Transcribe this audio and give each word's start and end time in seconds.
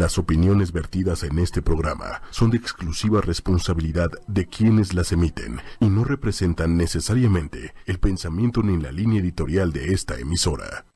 Las 0.00 0.16
opiniones 0.16 0.72
vertidas 0.72 1.24
en 1.24 1.38
este 1.38 1.60
programa 1.60 2.22
son 2.30 2.50
de 2.50 2.56
exclusiva 2.56 3.20
responsabilidad 3.20 4.08
de 4.26 4.46
quienes 4.46 4.94
las 4.94 5.12
emiten 5.12 5.60
y 5.78 5.90
no 5.90 6.04
representan 6.04 6.78
necesariamente 6.78 7.74
el 7.84 7.98
pensamiento 7.98 8.62
ni 8.62 8.80
la 8.80 8.92
línea 8.92 9.20
editorial 9.20 9.74
de 9.74 9.92
esta 9.92 10.18
emisora. 10.18 10.86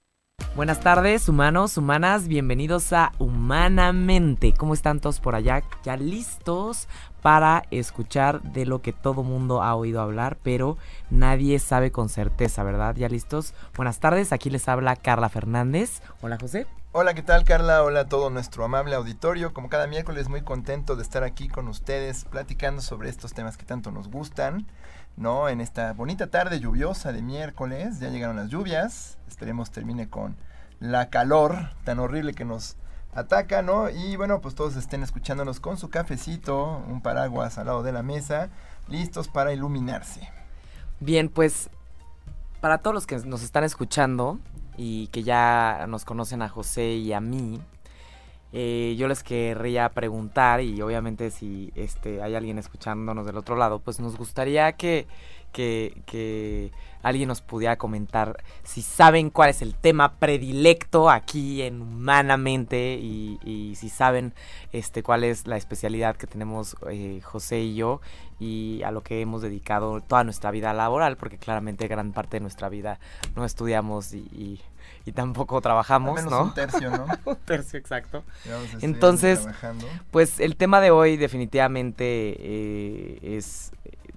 Buenas 0.57 0.81
tardes, 0.81 1.29
humanos, 1.29 1.77
humanas, 1.77 2.29
bienvenidos 2.29 2.95
a 2.95 3.13
Humanamente. 3.19 4.55
¿Cómo 4.55 4.73
están 4.73 5.01
todos 5.01 5.21
por 5.21 5.35
allá? 5.35 5.63
¿Ya 5.83 5.99
listos 5.99 6.89
para 7.21 7.65
escuchar 7.71 8.41
de 8.41 8.65
lo 8.65 8.81
que 8.81 8.95
todo 8.95 9.23
mundo 9.23 9.63
ha 9.63 9.75
oído 9.75 10.01
hablar, 10.01 10.39
pero 10.43 10.79
nadie 11.11 11.59
sabe 11.59 11.93
con 11.93 12.09
certeza, 12.09 12.63
¿verdad? 12.63 12.97
¿Ya 12.97 13.11
listos? 13.11 13.53
Buenas 13.77 14.01
tardes, 14.01 14.33
aquí 14.33 14.49
les 14.49 14.67
habla 14.67 14.97
Carla 14.97 15.29
Fernández. 15.29 16.01
Hola, 16.23 16.39
José. 16.41 16.67
Hola, 16.97 17.15
¿qué 17.15 17.23
tal 17.23 17.43
Carla? 17.43 17.83
Hola 17.83 18.03
a 18.03 18.09
todo 18.09 18.31
nuestro 18.31 18.65
amable 18.65 18.95
auditorio. 18.95 19.53
Como 19.53 19.69
cada 19.69 19.89
miércoles, 19.89 20.29
muy 20.29 20.43
contento 20.43 20.95
de 20.95 21.03
estar 21.03 21.25
aquí 21.25 21.49
con 21.49 21.67
ustedes 21.67 22.25
platicando 22.25 22.81
sobre 22.83 23.09
estos 23.09 23.33
temas 23.33 23.57
que 23.57 23.65
tanto 23.65 23.91
nos 23.91 24.07
gustan. 24.07 24.69
¿no? 25.17 25.49
En 25.49 25.61
esta 25.61 25.93
bonita 25.93 26.29
tarde 26.29 26.61
lluviosa 26.61 27.11
de 27.11 27.21
miércoles, 27.21 27.99
ya 27.99 28.11
llegaron 28.11 28.37
las 28.37 28.49
lluvias, 28.49 29.19
esperemos 29.27 29.73
termine 29.73 30.09
con 30.09 30.37
la 30.79 31.11
calor 31.11 31.71
tan 31.83 31.99
horrible 31.99 32.33
que 32.33 32.45
nos 32.45 32.77
ataca, 33.13 33.61
¿no? 33.61 33.91
Y 33.91 34.15
bueno, 34.15 34.41
pues 34.41 34.55
todos 34.55 34.77
estén 34.77 35.03
escuchándonos 35.03 35.59
con 35.59 35.79
su 35.79 35.91
cafecito, 35.91 36.81
un 36.87 37.01
paraguas 37.01 37.59
al 37.59 37.67
lado 37.67 37.83
de 37.83 37.91
la 37.91 38.05
mesa, 38.05 38.51
listos 38.87 39.27
para 39.27 39.53
iluminarse. 39.53 40.31
Bien, 41.01 41.29
pues 41.29 41.71
para 42.61 42.79
todos 42.79 42.95
los 42.95 43.07
que 43.09 43.17
nos 43.19 43.43
están 43.43 43.65
escuchando 43.65 44.39
y 44.77 45.09
que 45.09 45.23
ya 45.23 45.87
nos 45.89 46.05
conocen 46.05 46.43
a 46.43 46.49
José 46.49 46.95
y 46.95 47.13
a 47.13 47.21
mí, 47.21 47.61
eh, 48.53 48.95
yo 48.97 49.09
les 49.09 49.23
querría 49.23 49.89
preguntar, 49.89 50.61
y 50.61 50.81
obviamente 50.81 51.31
si 51.31 51.73
este, 51.75 52.23
hay 52.23 52.35
alguien 52.37 52.59
escuchándonos 52.59 53.27
del 53.27 53.37
otro 53.37 53.57
lado, 53.57 53.81
pues 53.81 53.99
nos 53.99 54.17
gustaría 54.17 54.73
que, 54.73 55.07
que, 55.55 56.73
alguien 57.03 57.29
nos 57.29 57.43
pudiera 57.43 57.77
comentar 57.77 58.43
si 58.63 58.81
saben 58.81 59.29
cuál 59.29 59.51
es 59.51 59.61
el 59.61 59.75
tema 59.75 60.15
predilecto 60.15 61.11
aquí 61.11 61.61
en 61.61 61.83
Humanamente 61.83 62.95
y, 62.95 63.75
si 63.77 63.89
saben 63.89 64.33
este, 64.73 65.03
cuál 65.03 65.25
es 65.25 65.47
la 65.47 65.57
especialidad 65.59 66.17
que 66.17 66.27
tenemos 66.27 66.77
eh, 66.91 67.21
José 67.23 67.61
y 67.61 67.75
yo 67.75 68.01
y 68.41 68.83
a 68.85 68.91
lo 68.91 69.03
que 69.03 69.21
hemos 69.21 69.43
dedicado 69.43 70.01
toda 70.01 70.25
nuestra 70.25 70.51
vida 70.51 70.73
laboral, 70.73 71.17
porque 71.17 71.39
claramente 71.39 71.89
gran 71.89 72.13
parte 72.13 72.39
de 72.39 72.41
nuestra 72.41 72.69
vida 72.69 72.99
no 73.37 73.45
estudiamos 73.45 74.15
y 74.15 74.61
y 75.07 75.13
tampoco 75.13 75.61
trabajamos, 75.61 76.15
menos 76.15 76.31
¿no? 76.31 76.43
Un 76.45 76.55
tercio, 76.55 76.91
¿no? 76.91 77.07
un 77.25 77.37
tercio, 77.37 77.79
exacto. 77.79 78.25
Entonces, 78.81 79.47
pues 80.11 80.41
el 80.41 80.57
tema 80.57 80.81
de 80.81 80.91
hoy 80.91 81.17
definitivamente 81.17 82.05
eh, 82.39 83.37
es 83.37 83.73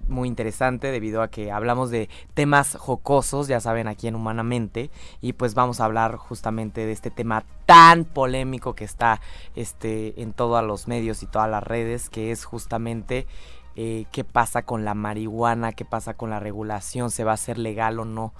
muy 0.08 0.28
interesante 0.28 0.90
debido 0.90 1.22
a 1.22 1.28
que 1.28 1.52
hablamos 1.52 1.90
de 1.90 2.08
temas 2.34 2.76
jocosos, 2.76 3.48
ya 3.48 3.60
saben, 3.60 3.88
aquí 3.88 4.08
en 4.08 4.14
Humanamente, 4.14 4.90
y 5.20 5.34
pues 5.34 5.54
vamos 5.54 5.80
a 5.80 5.84
hablar 5.84 6.16
justamente 6.16 6.86
de 6.86 6.92
este 6.92 7.10
tema 7.10 7.44
tan 7.66 8.04
polémico 8.04 8.74
que 8.74 8.84
está 8.84 9.20
este, 9.54 10.20
en 10.20 10.32
todos 10.32 10.64
los 10.64 10.88
medios 10.88 11.22
y 11.22 11.26
todas 11.26 11.50
las 11.50 11.62
redes, 11.62 12.10
que 12.10 12.30
es 12.30 12.44
justamente 12.44 13.26
eh, 13.76 14.06
qué 14.10 14.24
pasa 14.24 14.62
con 14.62 14.84
la 14.84 14.94
marihuana, 14.94 15.72
qué 15.72 15.84
pasa 15.84 16.14
con 16.14 16.30
la 16.30 16.40
regulación, 16.40 17.12
se 17.12 17.22
va 17.22 17.30
a 17.30 17.34
hacer 17.34 17.58
legal 17.58 18.00
o 18.00 18.04
no 18.04 18.32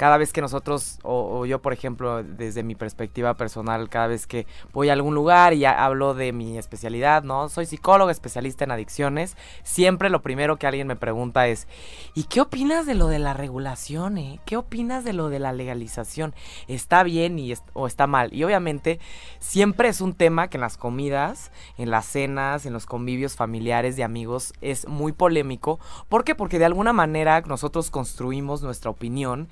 cada 0.00 0.16
vez 0.16 0.32
que 0.32 0.40
nosotros, 0.40 0.98
o, 1.02 1.44
yo 1.44 1.60
por 1.60 1.74
ejemplo, 1.74 2.22
desde 2.22 2.62
mi 2.62 2.74
perspectiva 2.74 3.34
personal, 3.34 3.90
cada 3.90 4.06
vez 4.06 4.26
que 4.26 4.46
voy 4.72 4.88
a 4.88 4.94
algún 4.94 5.14
lugar 5.14 5.52
y 5.52 5.66
hablo 5.66 6.14
de 6.14 6.32
mi 6.32 6.56
especialidad, 6.56 7.22
¿no? 7.22 7.50
Soy 7.50 7.66
psicólogo 7.66 8.08
especialista 8.08 8.64
en 8.64 8.70
adicciones, 8.70 9.36
siempre 9.62 10.08
lo 10.08 10.22
primero 10.22 10.56
que 10.56 10.66
alguien 10.66 10.86
me 10.86 10.96
pregunta 10.96 11.48
es, 11.48 11.68
¿y 12.14 12.24
qué 12.24 12.40
opinas 12.40 12.86
de 12.86 12.94
lo 12.94 13.08
de 13.08 13.18
la 13.18 13.34
regulación, 13.34 14.16
eh? 14.16 14.40
¿Qué 14.46 14.56
opinas 14.56 15.04
de 15.04 15.12
lo 15.12 15.28
de 15.28 15.38
la 15.38 15.52
legalización? 15.52 16.34
¿Está 16.66 17.02
bien 17.02 17.38
y 17.38 17.52
o 17.74 17.86
está 17.86 18.06
mal? 18.06 18.32
Y 18.32 18.42
obviamente 18.44 19.00
siempre 19.38 19.90
es 19.90 20.00
un 20.00 20.14
tema 20.14 20.48
que 20.48 20.56
en 20.56 20.62
las 20.62 20.78
comidas, 20.78 21.52
en 21.76 21.90
las 21.90 22.06
cenas, 22.06 22.64
en 22.64 22.72
los 22.72 22.86
convivios 22.86 23.36
familiares 23.36 23.96
de 23.96 24.04
amigos 24.04 24.54
es 24.62 24.88
muy 24.88 25.12
polémico. 25.12 25.78
¿Por 26.08 26.24
qué? 26.24 26.34
Porque 26.34 26.58
de 26.58 26.64
alguna 26.64 26.94
manera 26.94 27.42
nosotros 27.42 27.90
construimos 27.90 28.62
nuestra 28.62 28.90
opinión 28.90 29.50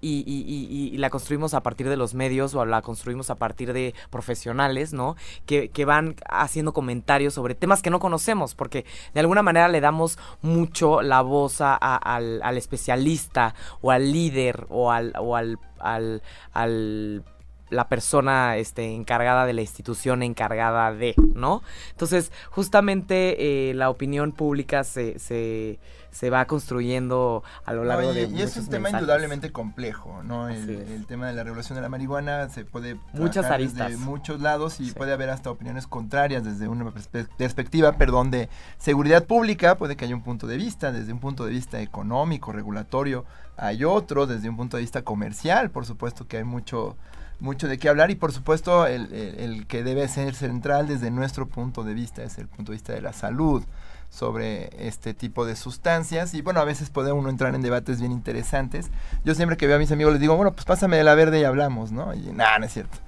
y, 0.00 0.24
y, 0.26 0.94
y, 0.94 0.96
la 0.98 1.10
construimos 1.10 1.54
a 1.54 1.62
partir 1.62 1.88
de 1.88 1.96
los 1.96 2.14
medios 2.14 2.54
o 2.54 2.64
la 2.64 2.82
construimos 2.82 3.30
a 3.30 3.36
partir 3.36 3.72
de 3.72 3.94
profesionales, 4.10 4.92
¿no? 4.92 5.16
Que, 5.46 5.68
que, 5.70 5.84
van 5.84 6.16
haciendo 6.28 6.72
comentarios 6.72 7.34
sobre 7.34 7.54
temas 7.54 7.82
que 7.82 7.90
no 7.90 7.98
conocemos, 7.98 8.54
porque 8.54 8.84
de 9.14 9.20
alguna 9.20 9.42
manera 9.42 9.68
le 9.68 9.80
damos 9.80 10.18
mucho 10.42 11.02
la 11.02 11.22
voz 11.22 11.60
a, 11.60 11.74
al, 11.74 12.40
al, 12.42 12.56
especialista 12.56 13.54
o 13.80 13.90
al 13.90 14.12
líder 14.12 14.66
o 14.68 14.88
o 14.88 15.36
al, 15.36 15.58
al, 15.78 16.22
al 16.52 17.24
la 17.70 17.88
persona 17.88 18.56
este, 18.56 18.94
encargada 18.94 19.46
de 19.46 19.52
la 19.52 19.60
institución 19.60 20.22
encargada 20.22 20.92
de, 20.92 21.14
¿no? 21.34 21.62
Entonces, 21.90 22.32
justamente 22.50 23.70
eh, 23.70 23.74
la 23.74 23.90
opinión 23.90 24.32
pública 24.32 24.84
se, 24.84 25.18
se, 25.18 25.78
se, 26.10 26.30
va 26.30 26.46
construyendo 26.46 27.42
a 27.64 27.72
lo 27.72 27.84
largo 27.84 28.12
de 28.12 28.24
Y 28.24 28.42
es 28.42 28.56
un 28.56 28.68
tema 28.68 28.90
indudablemente 28.90 29.52
complejo, 29.52 30.22
¿no? 30.22 30.48
El, 30.48 31.06
tema 31.06 31.28
de 31.28 31.34
la 31.34 31.44
regulación 31.44 31.76
de 31.76 31.82
la 31.82 31.88
marihuana 31.88 32.48
se 32.50 32.64
puede 32.64 32.96
muchas 33.12 33.46
aristas 33.46 33.90
desde 33.90 34.04
muchos 34.04 34.40
lados 34.40 34.80
y 34.80 34.92
puede 34.92 35.12
haber 35.12 35.30
hasta 35.30 35.50
opiniones 35.50 35.86
contrarias 35.86 36.44
desde 36.44 36.68
una 36.68 36.92
perspectiva, 37.36 37.92
perdón, 37.92 38.30
de 38.30 38.48
seguridad 38.78 39.24
pública, 39.24 39.76
puede 39.76 39.96
que 39.96 40.04
haya 40.04 40.14
un 40.14 40.22
punto 40.22 40.46
de 40.46 40.56
vista, 40.56 40.92
desde 40.92 41.12
un 41.12 41.20
punto 41.20 41.44
de 41.44 41.52
vista 41.52 41.80
económico, 41.80 42.52
regulatorio, 42.52 43.24
hay 43.56 43.84
otro, 43.84 44.26
desde 44.26 44.48
un 44.48 44.56
punto 44.56 44.76
de 44.76 44.82
vista 44.82 45.02
comercial, 45.02 45.70
por 45.70 45.84
supuesto 45.84 46.28
que 46.28 46.38
hay 46.38 46.44
mucho 46.44 46.96
mucho 47.40 47.68
de 47.68 47.78
qué 47.78 47.88
hablar 47.88 48.10
y 48.10 48.14
por 48.14 48.32
supuesto 48.32 48.86
el, 48.86 49.12
el, 49.12 49.66
que 49.66 49.82
debe 49.82 50.08
ser 50.08 50.34
central 50.34 50.88
desde 50.88 51.10
nuestro 51.10 51.46
punto 51.46 51.84
de 51.84 51.94
vista 51.94 52.22
es 52.22 52.38
el 52.38 52.48
punto 52.48 52.72
de 52.72 52.76
vista 52.76 52.92
de 52.92 53.00
la 53.00 53.12
salud 53.12 53.64
sobre 54.10 54.70
este 54.86 55.14
tipo 55.14 55.44
de 55.44 55.54
sustancias 55.54 56.34
y 56.34 56.42
bueno 56.42 56.60
a 56.60 56.64
veces 56.64 56.90
puede 56.90 57.12
uno 57.12 57.28
entrar 57.28 57.54
en 57.54 57.62
debates 57.62 58.00
bien 58.00 58.12
interesantes 58.12 58.90
yo 59.24 59.34
siempre 59.34 59.56
que 59.56 59.66
veo 59.66 59.76
a 59.76 59.78
mis 59.78 59.92
amigos 59.92 60.12
les 60.12 60.20
digo 60.20 60.34
bueno 60.36 60.52
pues 60.52 60.64
pásame 60.64 60.96
de 60.96 61.04
la 61.04 61.14
verde 61.14 61.40
y 61.40 61.44
hablamos 61.44 61.92
no 61.92 62.14
y 62.14 62.32
nada 62.32 62.58
no 62.58 62.66
es 62.66 62.72
cierto 62.72 62.98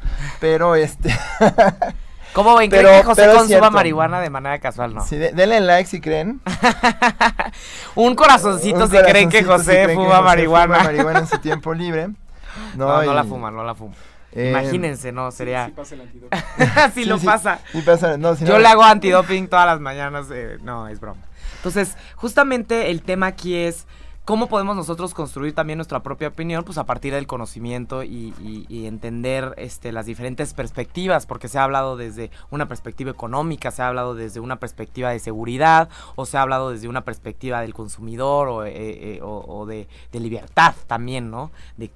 pero 0.41 0.75
este 0.75 1.15
¿Cómo 2.33 2.57
ven? 2.57 2.71
¿Creen 2.71 2.87
que 2.87 3.03
José 3.03 3.29
consuma 3.35 3.71
marihuana 3.71 4.21
de 4.21 4.31
manera 4.31 4.59
casual? 4.61 4.95
No. 4.95 5.05
Sí, 5.05 5.17
denle 5.17 5.61
like 5.61 5.89
si 5.89 6.01
creen. 6.01 6.41
un 7.97 8.15
corazoncito 8.15 8.87
si 8.87 8.97
creen 8.99 9.29
que 9.29 9.43
José 9.43 9.95
fuma 9.95 10.21
marihuana. 10.23 10.77
Fuma 10.77 10.85
marihuana 10.85 11.19
en 11.21 11.27
su 11.27 11.39
tiempo 11.39 11.75
libre. 11.75 12.11
No, 12.75 13.03
no, 13.03 13.15
la 13.15 13.25
fuma, 13.25 13.51
no 13.51 13.63
la 13.65 13.75
fuma. 13.75 13.95
Eh, 14.33 14.51
Imagínense, 14.51 15.13
¿no? 15.13 15.31
Sería. 15.31 15.67
Si, 15.67 15.73
pasa 15.73 15.95
el 15.95 16.01
antidoping. 16.03 16.39
si 16.95 17.05
lo 17.05 17.19
pasa. 17.19 17.61
pasa 17.85 18.17
no, 18.17 18.37
Yo 18.37 18.59
le 18.59 18.67
hago 18.67 18.83
antidoping 18.83 19.49
todas 19.49 19.67
las 19.67 19.81
mañanas. 19.81 20.27
Eh, 20.33 20.59
no, 20.63 20.89
es 20.89 21.01
broma. 21.01 21.21
Entonces, 21.57 21.97
justamente 22.15 22.91
el 22.91 23.03
tema 23.03 23.27
aquí 23.27 23.57
es 23.57 23.87
¿Cómo 24.31 24.47
podemos 24.47 24.77
nosotros 24.77 25.13
construir 25.13 25.57
también 25.57 25.79
nuestra 25.79 26.05
propia 26.05 26.29
opinión? 26.29 26.63
Pues 26.63 26.79
a 26.79 26.87
partir 26.87 27.13
del 27.13 27.27
conocimiento 27.27 28.05
y, 28.05 28.33
entender 28.87 29.55
este, 29.57 29.91
las 29.91 30.07
diferentes 30.07 30.55
perspectivas, 30.55 31.27
porque 31.27 31.49
se 31.49 31.59
ha 31.59 31.65
hablado 31.65 31.97
desde 31.97 32.31
una 32.49 32.69
perspectiva 32.69 33.11
económica, 33.11 33.73
se 33.73 33.83
ha 33.83 33.89
hablado 33.89 34.15
desde 34.15 34.39
una 34.39 34.61
perspectiva 34.61 35.11
de 35.11 35.19
seguridad, 35.19 35.89
o 36.15 36.27
se 36.27 36.39
ha 36.39 36.43
hablado 36.43 36.71
desde 36.71 36.87
una 36.87 37.01
perspectiva 37.01 37.61
del 37.61 37.75
consumidor 37.75 38.47
o, 38.47 38.65
eh, 38.65 39.19
eh, 39.19 39.87
de, 40.13 40.21
libertad 40.21 40.77
también, 40.87 41.33
¿no? 41.33 41.51
De, 41.77 41.89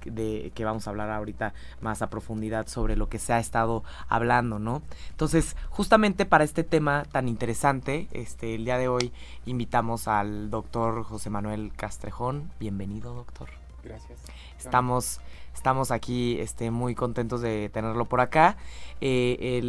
que 0.53 0.65
vamos 0.65 0.87
a 0.87 0.89
hablar 0.89 1.11
ahorita 1.11 1.53
más 1.79 2.01
a 2.01 2.09
profundidad 2.09 2.67
sobre 2.67 2.97
lo 2.97 3.07
que 3.07 3.17
se 3.17 3.31
ha 3.31 3.39
estado 3.39 3.85
hablando, 4.09 4.59
¿no? 4.59 4.81
Entonces, 5.11 5.55
justamente 5.69 6.25
para 6.25 6.43
este 6.43 6.65
tema 6.65 7.05
tan 7.13 7.29
interesante, 7.29 8.09
este, 8.11 8.55
el 8.55 8.65
día 8.65 8.77
de 8.77 8.89
hoy 8.89 9.13
invitamos 9.45 10.09
al 10.09 10.49
doctor 10.49 11.03
José 11.03 11.29
Manuel 11.29 11.71
Castrejón. 11.77 12.24
Bienvenido, 12.59 13.13
doctor. 13.13 13.49
Gracias. 13.83 14.17
Estamos, 14.57 15.19
estamos 15.53 15.91
aquí 15.91 16.39
este, 16.39 16.71
muy 16.71 16.95
contentos 16.95 17.41
de 17.41 17.69
tenerlo 17.69 18.05
por 18.05 18.19
acá. 18.19 18.57
Eh, 18.99 19.59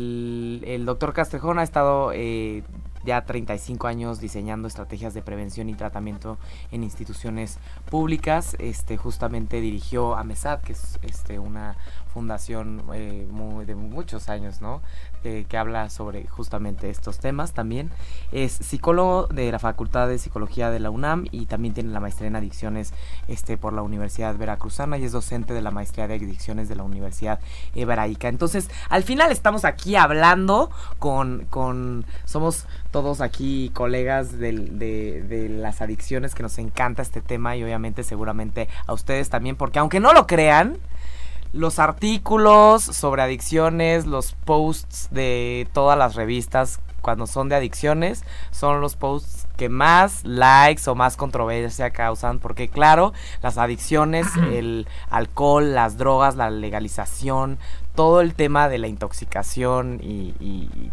el, 0.64 0.86
doctor 0.86 1.12
Castrejón 1.12 1.58
ha 1.58 1.62
estado 1.62 2.12
eh, 2.14 2.62
ya 3.04 3.26
35 3.26 3.86
años 3.86 4.20
diseñando 4.20 4.68
estrategias 4.68 5.12
de 5.12 5.20
prevención 5.20 5.68
y 5.68 5.74
tratamiento 5.74 6.38
en 6.70 6.82
instituciones 6.82 7.58
públicas. 7.90 8.56
Este, 8.58 8.96
justamente 8.96 9.60
dirigió 9.60 10.16
a 10.16 10.24
MESAD, 10.24 10.62
que 10.62 10.72
es 10.72 10.98
este, 11.02 11.38
una 11.38 11.76
fundación 12.14 12.84
eh, 12.94 13.26
muy, 13.30 13.66
de 13.66 13.74
muchos 13.74 14.30
años, 14.30 14.62
¿no? 14.62 14.80
Que, 15.48 15.56
habla 15.56 15.90
sobre 15.90 16.26
justamente 16.26 16.90
estos 16.90 17.18
temas 17.18 17.52
también. 17.52 17.90
Es 18.32 18.52
psicólogo 18.52 19.26
de 19.26 19.50
la 19.50 19.58
Facultad 19.58 20.08
de 20.08 20.18
Psicología 20.18 20.70
de 20.70 20.80
la 20.80 20.90
UNAM 20.90 21.26
y 21.30 21.46
también 21.46 21.74
tiene 21.74 21.92
la 21.92 22.00
maestría 22.00 22.28
en 22.28 22.36
adicciones 22.36 22.92
este, 23.26 23.56
por 23.56 23.72
la 23.72 23.82
Universidad 23.82 24.36
Veracruzana 24.36 24.98
y 24.98 25.04
es 25.04 25.12
docente 25.12 25.54
de 25.54 25.62
la 25.62 25.70
maestría 25.70 26.06
de 26.06 26.14
adicciones 26.14 26.68
de 26.68 26.76
la 26.76 26.82
Universidad 26.82 27.40
Hebraica. 27.74 28.28
Entonces, 28.28 28.70
al 28.88 29.02
final 29.02 29.32
estamos 29.32 29.64
aquí 29.64 29.96
hablando 29.96 30.70
con, 30.98 31.46
con 31.50 32.04
somos 32.24 32.66
todos 32.90 33.20
aquí 33.20 33.70
colegas 33.74 34.38
de, 34.38 34.52
de 34.52 35.48
las 35.48 35.80
adicciones 35.80 36.34
que 36.34 36.42
nos 36.42 36.58
encanta 36.58 37.02
este 37.02 37.20
tema 37.20 37.56
y 37.56 37.64
obviamente 37.64 38.04
seguramente 38.04 38.68
a 38.86 38.92
ustedes 38.92 39.28
también, 39.30 39.56
porque 39.56 39.78
aunque 39.78 40.00
no 40.00 40.12
lo 40.12 40.26
crean, 40.26 40.78
los 41.56 41.78
artículos 41.78 42.82
sobre 42.82 43.22
adicciones, 43.22 44.06
los 44.06 44.32
posts 44.32 45.08
de 45.10 45.68
todas 45.72 45.98
las 45.98 46.14
revistas 46.14 46.80
cuando 47.00 47.26
son 47.28 47.48
de 47.48 47.54
adicciones, 47.54 48.24
son 48.50 48.80
los 48.80 48.96
posts 48.96 49.46
que 49.56 49.68
más 49.68 50.24
likes 50.24 50.90
o 50.90 50.96
más 50.96 51.16
controversia 51.16 51.90
causan, 51.90 52.40
porque 52.40 52.68
claro, 52.68 53.12
las 53.42 53.58
adicciones, 53.58 54.26
el 54.52 54.88
alcohol, 55.08 55.72
las 55.72 55.98
drogas, 55.98 56.34
la 56.34 56.50
legalización, 56.50 57.58
todo 57.94 58.20
el 58.20 58.34
tema 58.34 58.68
de 58.68 58.78
la 58.78 58.88
intoxicación 58.88 60.00
y, 60.02 60.34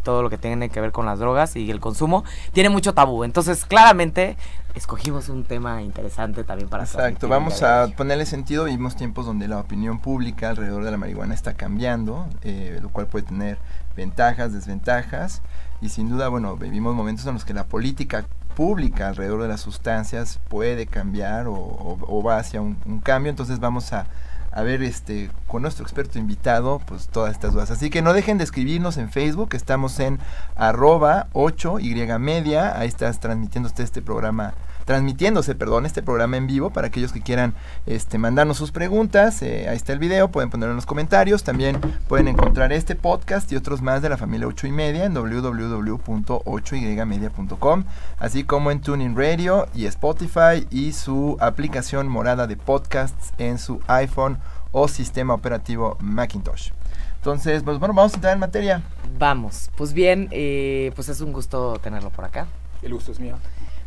todo 0.04 0.22
lo 0.22 0.30
que 0.30 0.38
tiene 0.38 0.70
que 0.70 0.82
ver 0.82 0.92
con 0.92 1.06
las 1.06 1.20
drogas 1.20 1.56
y 1.56 1.72
el 1.72 1.80
consumo 1.80 2.26
tiene 2.52 2.70
mucho 2.70 2.94
tabú. 2.94 3.24
Entonces, 3.24 3.66
claramente, 3.66 4.38
escogimos 4.76 5.30
un 5.30 5.44
tema 5.44 5.82
interesante 5.82 6.44
también 6.44 6.70
para 6.70 6.84
Exacto, 6.84 7.28
vamos 7.28 7.62
a 7.64 7.88
ponerle 7.96 8.26
sentido. 8.26 8.66
Vivimos 8.66 8.96
tiempos 8.96 9.26
donde 9.26 9.48
la 9.48 9.60
opinión 9.60 10.00
pública 10.00 10.50
alrededor 10.50 10.84
de 10.84 10.92
la 10.92 10.98
marihuana 10.98 11.34
está 11.34 11.54
cambiando, 11.54 12.28
eh, 12.42 12.80
lo 12.82 12.90
cual 12.90 13.08
puede 13.08 13.26
tener 13.26 13.58
ventajas, 13.96 14.54
desventajas. 14.54 15.42
Y 15.82 15.90
sin 15.90 16.10
duda, 16.10 16.30
bueno, 16.30 16.56
vivimos 16.56 16.96
momentos 16.96 17.26
en 17.28 17.34
los 17.34 17.46
que 17.46 17.54
la 17.54 17.66
política 17.66 18.26
pública 18.56 19.10
alrededor 19.10 19.42
de 19.42 19.48
las 19.48 19.62
sustancias 19.62 20.40
puede 20.48 20.86
cambiar 20.86 21.46
o, 21.48 22.24
va 22.26 22.38
hacia 22.38 22.62
un 22.62 23.02
cambio. 23.04 23.30
Entonces 23.30 23.60
vamos 23.60 23.94
a 23.94 24.08
a 24.54 24.62
ver 24.62 24.84
este 24.84 25.30
con 25.48 25.64
nuestro 25.64 25.84
experto 25.84 26.20
invitado 26.20 26.80
pues 26.86 27.08
todas 27.08 27.32
estas 27.32 27.54
dudas. 27.54 27.72
Así 27.72 27.90
que 27.90 28.02
no 28.02 28.14
dejen 28.14 28.38
de 28.38 28.44
escribirnos 28.44 28.98
en 28.98 29.10
Facebook, 29.10 29.50
estamos 29.54 30.00
en 30.00 30.20
arroba 30.56 31.28
8 31.34 31.80
y 31.80 31.94
media, 32.20 32.78
ahí 32.78 32.88
estás 32.88 33.20
transmitiéndote 33.20 33.84
este 33.84 34.02
programa 34.02 34.54
transmitiéndose, 34.86 35.56
perdón, 35.56 35.86
este 35.86 36.02
programa 36.02 36.38
en 36.38 36.48
vivo 36.48 36.70
para 36.72 36.88
aquellos 36.88 37.12
que 37.14 37.22
quieran 37.22 37.54
este, 37.86 38.18
mandarnos 38.18 38.58
sus 38.58 38.72
preguntas. 38.72 39.42
Eh, 39.42 39.68
ahí 39.70 39.76
está 39.76 39.92
el 39.94 40.00
video, 40.00 40.30
pueden 40.30 40.50
ponerlo 40.50 40.72
en 40.72 40.78
los 40.78 40.86
comentarios. 40.86 41.44
También 41.44 41.80
pueden 42.08 42.28
encontrar 42.28 42.74
este 42.74 42.96
podcast 42.96 43.52
y 43.52 43.56
otros 43.56 43.82
más 43.82 44.02
de 44.02 44.10
la 44.10 44.18
familia 44.18 44.48
8 44.48 44.68
y 44.68 44.72
media 44.72 45.06
en 45.06 45.14
www.8ymedia.com, 45.14 47.84
así 48.20 48.44
como 48.44 48.72
en 48.72 48.82
Tuning 48.82 49.16
Radio 49.16 49.68
y 49.74 49.86
Spotify 49.86 50.68
y 50.70 50.92
su 50.94 51.38
aplicación 51.40 52.08
morada 52.08 52.48
de 52.48 52.58
podcasts 52.58 53.34
en 53.38 53.58
su 53.58 53.80
iPhone 53.88 54.38
o 54.72 54.88
sistema 54.88 55.34
operativo 55.34 55.98
Macintosh. 56.00 56.72
Entonces, 57.18 57.64
pues 57.64 57.80
bueno, 57.80 57.94
vamos 57.94 58.14
a 58.14 58.16
entrar 58.16 58.34
en 58.34 58.40
materia. 58.40 58.82
Vamos, 59.18 59.72
pues 59.78 59.94
bien, 59.94 60.28
eh, 60.32 60.92
pues 60.96 61.08
es 61.08 61.22
un 61.22 61.32
gusto 61.32 61.80
tenerlo 61.82 62.10
por 62.10 62.26
acá. 62.26 62.48
El 62.82 62.94
gusto 62.94 63.14
es 63.14 63.22
mío. 63.22 63.38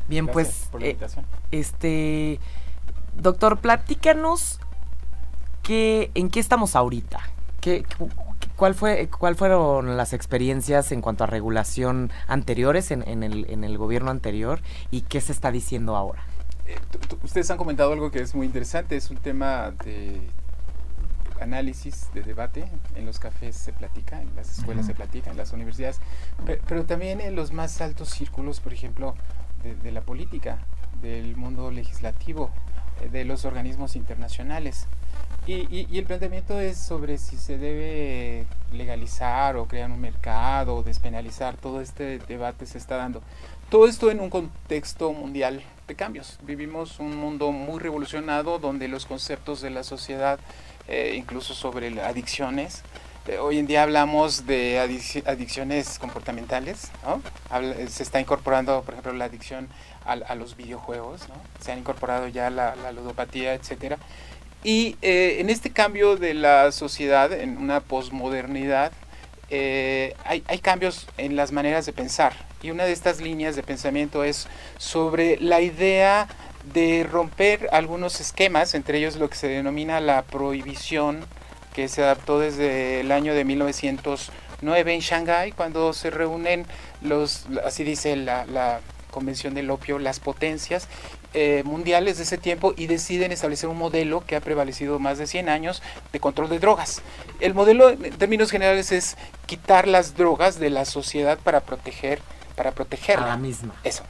Bien, 0.08 0.26
pues, 0.26 0.68
eh, 0.80 0.96
este, 1.50 2.40
doctor, 3.16 3.58
platícanos 3.58 4.60
que, 5.62 6.10
en 6.14 6.30
qué 6.30 6.40
estamos 6.40 6.76
ahorita. 6.76 7.20
¿Qué, 7.60 7.84
cuál 8.54 8.74
fue, 8.74 9.08
¿Cuál 9.08 9.34
fueron 9.34 9.96
las 9.96 10.12
experiencias 10.12 10.92
en 10.92 11.00
cuanto 11.00 11.24
a 11.24 11.26
regulación 11.26 12.12
anteriores 12.28 12.90
en, 12.90 13.06
en, 13.08 13.22
el, 13.22 13.50
en 13.50 13.64
el 13.64 13.78
gobierno 13.78 14.10
anterior 14.10 14.60
y 14.90 15.02
qué 15.02 15.20
se 15.20 15.32
está 15.32 15.50
diciendo 15.50 15.96
ahora? 15.96 16.22
Eh, 16.66 16.76
ustedes 17.22 17.50
han 17.50 17.58
comentado 17.58 17.92
algo 17.92 18.10
que 18.10 18.20
es 18.20 18.34
muy 18.34 18.46
interesante, 18.46 18.96
es 18.96 19.10
un 19.10 19.18
tema 19.18 19.72
de 19.84 20.20
análisis, 21.40 22.08
de 22.14 22.22
debate, 22.22 22.66
en 22.94 23.06
los 23.06 23.18
cafés 23.18 23.56
se 23.56 23.72
platica, 23.72 24.22
en 24.22 24.34
las 24.34 24.58
escuelas 24.58 24.86
se 24.86 24.94
platica, 24.94 25.30
en 25.30 25.36
las 25.36 25.52
universidades, 25.52 26.00
pero 26.66 26.86
también 26.86 27.20
en 27.20 27.36
los 27.36 27.52
más 27.52 27.80
altos 27.80 28.08
círculos, 28.08 28.60
por 28.60 28.72
ejemplo, 28.72 29.14
de, 29.74 29.92
la 29.92 30.00
política, 30.00 30.58
del 31.02 31.36
mundo 31.36 31.70
legislativo, 31.70 32.50
eh, 33.00 33.08
de 33.08 33.24
los 33.24 33.44
organismos 33.44 33.96
internacionales. 33.96 34.86
Y, 35.46 35.96
el 35.96 36.04
planteamiento 36.04 36.58
es 36.58 36.76
sobre 36.76 37.18
si 37.18 37.36
se 37.36 37.56
debe 37.56 38.46
legalizar 38.72 39.56
o 39.56 39.66
crear 39.66 39.88
un 39.90 40.00
mercado 40.00 40.74
o 40.74 40.82
despenalizar. 40.82 41.56
Todo 41.56 41.80
este 41.80 42.18
debate 42.18 42.66
se 42.66 42.78
está 42.78 42.96
dando. 42.96 43.22
Todo 43.70 43.86
esto 43.86 44.10
en 44.10 44.18
un 44.18 44.28
contexto 44.28 45.12
mundial 45.12 45.62
de 45.86 45.94
cambios. 45.94 46.38
Vivimos 46.42 46.98
un 46.98 47.16
mundo 47.16 47.52
muy 47.52 47.78
revolucionado 47.78 48.58
donde 48.58 48.88
los 48.88 49.06
conceptos 49.06 49.60
de 49.60 49.70
la 49.70 49.84
sociedad, 49.84 50.40
eh, 50.88 51.14
incluso 51.16 51.54
sobre 51.54 52.00
adicciones, 52.02 52.82
eh, 53.28 53.38
hoy 53.38 53.58
en 53.58 53.66
día 53.66 53.82
hablamos 53.82 54.46
de 54.46 54.78
adicciones 54.78 55.98
comportamentales, 55.98 56.90
se 57.88 58.02
está 58.02 58.20
incorporando, 58.20 58.82
por 58.82 58.94
ejemplo, 58.94 59.12
la 59.12 59.26
adicción 59.26 59.68
a, 60.04 60.34
los 60.34 60.56
videojuegos, 60.56 61.22
se 61.60 61.72
han 61.72 61.78
incorporado 61.78 62.28
ya 62.28 62.50
la, 62.50 62.74
ludopatía, 62.92 63.54
etcétera. 63.54 63.98
Y 64.62 64.96
eh, 65.02 65.38
en 65.40 65.50
este 65.50 65.70
cambio 65.70 66.16
de 66.16 66.34
la 66.34 66.72
sociedad, 66.72 67.32
en 67.32 67.58
una 67.58 67.80
posmodernidad, 67.80 68.92
eh, 69.50 70.14
hay, 70.24 70.42
hay, 70.48 70.58
cambios 70.58 71.06
en 71.18 71.36
las 71.36 71.52
maneras 71.52 71.86
de 71.86 71.92
pensar. 71.92 72.32
Y 72.62 72.70
una 72.70 72.84
de 72.84 72.92
estas 72.92 73.20
líneas 73.20 73.54
de 73.54 73.62
pensamiento 73.62 74.24
es 74.24 74.48
sobre 74.78 75.38
la 75.40 75.60
idea 75.60 76.26
de 76.72 77.06
romper 77.08 77.68
algunos 77.70 78.20
esquemas, 78.20 78.74
entre 78.74 78.98
ellos 78.98 79.16
lo 79.16 79.30
que 79.30 79.36
se 79.36 79.48
denomina 79.48 80.00
la 80.00 80.22
prohibición 80.22 81.24
que 81.76 81.88
se 81.88 82.02
adaptó 82.02 82.38
desde 82.38 83.00
el 83.00 83.12
año 83.12 83.34
de 83.34 83.44
1909 83.44 84.94
en 84.94 85.00
Shanghái, 85.00 85.52
cuando 85.52 85.92
se 85.92 86.08
reúnen 86.08 86.64
los, 87.02 87.44
así 87.66 87.84
dice 87.84 88.16
la, 88.16 88.80
Convención 89.10 89.54
del 89.54 89.70
Opio, 89.70 89.98
las 89.98 90.20
potencias 90.20 90.88
eh, 91.32 91.62
mundiales 91.64 92.18
de 92.18 92.24
ese 92.24 92.36
tiempo 92.36 92.74
y 92.76 92.86
deciden 92.86 93.32
establecer 93.32 93.68
un 93.68 93.78
modelo 93.78 94.22
que 94.26 94.36
ha 94.36 94.40
prevalecido 94.40 94.98
más 94.98 95.16
de 95.16 95.26
100 95.26 95.48
años 95.48 95.82
de 96.12 96.20
control 96.20 96.50
de 96.50 96.58
drogas. 96.58 97.02
El 97.40 97.54
modelo, 97.54 97.90
en 97.90 98.12
términos 98.18 98.50
generales, 98.50 98.92
es 98.92 99.16
quitar 99.46 99.86
las 99.86 100.16
drogas 100.16 100.58
de 100.58 100.68
la 100.68 100.84
sociedad 100.84 101.38
para 101.38 101.60
proteger, 101.60 102.20
para 102.56 102.72
protegerla. 102.72 103.26
A 103.26 103.28
la 103.28 103.36
misma. 103.36 103.74
Eso. 103.84 104.02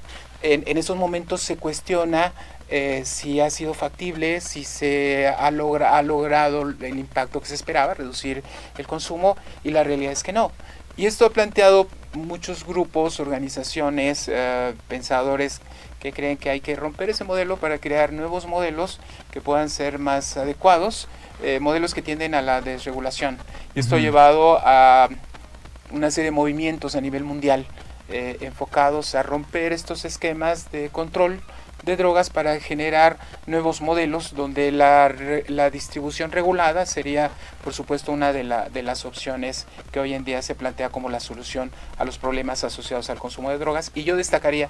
En, 0.42 0.64
en 0.66 0.76
esos 0.76 0.96
momentos 0.96 1.40
se 1.40 1.56
cuestiona 1.56 2.32
eh, 2.68 3.02
si 3.04 3.40
ha 3.40 3.48
sido 3.50 3.74
factible, 3.74 4.40
si 4.40 4.64
se 4.64 5.28
ha, 5.28 5.50
logra, 5.52 5.96
ha 5.96 6.02
logrado 6.02 6.62
el 6.62 6.98
impacto 6.98 7.40
que 7.40 7.46
se 7.46 7.54
esperaba, 7.54 7.94
reducir 7.94 8.42
el 8.76 8.86
consumo, 8.88 9.36
y 9.62 9.70
la 9.70 9.84
realidad 9.84 10.12
es 10.12 10.24
que 10.24 10.32
no. 10.32 10.50
Y 10.96 11.06
esto 11.06 11.26
ha 11.26 11.30
planteado 11.30 11.86
muchos 12.14 12.66
grupos, 12.66 13.20
organizaciones, 13.20 14.28
eh, 14.28 14.74
pensadores 14.88 15.60
que 16.00 16.12
creen 16.12 16.38
que 16.38 16.50
hay 16.50 16.60
que 16.60 16.74
romper 16.74 17.10
ese 17.10 17.22
modelo 17.22 17.56
para 17.56 17.78
crear 17.78 18.12
nuevos 18.12 18.46
modelos 18.46 18.98
que 19.30 19.40
puedan 19.40 19.70
ser 19.70 19.98
más 20.00 20.36
adecuados, 20.36 21.08
eh, 21.42 21.60
modelos 21.60 21.94
que 21.94 22.02
tienden 22.02 22.34
a 22.34 22.42
la 22.42 22.62
desregulación. 22.62 23.38
Y 23.76 23.80
esto 23.80 23.96
ha 23.96 24.00
llevado 24.00 24.58
a 24.62 25.08
una 25.92 26.10
serie 26.10 26.30
de 26.30 26.30
movimientos 26.32 26.96
a 26.96 27.00
nivel 27.00 27.22
mundial 27.22 27.66
enfocados 28.08 29.16
a 29.16 29.24
romper 29.24 29.72
estos 29.72 30.04
esquemas 30.04 30.70
de 30.70 30.90
control 30.90 31.42
de 31.84 31.96
drogas 31.96 32.30
para 32.30 32.58
generar 32.60 33.18
nuevos 33.46 33.80
modelos 33.80 34.34
donde 34.34 34.72
la, 34.72 35.14
la 35.48 35.70
distribución 35.70 36.32
regulada 36.32 36.86
sería 36.86 37.30
por 37.62 37.74
supuesto 37.74 38.12
una 38.12 38.32
de, 38.32 38.44
la, 38.44 38.68
de 38.68 38.82
las 38.82 39.04
opciones 39.04 39.66
que 39.92 40.00
hoy 40.00 40.14
en 40.14 40.24
día 40.24 40.42
se 40.42 40.54
plantea 40.54 40.88
como 40.88 41.08
la 41.08 41.20
solución 41.20 41.70
a 41.98 42.04
los 42.04 42.18
problemas 42.18 42.64
asociados 42.64 43.10
al 43.10 43.18
consumo 43.18 43.50
de 43.50 43.58
drogas. 43.58 43.92
Y 43.94 44.04
yo 44.04 44.16
destacaría 44.16 44.68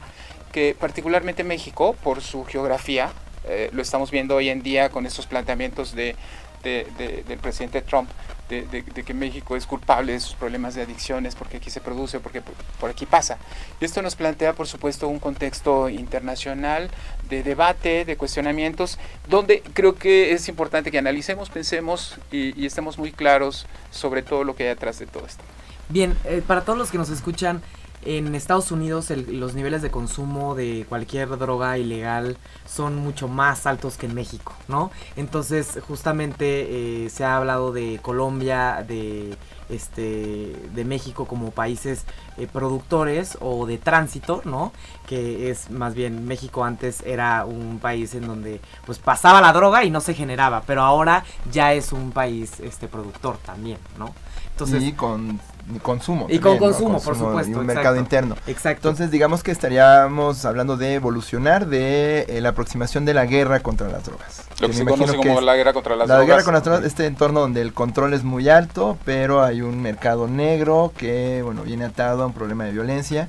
que 0.53 0.77
particularmente 0.79 1.45
México 1.45 1.95
por 2.03 2.23
su 2.23 2.45
geografía 2.45 3.11
eh, 3.49 3.71
lo 3.73 3.81
estamos 3.81 4.11
viendo 4.11 4.35
hoy 4.35 4.49
en 4.49 4.63
día 4.63 4.89
con 4.91 5.07
estos 5.07 5.27
planteamientos 5.27 5.95
de, 5.95 6.17
del 6.63 7.39
presidente 7.39 7.83
Trump 7.83 8.09
de, 8.49 9.05
que 9.05 9.15
México 9.15 9.57
es 9.57 9.67
culpable 9.67 10.13
de 10.13 10.21
sus 10.21 10.35
problemas 10.35 10.75
de 10.75 10.83
adicciones 10.83 11.35
porque 11.35 11.57
aquí 11.57 11.71
se 11.71 11.81
produce, 11.81 12.21
porque 12.21 12.43
por, 12.81 12.91
aquí 12.91 13.07
pasa. 13.07 13.39
Y 13.81 13.85
esto 13.85 14.03
nos 14.03 14.15
plantea, 14.15 14.53
por 14.53 14.67
supuesto, 14.67 15.09
un 15.09 15.19
contexto 15.19 15.89
internacional 15.89 16.91
de 17.29 17.43
debate, 17.43 18.05
de 18.05 18.17
cuestionamientos, 18.17 18.99
donde 19.29 19.63
creo 19.73 19.97
que 19.97 20.33
es 20.33 20.49
importante 20.49 20.91
que 20.91 20.99
analicemos, 20.99 21.51
pensemos 21.51 22.17
y, 22.31 22.67
estemos 22.67 22.99
muy 22.99 23.13
claros 23.13 23.67
sobre 23.91 24.23
todo 24.23 24.45
lo 24.45 24.57
que 24.57 24.65
hay 24.65 24.69
detrás 24.71 24.99
de 24.99 25.07
todo 25.07 25.27
esto. 25.27 25.43
Bien, 25.89 26.17
eh, 26.25 26.43
para 26.45 26.63
todos 26.63 26.79
los 26.79 26.91
que 26.91 26.99
nos 26.99 27.11
escuchan, 27.11 27.63
en 28.07 28.35
Estados 28.35 28.71
Unidos 28.71 29.11
los 29.11 29.55
niveles 29.55 29.83
de 29.83 29.91
consumo 29.91 30.55
de 30.55 30.87
cualquier 30.89 31.37
droga 31.39 31.77
ilegal 31.77 32.37
son 32.67 32.97
mucho 32.97 33.27
más 33.27 33.67
altos 33.67 33.97
que 33.97 34.07
en 34.07 34.15
México, 34.15 34.55
¿no? 34.69 34.91
Entonces, 35.17 35.79
justamente 35.87 37.05
eh, 37.05 37.11
se 37.11 37.25
ha 37.25 37.37
hablado 37.37 37.73
de 37.73 37.99
Colombia, 38.01 38.85
de 38.87 39.37
este 39.69 40.55
de 40.75 40.85
México 40.85 41.25
como 41.25 41.51
países 41.51 42.05
eh, 42.37 42.47
productores 42.47 43.37
o 43.41 43.67
de 43.67 43.79
tránsito, 43.79 44.41
¿no? 44.45 44.73
Que 45.07 45.51
es 45.51 45.71
más 45.71 45.95
bien 45.95 46.27
México 46.27 46.65
antes 46.65 47.03
era 47.05 47.45
un 47.45 47.81
país 47.81 48.15
en 48.15 48.27
donde 48.29 48.61
pues 48.85 48.99
pasaba 48.99 49.41
la 49.41 49.53
droga 49.53 49.83
y 49.83 49.91
no 49.91 50.01
se 50.01 50.15
generaba, 50.15 50.63
pero 50.65 50.83
ahora 50.83 51.25
ya 51.51 51.73
es 51.73 51.93
un 51.93 52.13
país 52.13 52.61
este 52.61 52.87
productor 52.87 53.39
también, 53.39 53.79
¿no? 53.99 54.15
Entonces, 54.53 54.95
con 54.95 55.39
consumo. 55.83 56.27
Y 56.29 56.39
con 56.39 56.59
consumo, 56.59 57.01
por 57.01 57.17
supuesto. 57.17 57.53
Y 57.53 57.55
un 57.55 57.67
mercado 57.67 57.97
interno. 57.97 58.37
Exacto. 58.47 58.89
Entonces, 58.89 59.11
digamos 59.11 59.43
que 59.43 59.51
estaríamos 59.51 60.45
hablando 60.45 60.77
de 60.77 60.95
evolucionar 60.95 61.67
de 61.67 62.27
eh, 62.29 62.41
la 62.41 62.51
aproximación 62.51 63.05
de 63.05 63.15
la 63.15 63.27
guerra 63.27 63.61
contra 63.61 63.89
las 63.89 64.05
drogas. 64.05 64.45
Lo 64.61 64.69
que, 64.69 64.75
se 64.75 64.85
conoce 64.85 65.17
como 65.17 65.41
la 65.41 65.57
guerra 65.57 65.73
contra 65.73 65.97
las 65.97 66.09
drogas. 66.09 66.27
La 66.27 66.27
guerra 66.27 66.45
contra 66.45 66.53
las 66.55 66.65
drogas, 66.65 66.85
este 66.85 67.07
entorno 67.07 67.41
donde 67.41 67.61
el 67.61 67.73
control 67.73 68.15
es 68.15 68.25
muy 68.25 68.49
alto, 68.49 68.97
pero 69.05 69.43
hay 69.43 69.63
un 69.63 69.83
mercado 69.83 70.29
negro 70.29 70.93
que, 70.97 71.43
bueno, 71.43 71.63
viene 71.63 71.85
atado 71.85 72.23
a 72.23 72.27
un 72.27 72.33
problema 72.33 72.65
de 72.65 72.73
violencia. 72.73 73.29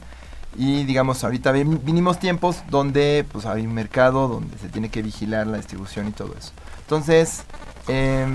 Y 0.55 0.85
digamos, 0.85 1.23
ahorita 1.23 1.51
vinimos 1.51 2.19
tiempos 2.19 2.63
donde 2.69 3.25
pues 3.31 3.45
hay 3.45 3.65
un 3.65 3.73
mercado 3.73 4.27
donde 4.27 4.57
se 4.57 4.69
tiene 4.69 4.89
que 4.89 5.01
vigilar 5.03 5.45
la 5.45 5.57
distribución 5.57 6.07
y 6.07 6.11
todo 6.11 6.33
eso. 6.37 6.51
Entonces, 6.81 7.43
eh, 7.87 8.25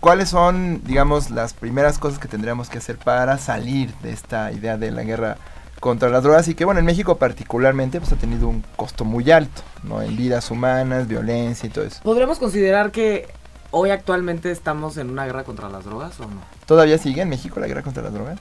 ¿Cuáles 0.00 0.28
son, 0.28 0.82
digamos, 0.84 1.30
las 1.30 1.54
primeras 1.54 1.98
cosas 1.98 2.18
que 2.18 2.28
tendríamos 2.28 2.68
que 2.68 2.78
hacer 2.78 2.96
para 2.98 3.36
salir 3.38 3.92
de 4.02 4.12
esta 4.12 4.52
idea 4.52 4.76
de 4.76 4.92
la 4.92 5.02
guerra 5.02 5.36
contra 5.80 6.08
las 6.08 6.22
drogas 6.22 6.46
y 6.48 6.54
que, 6.54 6.64
bueno, 6.64 6.80
en 6.80 6.86
México 6.86 7.16
particularmente 7.18 8.00
pues 8.00 8.12
ha 8.12 8.16
tenido 8.16 8.48
un 8.48 8.64
costo 8.76 9.04
muy 9.04 9.30
alto, 9.30 9.62
¿no? 9.82 10.02
En 10.02 10.16
vidas 10.16 10.50
humanas, 10.50 11.08
violencia 11.08 11.66
y 11.66 11.70
todo 11.70 11.84
eso. 11.84 12.00
¿Podríamos 12.02 12.38
considerar 12.38 12.90
que 12.90 13.28
hoy 13.70 13.90
actualmente 13.90 14.50
estamos 14.50 14.96
en 14.96 15.10
una 15.10 15.24
guerra 15.26 15.44
contra 15.44 15.68
las 15.68 15.84
drogas 15.84 16.18
o 16.20 16.24
no? 16.24 16.42
¿Todavía 16.66 16.98
sigue 16.98 17.22
en 17.22 17.28
México 17.28 17.60
la 17.60 17.66
guerra 17.66 17.82
contra 17.82 18.02
las 18.02 18.12
drogas? 18.12 18.38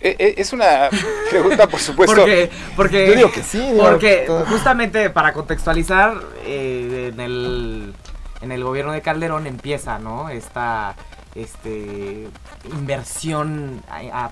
Eh, 0.00 0.14
eh, 0.18 0.34
es 0.38 0.52
una 0.52 0.88
pregunta, 1.30 1.66
por 1.68 1.80
supuesto. 1.80 2.16
porque, 2.16 2.50
porque, 2.76 3.06
Yo 3.06 3.14
digo 3.14 3.32
que 3.32 3.42
sí. 3.42 3.74
porque 3.78 4.26
justamente 4.48 5.10
para 5.10 5.32
contextualizar, 5.32 6.14
eh, 6.44 7.10
en 7.12 7.20
el 7.20 7.94
en 8.40 8.52
el 8.52 8.62
gobierno 8.64 8.92
de 8.92 9.02
Calderón 9.02 9.46
empieza, 9.46 9.98
¿no? 9.98 10.28
Esta 10.28 10.94
este, 11.36 12.28
inversión 12.72 13.82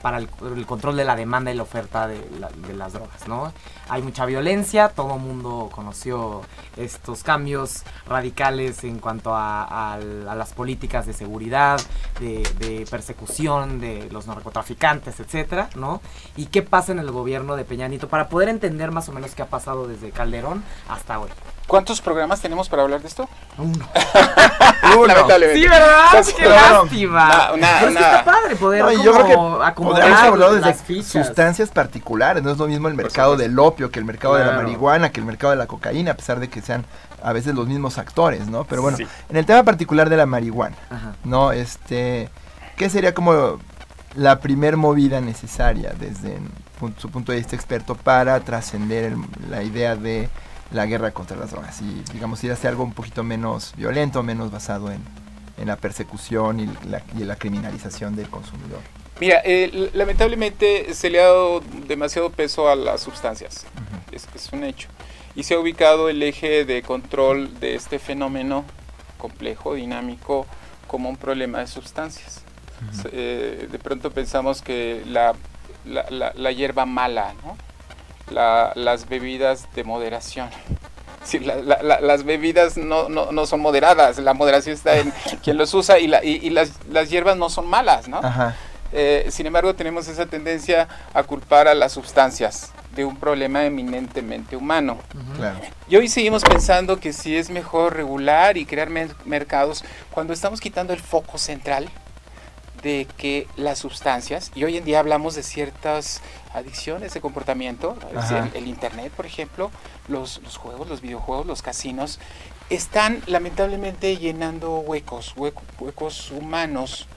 para 0.02 0.18
el, 0.18 0.28
control 0.66 0.96
de 0.96 1.04
la 1.04 1.14
demanda 1.14 1.52
y 1.52 1.54
la 1.54 1.62
oferta 1.62 2.08
de, 2.08 2.18
las 2.75 2.92
drogas, 2.92 3.28
¿no? 3.28 3.52
Hay 3.88 4.02
mucha 4.02 4.25
violencia, 4.25 4.88
todo 4.88 5.14
el 5.14 5.20
mundo 5.20 5.68
conoció 5.73 6.40
estos 6.76 7.23
cambios 7.23 7.82
radicales 8.06 8.84
en 8.84 8.99
cuanto 8.99 9.32
a, 9.34 9.99
las 10.00 10.52
políticas 10.54 11.06
de 11.06 11.12
seguridad, 11.12 11.80
de, 12.20 12.87
persecución 12.90 13.80
de 13.80 14.08
los 14.11 14.26
narcotraficantes, 14.26 15.20
etcétera, 15.20 15.68
¿no? 15.76 16.00
Y 16.37 16.46
qué 16.46 16.62
pasa 16.62 16.92
en 16.92 16.99
el 16.99 17.11
gobierno 17.11 17.56
de 17.56 17.64
Peñanito 17.64 18.08
para 18.08 18.28
poder 18.28 18.49
entender 18.49 18.90
más 18.90 19.08
o 19.08 19.12
menos 19.12 19.34
qué 19.34 19.42
ha 19.42 19.49
pasado 19.49 19.87
desde 19.87 20.11
Calderón 20.11 20.64
hasta 20.88 21.18
hoy. 21.18 21.30
¿Cuántos 21.66 22.00
programas 22.02 22.40
tenemos 22.40 22.68
para 22.68 22.83
hablar 22.83 23.00
de 23.00 23.09
esto? 23.09 23.28
Uno. 23.56 23.88
Uno. 24.97 25.06
Lamentablemente. 25.06 25.62
Sí, 25.62 25.68
¿verdad? 25.68 26.25
Qué 26.37 26.44
lástima. 26.44 27.50
Pero 27.54 27.90
es 27.90 27.97
que 27.97 28.04
está 28.04 28.25
padre 28.25 28.56
poder 28.56 28.85
no, 28.85 28.92
yo 28.92 29.12
creo 29.12 29.26
que 29.26 29.64
acomodar 29.64 30.38
las 30.61 30.83
fichas. 30.83 31.26
sustancias 31.26 31.71
particulares. 31.71 32.42
No 32.42 32.50
es 32.50 32.59
lo 32.59 32.66
mismo 32.66 32.88
el 32.88 32.94
mercado 32.94 33.37
del 33.37 33.59
opio 33.59 33.90
que 33.90 33.99
el 33.99 34.04
mercado 34.04 34.35
de 34.35 34.44
la 34.44 34.52
marihuana, 34.52 35.11
que 35.11 35.21
el 35.21 35.26
mercado 35.26 35.52
de 35.52 35.56
la 35.56 35.66
cocaína, 35.66 36.11
a 36.12 36.14
pesar 36.14 36.38
de 36.38 36.49
que 36.49 36.61
sean 36.61 36.85
a 37.23 37.33
veces 37.33 37.54
los 37.54 37.66
mismos 37.66 37.97
actores, 37.97 38.47
¿no? 38.47 38.64
Pero 38.64 38.83
bueno, 38.83 38.99
en 39.30 39.37
el 39.37 39.47
tema 39.47 39.62
particular 39.62 40.11
de 40.11 40.18
la 40.18 40.26
marihuana, 40.26 40.76
¿no? 41.25 41.52
Este, 41.52 42.28
¿qué 42.76 42.90
sería 42.90 43.14
como 43.14 43.59
la 44.14 44.40
primer 44.40 44.76
movida 44.76 45.21
necesaria 45.23 45.94
desde 45.99 46.38
su 46.99 47.11
punto 47.11 47.33
de 47.33 47.38
vista 47.38 47.56
experto 47.56 47.94
para 47.94 48.38
trascender 48.40 49.14
la 49.49 49.62
idea 49.62 49.97
de 49.97 50.28
la 50.71 50.87
guerra 50.87 51.12
contra 51.12 51.37
las 51.37 51.50
drogas 51.50 51.80
y 51.80 52.02
digamos 52.12 52.42
ir 52.44 52.52
hacia 52.52 52.71
algo 52.71 52.85
un 52.85 52.92
poquito 52.92 53.23
menos 53.23 53.75
violento, 53.76 54.23
menos 54.23 54.50
basado 54.50 54.90
en, 54.90 55.02
la 55.64 55.76
persecución 55.76 56.61
y 56.61 56.66
la, 56.88 57.02
y 57.16 57.25
la, 57.25 57.37
criminalización 57.37 58.16
del 58.16 58.28
consumidor. 58.28 58.80
Mira, 59.21 59.40
eh, 59.44 59.90
lamentablemente 59.94 60.92
se 60.92 61.09
le 61.09 61.21
ha 61.21 61.26
dado 61.26 61.61
demasiado 61.87 62.30
peso 62.30 62.68
a 62.68 62.75
las 62.75 63.02
sustancias, 63.02 63.64
es, 64.11 64.26
es, 64.35 64.52
un 64.52 64.64
hecho, 64.64 64.88
y 65.37 65.44
se 65.44 65.54
ha 65.54 65.59
ubicado 65.59 66.09
el 66.09 66.23
eje 66.23 66.64
de 66.64 66.83
control 66.83 67.61
de 67.61 67.76
este 67.76 67.99
fenómeno 67.99 68.64
complejo, 69.16 69.75
dinámico, 69.75 70.47
como 70.88 71.09
un 71.09 71.16
problema 71.16 71.61
de 71.61 71.66
sustancias. 71.66 72.42
Eh, 73.12 73.68
de 73.71 73.78
pronto 73.78 74.11
pensamos 74.11 74.61
que 74.61 75.02
la, 75.06 75.35
la, 75.87 76.33
la 76.35 76.52
hierba 76.52 76.85
mala, 76.85 77.33
¿no? 77.42 77.56
Las 78.31 79.09
bebidas 79.09 79.69
de 79.75 79.85
moderación. 79.85 80.50
Sí, 81.25 81.38
las 81.40 82.25
bebidas 82.25 82.76
no, 82.76 83.09
no, 83.09 83.47
son 83.47 83.61
moderadas, 83.61 84.19
la 84.19 84.35
moderación 84.35 84.75
está 84.75 84.99
en 84.99 85.12
quien 85.43 85.57
los 85.57 85.73
usa 85.73 85.99
y, 85.99 86.12
y, 86.25 86.50
las, 86.50 86.73
las, 86.90 87.09
hierbas 87.09 87.37
no 87.37 87.49
son 87.49 87.66
malas, 87.66 88.09
¿no? 88.09 88.21
Eh, 88.93 89.26
sin 89.31 89.47
embargo, 89.47 89.75
tenemos 89.75 90.07
esa 90.07 90.26
tendencia 90.26 90.87
a 91.14 91.23
culpar 91.23 91.66
a 91.66 91.75
las 91.75 91.93
sustancias 91.93 92.73
de 92.95 93.04
un 93.04 93.16
problema 93.16 93.64
eminentemente 93.64 94.57
humano. 94.57 94.99
Y 95.88 95.97
hoy 95.97 96.09
seguimos 96.09 96.45
pensando 96.45 97.00
que 97.00 97.12
si 97.12 97.37
es 97.37 97.50
mejor 97.50 97.95
regular 97.95 98.57
y 98.57 98.66
crear 98.66 98.88
mercados 99.25 99.85
cuando 100.11 100.33
estamos 100.33 100.61
quitando 100.61 100.93
el 100.93 101.00
foco 101.00 101.38
central 101.38 101.88
de 102.84 103.08
que 103.16 103.48
las 103.56 103.78
sustancias, 103.78 104.52
y 104.54 104.62
hoy 104.62 104.76
en 104.76 104.84
día 104.84 105.00
hablamos 105.00 105.34
de 105.34 105.42
ciertas 105.42 106.20
adicciones 106.52 107.14
de 107.14 107.20
comportamiento, 107.20 107.96
el, 108.54 108.68
Internet, 108.68 109.10
por 109.16 109.26
ejemplo, 109.26 109.70
los, 110.06 110.40
juegos, 110.58 110.88
los 110.88 111.00
videojuegos, 111.00 111.46
los 111.46 111.62
casinos, 111.62 112.20
están 112.68 113.22
lamentablemente 113.26 114.16
llenando 114.18 114.76
huecos, 114.76 115.34
huecos 115.36 116.30
humanos 116.30 117.08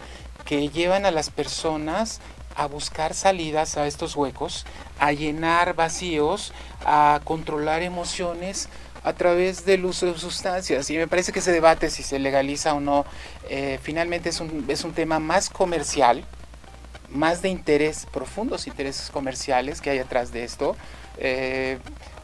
que 0.45 0.69
llevan 0.69 1.05
a 1.05 1.11
las 1.11 1.29
personas 1.29 2.21
a 2.55 2.65
buscar 2.65 3.13
salidas 3.13 3.77
a 3.77 3.85
estos 3.85 4.15
huecos, 4.15 4.65
a 4.99 5.11
llenar 5.11 5.75
vacíos, 5.75 6.53
a 6.85 7.19
controlar 7.23 7.83
emociones, 7.83 8.69
a 9.07 9.13
través 9.13 9.63
del 9.63 9.85
uso 9.85 10.05
de 10.11 10.19
sustancias. 10.19 10.89
Y 10.89 10.97
me 10.97 11.07
parece 11.07 11.31
que 11.31 11.39
ese 11.39 11.53
debate, 11.53 11.89
si 11.89 12.03
se 12.03 12.19
legaliza 12.19 12.73
o 12.73 12.81
no, 12.81 13.05
eh, 13.49 13.79
finalmente 13.81 14.27
es 14.27 14.41
un, 14.41 14.65
es 14.67 14.83
un 14.83 14.91
tema 14.91 15.19
más 15.19 15.49
comercial, 15.49 16.25
más 17.09 17.41
de 17.41 17.47
interés, 17.47 18.05
profundos 18.11 18.67
intereses 18.67 19.09
comerciales 19.09 19.79
que 19.79 19.91
hay 19.91 19.99
atrás 19.99 20.33
de 20.33 20.43
esto. 20.43 20.75
Eh, 21.19 21.77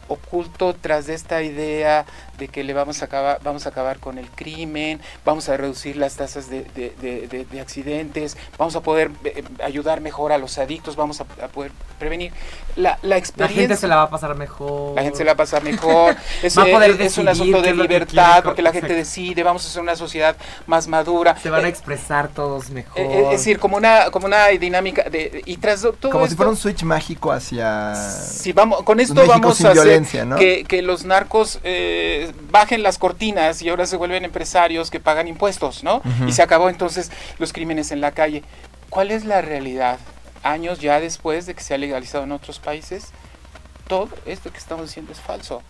oculto 0.09 0.73
tras 0.73 1.07
de 1.07 1.13
esta 1.13 1.41
idea 1.41 2.05
de 2.37 2.47
que 2.47 2.63
le 2.63 2.73
vamos 2.73 3.01
a 3.01 3.05
acabar, 3.05 3.39
vamos 3.43 3.65
a 3.65 3.69
acabar 3.69 3.99
con 3.99 4.17
el 4.17 4.29
crimen, 4.29 4.99
vamos 5.23 5.49
a 5.49 5.57
reducir 5.57 5.97
las 5.97 6.15
tasas 6.15 6.49
de, 6.49 6.63
de, 6.63 7.61
accidentes, 7.61 8.37
vamos 8.57 8.75
a 8.75 8.81
poder 8.81 9.11
eh, 9.23 9.43
ayudar 9.63 10.01
mejor 10.01 10.31
a 10.31 10.37
los 10.37 10.57
adictos, 10.57 10.95
vamos 10.95 11.21
a, 11.21 11.25
poder 11.25 11.71
prevenir. 11.99 12.33
La, 12.75 12.97
la, 13.03 13.17
experiencia... 13.17 13.55
La 13.55 13.67
gente 13.67 13.77
se 13.77 13.87
la 13.87 13.95
va 13.97 14.01
a 14.03 14.09
pasar 14.09 14.35
mejor. 14.35 14.95
La 14.95 15.03
gente 15.03 15.17
se 15.17 15.23
la 15.23 15.31
va 15.31 15.33
a 15.33 15.37
pasar 15.37 15.63
mejor. 15.63 16.15
es, 16.43 16.57
es 16.57 17.17
un 17.17 17.27
asunto 17.27 17.61
de 17.61 17.73
libertad, 17.73 18.43
porque 18.43 18.61
la 18.61 18.71
gente 18.71 18.93
decide, 18.93 19.43
vamos 19.43 19.65
a 19.65 19.69
ser 19.69 19.81
una 19.81 19.95
sociedad 19.95 20.35
más 20.65 20.87
madura. 20.87 21.37
Se 21.41 21.49
van 21.49 21.65
a 21.65 21.67
eh, 21.67 21.71
expresar 21.71 22.29
todos 22.29 22.71
mejor. 22.71 22.99
Eh, 22.99 23.23
es 23.23 23.29
decir, 23.29 23.59
como 23.59 23.77
una, 23.77 24.09
como 24.11 24.25
una 24.25 24.47
dinámica 24.47 25.03
de... 25.09 25.43
Y 25.45 25.57
tras 25.57 25.81
todo 25.81 26.11
como 26.11 26.27
si 26.27 26.35
fuera 26.35 26.49
un 26.49 26.57
switch 26.57 26.83
mágico 26.83 27.31
hacia... 27.31 27.93
Si 27.95 28.53
vamos, 28.53 28.83
con 28.83 28.99
esto 28.99 29.25
vamos 29.27 29.63
a 29.63 29.71
hacer 29.71 30.03
que, 30.37 30.65
que, 30.67 30.81
los 30.81 31.05
narcos... 31.05 31.59
Eh, 31.63 32.22
bajen 32.49 32.83
las 32.83 32.97
cortinas 32.97 33.61
y 33.61 33.69
ahora 33.69 33.85
se 33.85 33.97
vuelven 33.97 34.25
empresarios 34.25 34.91
que 34.91 34.99
pagan 34.99 35.27
impuestos, 35.27 35.83
¿no? 35.83 36.01
Y 36.27 36.31
se 36.31 36.41
acabó 36.41 36.69
entonces 36.69 37.11
los 37.39 37.53
crímenes 37.53 37.91
en 37.91 38.01
la 38.01 38.11
calle. 38.11 38.43
¿Cuál 38.89 39.11
es 39.11 39.25
la 39.25 39.41
realidad? 39.41 39.99
Años 40.43 40.79
ya 40.79 40.99
después 40.99 41.45
de 41.45 41.55
que 41.55 41.63
se 41.63 41.73
ha 41.73 41.77
legalizado 41.77 42.23
en 42.25 42.31
otros 42.31 42.59
países, 42.59 43.11
todo 43.87 44.09
esto 44.25 44.51
que 44.51 44.57
estamos 44.57 44.87
diciendo 44.87 45.11
es 45.11 45.19
falso. 45.19 45.61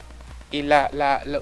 Y 0.52 0.62
la, 0.62 0.90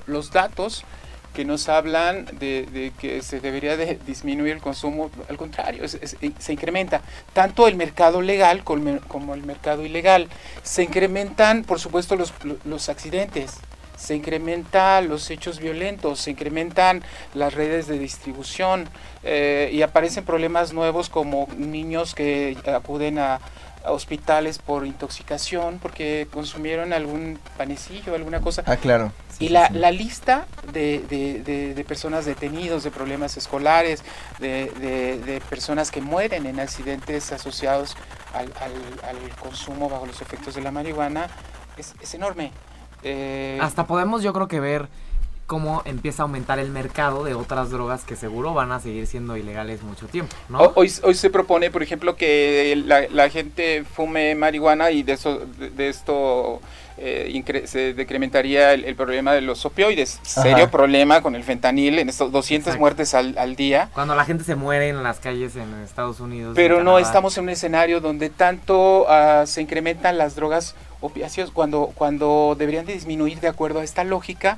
los 0.06 0.32
datos 0.32 0.86
que 1.34 1.46
nos 1.46 1.70
hablan 1.70 2.26
de, 2.40 2.92
que 3.00 3.22
se 3.22 3.40
debería 3.40 3.78
de 3.78 4.00
disminuir 4.06 4.54
el 4.54 4.62
consumo, 4.62 5.10
al 5.30 5.38
contrario, 5.38 5.88
se 5.88 6.54
incrementa 6.54 7.02
tanto 7.34 7.68
el 7.68 7.76
mercado 7.76 8.22
legal 8.22 8.64
como, 8.64 9.34
el 9.34 9.44
mercado 9.44 9.86
ilegal. 9.86 10.28
Se 10.64 10.84
incrementan, 10.84 11.64
por 11.64 11.80
supuesto, 11.80 12.16
los, 12.16 12.34
los 12.66 12.90
accidentes, 12.90 13.60
se 14.02 14.16
incrementan 14.16 15.08
los 15.08 15.30
hechos 15.30 15.60
violentos, 15.60 16.22
se 16.22 16.32
incrementan 16.32 17.04
las 17.36 17.54
redes 17.54 17.86
de 17.86 18.00
distribución 18.00 18.90
eh, 19.24 19.70
y 19.72 19.84
aparecen 19.84 20.26
problemas 20.26 20.74
nuevos 20.74 21.08
como 21.08 21.48
niños 21.56 22.16
que 22.16 22.58
acuden 22.66 23.20
a, 23.20 23.40
hospitales 23.84 24.60
por 24.60 24.86
intoxicación 24.86 25.80
porque 25.82 26.28
consumieron 26.32 26.94
algún 26.94 27.40
panecillo, 27.58 28.14
alguna 28.14 28.40
cosa. 28.40 28.64
Ah, 28.68 28.78
claro. 28.78 29.12
y 29.40 29.50
la, 29.50 29.72
la, 29.72 29.90
lista 29.90 30.46
de, 30.72 31.00
de, 31.10 31.74
de, 31.74 31.84
personas 31.84 32.26
detenidos, 32.26 32.84
de 32.84 32.92
problemas 32.92 33.38
escolares, 33.38 34.04
de, 34.40 35.42
personas 35.50 35.90
que 35.90 36.00
mueren 36.00 36.46
en 36.46 36.60
accidentes 36.60 37.32
asociados 37.32 37.98
al, 38.36 38.54
al, 38.62 39.18
consumo 39.40 39.90
bajo 39.90 40.06
los 40.06 40.22
efectos 40.22 40.54
de 40.54 40.62
la 40.62 40.70
marihuana 40.70 41.28
es, 41.76 41.96
es 42.02 42.14
enorme. 42.14 42.52
Eh, 43.04 43.58
Hasta 43.62 43.86
podemos 43.86 44.24
yo 44.24 44.34
creo 44.34 44.48
que 44.48 44.60
ver 44.60 44.88
cómo 45.52 45.82
empieza 45.84 46.24
a 46.24 46.24
aumentar 46.24 46.60
el 46.60 46.70
mercado 46.70 47.26
de 47.26 47.34
otras 47.34 47.72
drogas 47.72 48.06
que 48.06 48.16
seguro 48.16 48.54
van 48.54 48.72
a 48.72 48.80
seguir 48.80 49.06
siendo 49.06 49.36
ilegales 49.36 49.84
mucho 49.84 50.08
tiempo, 50.08 50.34
¿no? 50.48 50.72
Hoy, 50.76 50.90
hoy 51.04 51.14
se 51.14 51.30
propone, 51.30 51.70
por 51.70 51.84
ejemplo, 51.84 52.16
que 52.16 52.82
la, 52.86 53.30
gente 53.30 53.84
fume 53.84 54.34
marihuana 54.34 54.92
y 54.92 55.04
de, 55.04 55.12
eso, 55.12 55.42
de, 55.58 55.90
esto 55.90 56.62
eh, 56.98 57.64
se 57.66 57.94
decrementaría 57.94 58.74
el, 58.74 58.96
problema 58.96 59.34
de 59.34 59.42
los 59.42 59.66
opioides. 59.66 60.22
Serio 60.22 60.72
problema 60.72 61.22
con 61.22 61.36
el 61.36 61.44
fentanil, 61.44 62.00
en 62.00 62.08
estos 62.08 62.32
200 62.32 62.78
muertes 62.78 63.14
al, 63.14 63.56
día. 63.58 63.90
Cuando 63.94 64.16
la 64.16 64.24
gente 64.24 64.46
se 64.46 64.56
muere 64.56 64.88
en 64.88 65.04
las 65.04 65.20
calles 65.20 65.58
en 65.58 65.74
Estados 65.84 66.22
Unidos. 66.22 66.54
Pero 66.56 66.82
no 66.82 66.98
estamos 66.98 67.38
en 67.38 67.44
un 67.44 67.50
escenario 67.50 68.00
donde 68.00 68.30
tanto 68.30 69.06
ah, 69.10 69.44
se 69.46 69.62
incrementan 69.62 70.18
las 70.18 70.36
drogas 70.36 70.76
opiáceas 71.02 71.52
cuando, 71.52 71.92
cuando 71.96 72.56
deberían 72.58 72.86
de 72.86 72.94
disminuir 72.94 73.40
de 73.40 73.48
acuerdo 73.48 73.80
a 73.80 73.84
esta 73.84 74.04
lógica 74.04 74.58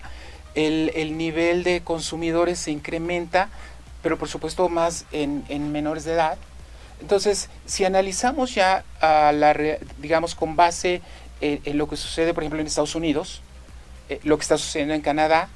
el, 0.55 1.17
nivel 1.17 1.63
de 1.63 1.81
consumidores 1.81 2.59
se 2.59 2.71
incrementa, 2.71 3.49
pero 4.01 4.17
por 4.17 4.27
supuesto 4.27 4.69
más 4.69 5.05
en, 5.11 5.71
menores 5.71 6.03
de 6.03 6.13
edad. 6.13 6.37
Entonces, 7.01 7.49
si 7.65 7.85
analizamos 7.85 8.53
ya 8.53 8.83
a 9.01 9.31
la, 9.31 9.53
digamos, 9.97 10.35
con 10.35 10.55
base 10.55 11.01
en, 11.41 11.77
lo 11.77 11.87
que 11.87 11.97
sucede, 11.97 12.33
por 12.33 12.43
ejemplo, 12.43 12.61
en 12.61 12.67
Estados 12.67 12.95
Unidos, 12.95 13.41
eh, 14.09 14.19
lo 14.23 14.37
que 14.37 14.43
está 14.43 14.57
sucediendo 14.57 14.93
en 14.93 15.01
Canadá, 15.01 15.49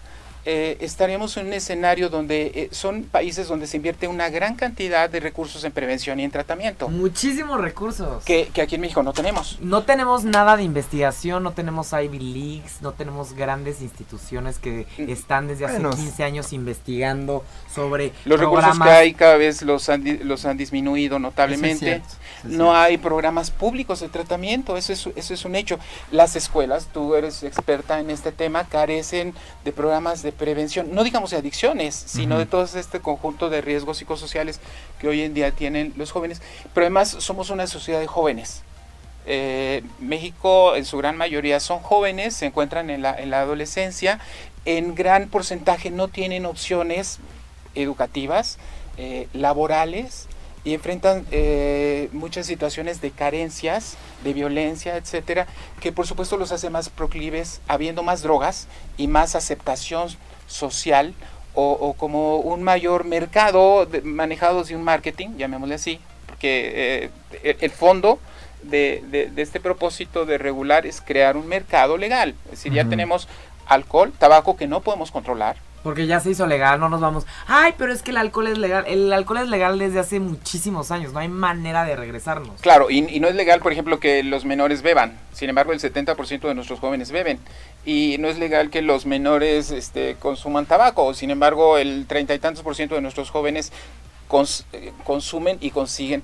eh, 0.49 0.77
estaríamos 0.79 1.35
en 1.35 1.47
un 1.47 1.53
escenario 1.53 2.07
donde 2.07 2.51
eh, 2.55 2.69
son 2.71 3.03
países 3.03 3.49
donde 3.49 3.67
se 3.67 3.75
invierte 3.75 4.07
una 4.07 4.29
gran 4.29 4.55
cantidad 4.55 5.09
de 5.09 5.19
recursos 5.19 5.61
en 5.65 5.73
prevención 5.73 6.21
y 6.21 6.23
en 6.23 6.31
tratamiento. 6.31 6.87
Muchísimos 6.87 7.59
recursos. 7.59 8.23
Que, 8.23 8.49
aquí 8.61 8.75
en 8.75 8.81
México 8.81 9.03
no 9.03 9.11
tenemos. 9.11 9.59
No 9.59 9.83
tenemos 9.83 10.23
nada 10.23 10.55
de 10.55 10.63
investigación, 10.63 11.43
no 11.43 11.51
tenemos 11.51 11.91
Ivy 11.91 12.19
Leagues, 12.19 12.81
no 12.81 12.93
tenemos 12.93 13.33
grandes 13.33 13.81
instituciones 13.81 14.57
que 14.57 14.87
mm, 14.97 15.09
están 15.09 15.49
desde 15.49 15.65
hace 15.65 15.79
15 15.79 16.23
años 16.23 16.53
investigando 16.53 17.43
sobre... 17.69 18.13
Los 18.23 18.39
recursos 18.39 18.79
que 18.79 18.89
hay 18.89 19.13
cada 19.15 19.35
vez 19.35 19.63
los 19.63 19.89
han, 19.89 20.05
los 20.25 20.45
han 20.45 20.55
disminuido 20.55 21.19
notablemente. 21.19 22.01
no 22.45 22.73
hay 22.73 22.97
programas 22.97 23.51
públicos 23.51 23.99
de 23.99 24.07
tratamiento, 24.07 24.77
eso 24.77 24.93
es, 24.93 25.09
eso 25.13 25.33
es 25.33 25.43
un 25.43 25.55
hecho. 25.55 25.77
Las 26.09 26.37
escuelas, 26.37 26.87
tú 26.93 27.15
eres 27.15 27.43
experta 27.43 27.99
en 27.99 28.11
este 28.11 28.31
tema, 28.31 28.63
carecen 28.63 29.33
de 29.65 29.73
programas 29.73 30.23
de 30.23 30.36
prevención, 30.37 30.93
no 30.93 31.03
digamos 31.03 31.31
de 31.31 31.37
adicciones, 31.37 31.95
sino 31.95 32.37
de 32.37 32.45
todo 32.45 32.63
este 32.63 32.99
conjunto 32.99 33.49
de 33.49 33.61
riesgos 33.61 33.97
psicosociales 33.97 34.59
que 34.99 35.07
hoy 35.07 35.21
en 35.21 35.33
día 35.33 35.51
tienen 35.51 35.93
los 35.97 36.11
jóvenes. 36.11 36.41
Pero 36.73 36.85
además 36.85 37.15
somos 37.19 37.49
una 37.49 37.67
sociedad 37.67 37.99
de 37.99 38.07
jóvenes. 38.07 38.63
Eh, 39.25 39.83
México 39.99 40.75
en 40.75 40.85
su 40.85 40.97
gran 40.97 41.17
mayoría 41.17 41.59
son 41.59 41.79
jóvenes, 41.79 42.35
se 42.35 42.45
encuentran 42.45 42.89
en 42.89 43.01
la, 43.01 43.19
en 43.19 43.29
la 43.29 43.41
adolescencia, 43.41 44.19
en 44.63 44.95
gran 44.95 45.27
porcentaje 45.27 45.91
no 45.91 46.07
tienen 46.07 46.45
opciones 46.45 47.19
educativas, 47.75 48.57
eh, 48.97 49.27
laborales, 49.33 50.27
y 50.67 50.73
enfrentan 50.73 51.25
eh, 51.31 52.09
muchas 52.11 52.45
situaciones 52.45 52.99
de 52.99 53.11
carencias, 53.11 53.95
de 54.25 54.33
violencia, 54.33 54.97
etcétera, 54.97 55.47
que 55.79 55.93
por 55.93 56.05
supuesto 56.05 56.35
los 56.35 56.51
hace 56.51 56.69
más 56.69 56.89
proclives, 56.89 57.61
habiendo 57.69 58.03
más 58.03 58.21
drogas 58.21 58.67
y 58.97 59.07
más 59.07 59.35
aceptación 59.35 60.09
social 60.47 61.13
o, 61.59 61.95
como 61.97 62.37
un 62.37 62.61
mayor 62.61 63.03
mercado 63.03 63.87
manejado 64.03 64.63
de 64.63 64.75
un 64.75 64.83
marketing, 64.83 65.37
llamémosle 65.37 65.73
así, 65.73 65.99
porque 66.27 67.09
eh, 67.43 67.57
el, 67.59 67.71
fondo 67.71 68.19
de, 68.61 69.31
este 69.37 69.59
propósito 69.59 70.27
de 70.27 70.37
regular 70.37 70.85
es 70.85 71.01
crear 71.01 71.35
un 71.35 71.47
mercado 71.47 71.97
legal. 71.97 72.35
Es 72.45 72.51
decir, 72.51 72.73
ya 72.73 72.85
tenemos 72.85 73.27
alcohol, 73.65 74.13
tabaco 74.19 74.55
que 74.55 74.67
no 74.67 74.81
podemos 74.81 75.09
controlar, 75.09 75.57
porque 75.87 76.05
ya 76.05 76.19
se 76.19 76.31
hizo 76.31 76.45
legal, 76.47 76.81
no 76.81 76.89
nos 76.89 76.99
vamos. 76.99 77.25
Ay, 77.47 77.73
pero 77.77 77.93
es 77.93 78.03
que 78.03 78.11
el 78.11 78.17
alcohol 78.17 78.47
es 78.47 78.57
legal. 78.57 78.83
El 78.89 79.13
alcohol 79.13 79.37
es 79.37 79.47
legal 79.47 79.79
desde 79.79 79.99
hace 79.99 80.19
muchísimos 80.19 80.91
años, 80.91 81.13
no 81.13 81.19
hay 81.19 81.29
manera 81.29 81.85
de 81.85 81.95
regresarnos. 81.95 82.59
Claro, 82.59 82.89
y, 82.89 83.21
no 83.21 83.29
es 83.29 83.35
legal, 83.35 83.61
por 83.61 83.71
ejemplo, 83.71 83.97
que 83.97 84.21
los 84.21 84.43
menores 84.43 84.81
beban. 84.81 85.17
Sin 85.31 85.47
embargo, 85.47 85.71
el 85.71 85.79
70% 85.79 86.41
de 86.41 86.55
nuestros 86.55 86.81
jóvenes 86.81 87.13
beben. 87.13 87.39
Y 87.85 88.17
no 88.19 88.27
es 88.27 88.37
legal 88.37 88.69
que 88.69 88.81
los 88.81 89.05
menores 89.05 89.71
este, 89.71 90.17
consuman 90.19 90.65
tabaco. 90.65 91.13
Sin 91.13 91.31
embargo, 91.31 91.77
el 91.77 92.05
treinta 92.05 92.35
y 92.35 92.39
tantos 92.39 92.65
por 92.65 92.75
ciento 92.75 92.95
de 92.95 93.01
nuestros 93.01 93.29
jóvenes 93.29 93.71
eh, 94.73 94.91
consumen 95.05 95.57
y 95.61 95.71
consiguen 95.71 96.21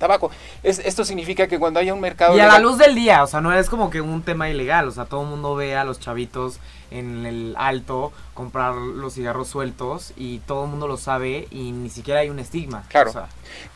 tabaco. 0.00 0.32
Es, 0.64 0.80
esto 0.80 1.04
significa 1.04 1.46
que 1.46 1.60
cuando 1.60 1.78
haya 1.78 1.94
un 1.94 2.00
mercado... 2.00 2.36
Y 2.36 2.40
a 2.40 2.48
la 2.48 2.58
luz 2.58 2.78
del 2.78 2.96
día, 2.96 3.22
o 3.22 3.28
sea, 3.28 3.40
no 3.40 3.52
es 3.52 3.70
como 3.70 3.90
que 3.90 4.00
un 4.00 4.22
tema 4.22 4.50
ilegal, 4.50 4.88
o 4.88 4.90
sea, 4.90 5.04
todo 5.04 5.22
el 5.22 5.28
mundo 5.28 5.54
ve 5.54 5.76
a 5.76 5.84
los 5.84 6.00
chavitos 6.00 6.58
en 6.90 7.24
el 7.24 7.54
alto 7.56 8.12
comprar 8.34 8.74
los 8.74 9.14
cigarros 9.14 9.46
sueltos 9.46 10.12
y 10.16 10.38
todo 10.40 10.64
el 10.64 10.70
mundo 10.70 10.88
lo 10.88 10.96
sabe 10.96 11.46
y 11.52 11.70
ni 11.70 11.88
siquiera 11.88 12.20
hay 12.20 12.30
un 12.30 12.40
estigma. 12.40 12.82
Claro. 12.88 13.12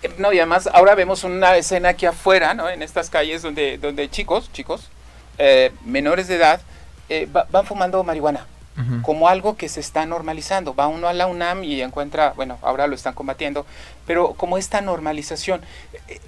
Eh, 0.02 0.12
no, 0.18 0.32
y 0.32 0.38
además 0.38 0.68
ahora 0.72 0.96
vemos 0.96 1.22
una 1.22 1.56
escena 1.56 1.90
aquí 1.90 2.06
afuera, 2.06 2.54
¿no? 2.54 2.68
En 2.68 2.82
estas 2.82 3.10
calles 3.10 3.42
donde, 3.42 3.78
donde 3.78 4.10
chicos, 4.10 4.50
chicos, 4.52 4.88
eh, 5.38 5.70
menores 5.84 6.26
de 6.26 6.36
edad, 6.36 6.60
eh, 7.08 7.28
van 7.30 7.66
fumando 7.66 8.02
marihuana 8.02 8.46
como 9.02 9.28
algo 9.28 9.56
que 9.56 9.68
se 9.68 9.80
está 9.80 10.04
normalizando. 10.04 10.74
Va 10.74 10.88
uno 10.88 11.06
a 11.06 11.12
la 11.12 11.26
UNAM 11.26 11.62
y 11.62 11.80
encuentra, 11.80 12.32
bueno, 12.34 12.58
ahora 12.62 12.86
lo 12.86 12.94
están 12.94 13.14
combatiendo, 13.14 13.66
pero 14.06 14.34
como 14.34 14.58
esta 14.58 14.80
normalización. 14.80 15.62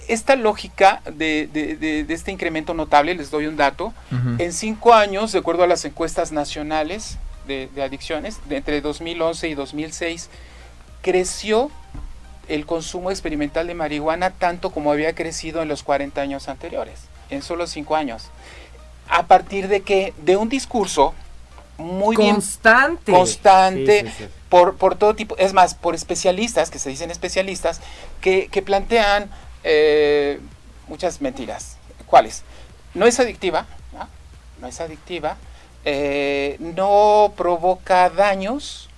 Esta 0.09 0.37
lógica 0.37 1.03
de, 1.13 1.49
de, 1.49 2.07
este 2.09 2.31
incremento 2.31 2.73
notable, 2.75 3.15
les 3.15 3.31
doy 3.31 3.47
un 3.47 3.57
dato, 3.57 3.93
en 4.39 4.53
cinco 4.53 4.95
años, 4.95 5.33
de 5.33 5.41
acuerdo 5.41 5.65
a 5.65 5.67
las 5.67 5.85
encuestas 5.85 6.33
nacionales 6.33 7.19
de, 7.47 7.71
adicciones, 7.83 8.39
entre 8.51 8.81
2011 8.81 9.49
y 9.49 9.55
2006, 9.55 10.31
creció 11.03 11.71
el 12.49 12.67
consumo 12.67 13.11
experimental 13.11 13.67
de 13.67 13.75
marihuana 13.75 14.31
tanto 14.31 14.71
como 14.71 14.93
había 14.93 15.15
crecido 15.15 15.63
en 15.63 15.69
los 15.69 15.83
40 15.83 16.21
años 16.21 16.49
anteriores, 16.49 17.01
en 17.31 17.43
solo 17.43 17.67
cinco 17.67 17.97
años. 17.97 18.31
A 19.09 19.27
partir 19.27 19.69
de 19.69 19.83
que, 19.83 20.15
de 20.19 20.37
un 20.37 20.49
discurso 20.49 21.15
muy 21.79 22.17
constante. 22.17 23.13
bien 23.13 23.19
constante 23.19 24.13
Por, 24.49 24.77
por 24.77 24.97
todo 24.97 25.15
tipo, 25.15 25.37
es 25.39 25.53
más, 25.53 25.75
por 25.75 25.95
especialistas, 25.95 26.71
que 26.71 26.79
se 26.79 26.89
dicen 26.89 27.11
especialistas, 27.11 27.81
que, 28.21 28.49
que 28.49 28.63
plantean 28.63 29.31
eh, 29.65 30.41
muchas 30.89 31.21
mentiras. 31.21 31.77
¿Cuáles? 32.07 32.45
No 32.95 33.07
es 33.07 33.19
adictiva, 33.21 33.67
no, 34.61 34.69
es 34.69 34.81
adictiva, 34.81 35.37
eh, 35.85 36.57
no 36.61 37.33
provoca 37.37 38.09
daños. 38.09 38.89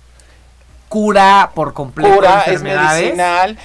Cura 0.87 1.51
por 1.53 1.73
completo. 1.73 2.15
Cura, 2.15 2.43
es 2.43 2.61
medicinal, 2.61 3.57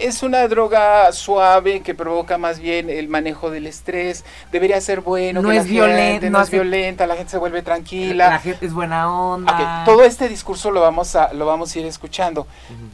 es 0.00 0.22
una 0.22 0.46
droga 0.48 1.10
suave 1.12 1.80
que 1.80 1.94
provoca 1.94 2.38
más 2.38 2.58
bien 2.58 2.90
el 2.90 3.08
manejo 3.08 3.50
del 3.50 3.66
estrés. 3.66 4.24
Debería 4.52 4.80
ser 4.80 5.00
bueno. 5.00 5.42
No 5.42 5.52
es 5.52 5.66
violenta. 5.66 6.30
No, 6.30 6.40
es 6.40 6.50
violenta, 6.50 7.06
la 7.06 7.16
gente 7.16 7.30
se 7.30 7.38
vuelve 7.38 7.62
tranquila. 7.62 8.28
La 8.28 8.38
gente 8.38 8.66
es 8.66 8.72
buena 8.72 9.10
onda. 9.10 9.84
todo 9.84 10.04
este 10.04 10.28
discurso 10.28 10.70
lo 10.70 10.80
vamos 10.80 11.16
a, 11.16 11.32
lo 11.32 11.46
vamos 11.46 11.74
a 11.74 11.78
ir 11.78 11.86
escuchando. 11.86 12.46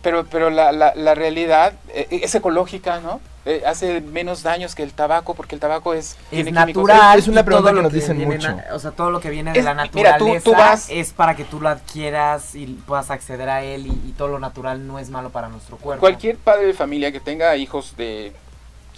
Pero, 0.03 0.25
pero 0.27 0.51
la, 0.51 0.73
la, 0.73 0.95
la 0.95 1.15
realidad 1.15 1.73
eh, 1.89 2.07
es 2.11 2.35
ecológica, 2.35 3.01
¿no? 3.01 3.21
Eh, 3.45 3.63
hace 3.67 4.01
menos 4.01 4.45
daños 4.45 4.77
que 4.77 4.85
el 4.85 4.93
tabaco 4.93 5.35
porque 5.35 5.57
el 5.57 5.61
tabaco 5.61 5.95
es, 5.95 6.17
es 6.31 6.53
natural 6.53 7.19
es 7.19 7.27
una 7.27 7.45
pregunta 7.45 7.75
que 7.75 7.83
nos 7.83 7.93
dicen 7.93 8.17
mucho. 8.19 8.57
o 8.73 8.79
sea 8.79 8.93
todo 8.93 9.11
lo 9.11 9.19
que 9.19 9.31
viene 9.31 9.53
de 9.53 9.63
la 9.63 9.75
naturaleza 9.75 10.79
es 10.89 11.13
para 11.13 11.35
que 11.35 11.43
tú 11.43 11.61
lo 11.61 11.69
adquieras 11.69 12.55
y 12.55 12.67
puedas 12.67 13.11
acceder 13.11 13.49
a 13.49 13.65
él 13.65 13.89
y, 13.89 14.13
todo 14.17 14.29
lo 14.29 14.39
natural 14.39 14.87
no 14.87 15.01
es 15.01 15.11
malo 15.11 15.31
para 15.31 15.49
nuestro 15.49 15.77
cuerpo. 15.77 16.01
Cualquier 16.01 16.37
padre 16.37 16.67
de 16.67 16.75
familia 16.75 17.11
que 17.11 17.19
tenga 17.19 17.57
hijos 17.57 17.97
de 17.97 18.33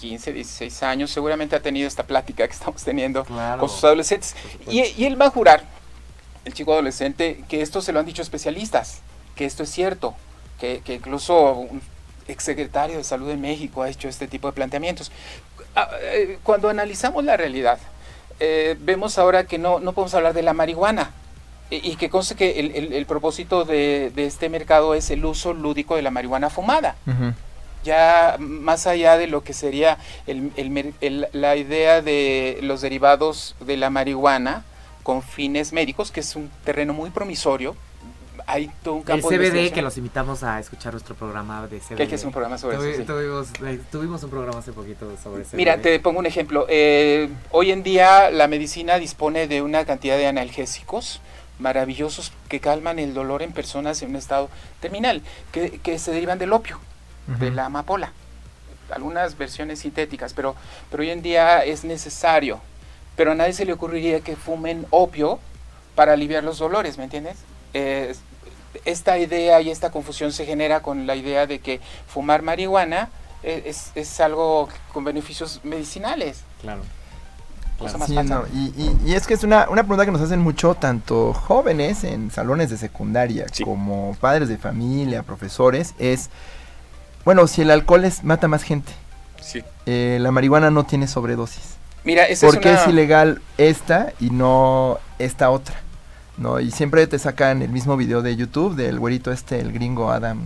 15, 0.01 0.33
16 0.35 0.83
años 0.83 1.11
seguramente 1.11 1.57
ha 1.57 1.61
tenido 1.61 1.89
esta 1.89 2.03
plática 2.03 2.47
que 2.47 2.53
estamos 2.53 2.83
teniendo 2.83 3.25
con 3.25 3.69
sus 3.69 3.83
adolescentes. 3.85 4.35
Y, 4.69 4.83
y 4.83 5.07
él 5.07 5.19
va 5.19 5.27
a 5.27 5.31
jurar 5.31 5.63
el 6.45 6.53
chico 6.53 6.73
adolescente 6.73 7.45
que 7.49 7.63
esto 7.63 7.81
se 7.81 7.93
lo 7.93 8.01
han 8.01 8.07
dicho 8.07 8.21
especialistas 8.21 9.01
que 9.35 9.45
esto 9.45 9.63
es 9.63 9.71
cierto 9.71 10.15
que, 10.61 10.83
que 10.85 10.95
incluso 10.95 11.67
exsecretario 12.29 12.97
de 12.97 13.05
Salud 13.05 13.29
de 13.29 13.37
México 13.37 13.83
ha 13.83 13.89
hecho 13.89 14.09
este 14.09 14.29
tipo 14.29 14.49
de 14.49 14.53
planteamientos. 14.53 15.13
Ah, 15.77 15.91
eh, 16.01 16.39
cuando 16.43 16.69
analizamos 16.69 17.25
la 17.25 17.37
realidad, 17.37 17.79
eh, 18.41 18.77
vemos 18.81 19.19
ahora 19.19 19.45
que 19.45 19.59
no, 19.59 19.81
no 19.81 19.93
podemos 19.93 20.15
hablar 20.15 20.35
de 20.35 20.43
la 20.43 20.53
marihuana 20.53 21.11
y, 21.71 21.97
que 21.97 22.11
conste 22.11 22.35
que 22.35 22.61
el, 22.61 22.93
el, 22.93 23.07
propósito 23.07 23.65
de, 23.65 24.13
de, 24.15 24.27
este 24.27 24.49
mercado 24.49 24.95
es 24.95 25.11
el 25.11 25.25
uso 25.25 25.55
lúdico 25.55 25.97
de 25.97 26.03
la 26.03 26.11
marihuana 26.11 26.51
fumada. 26.51 26.97
ya 27.83 28.37
más 28.39 28.87
allá 28.87 29.17
de 29.19 29.27
lo 29.27 29.43
que 29.45 29.53
sería 29.53 29.99
la 30.27 31.57
idea 31.57 32.01
de 32.03 32.59
los 32.63 32.81
derivados 32.81 33.57
de 33.61 33.77
la 33.77 33.91
marihuana 33.91 34.65
con 35.03 35.23
fines 35.23 35.73
médicos, 35.73 36.11
que 36.11 36.21
es 36.21 36.35
un 36.35 36.51
terreno 36.65 36.95
muy 36.95 37.11
promisorio, 37.11 37.77
hay 38.47 38.71
todo 38.83 38.95
un 38.95 39.03
campo 39.03 39.31
el 39.31 39.39
CBD 39.39 39.73
que 39.73 39.83
los 39.83 39.97
invitamos 39.97 40.43
a 40.43 40.61
escuchar 40.61 40.93
nuestro 40.93 41.15
programa 41.15 41.67
de 41.67 41.81
CBD. 41.81 42.09
¿Qué 42.09 42.15
es 42.15 42.25
un 42.25 42.33
programa 42.33 42.59
sobre 42.59 42.77
eso? 42.77 43.05
Tuvimos, 43.91 44.23
un 44.23 44.31
programa 44.31 44.59
hace 44.59 44.73
poquito 44.73 45.11
sobre 45.23 45.45
CBD. 45.45 45.55
Mira, 45.55 45.79
te 45.79 45.99
pongo 46.01 46.19
un 46.19 46.27
ejemplo. 46.27 46.67
Eh, 46.69 47.31
hoy 47.51 47.71
en 47.71 47.83
día 47.83 48.31
la 48.31 48.49
medicina 48.49 48.99
dispone 48.99 49.49
de 49.49 49.63
una 49.63 49.85
cantidad 49.85 50.17
de 50.17 50.27
analgésicos 50.27 51.21
maravillosos 51.59 52.33
que 52.49 52.61
calman 52.61 52.99
el 52.99 53.15
dolor 53.15 53.43
en 53.43 53.53
personas 53.53 54.03
en 54.03 54.11
un 54.11 54.17
estado 54.17 54.49
terminal, 54.81 55.23
que, 55.53 55.79
que 55.81 55.99
se 55.99 56.11
derivan 56.11 56.39
del 56.39 56.53
opio, 56.53 56.81
de 57.39 57.51
la 57.51 57.67
amapola. 57.67 58.13
Algunas 58.91 59.39
versiones 59.39 59.81
sintéticas, 59.81 60.35
pero, 60.35 60.55
pero 60.91 61.03
hoy 61.03 61.11
en 61.11 61.23
día 61.23 61.65
es 61.65 61.85
necesario. 61.85 62.61
Pero 63.17 63.33
a 63.33 63.35
nadie 63.35 63.53
se 63.53 63.65
le 63.65 63.73
ocurriría 63.73 64.21
que 64.21 64.37
fumen 64.37 64.87
opio 64.91 65.39
para 65.95 66.13
aliviar 66.13 66.43
los 66.43 66.59
dolores, 66.59 66.99
¿me 66.99 67.05
entiendes? 67.05 67.37
Eh, 67.73 68.15
esta 68.85 69.19
idea 69.19 69.61
y 69.61 69.71
esta 69.71 69.91
confusión 69.91 70.33
se 70.33 70.47
genera 70.47 70.81
con 70.81 71.07
la 71.07 71.17
idea 71.17 71.47
de 71.47 71.59
que 71.59 71.81
fumar 72.07 72.43
marihuana 72.43 73.11
es, 73.45 73.93
es 73.95 74.21
algo 74.21 74.69
con 74.93 75.05
beneficios 75.05 75.61
medicinales. 75.65 76.43
Claro. 76.61 76.83
y, 79.05 79.13
es 79.13 79.27
que 79.27 79.35
es 79.35 79.45
una, 79.45 79.69
una, 79.69 79.83
pregunta 79.83 80.05
que 80.05 80.13
nos 80.13 80.21
hacen 80.21 80.41
mucho 80.41 80.75
tanto 80.75 81.33
jóvenes 81.35 82.05
en 82.05 82.31
salones 82.31 82.71
de 82.71 82.79
secundaria 82.79 83.47
como 83.65 84.17
padres 84.21 84.49
de 84.49 84.57
familia, 84.57 85.23
profesores, 85.23 85.95
es, 85.99 86.31
bueno, 87.25 87.47
si 87.47 87.63
el 87.63 87.71
alcohol 87.71 88.05
es, 88.05 88.25
mata 88.25 88.49
más 88.49 88.63
gente, 88.63 88.93
sí. 89.41 89.63
Eh, 89.87 90.19
la 90.21 90.31
marihuana 90.31 90.71
no 90.71 90.85
tiene 90.85 91.07
sobredosis. 91.07 91.75
Mira, 92.05 92.25
¿Por 92.41 92.61
qué 92.61 92.75
es 92.75 92.87
ilegal 92.87 93.41
esta 93.57 94.13
y 94.21 94.31
no 94.31 94.99
esta 95.19 95.51
otra? 95.51 95.84
¿No? 96.37 96.61
Y 96.61 96.71
siempre 96.71 97.07
te 97.07 97.19
sacan 97.19 97.63
el 97.63 97.71
mismo 97.71 97.97
video 97.97 98.23
de 98.23 98.37
YouTube 98.37 98.75
del 98.75 98.99
güerito 98.99 99.33
este, 99.33 99.61
el 99.61 99.73
gringo 99.73 100.11
Adam 100.11 100.41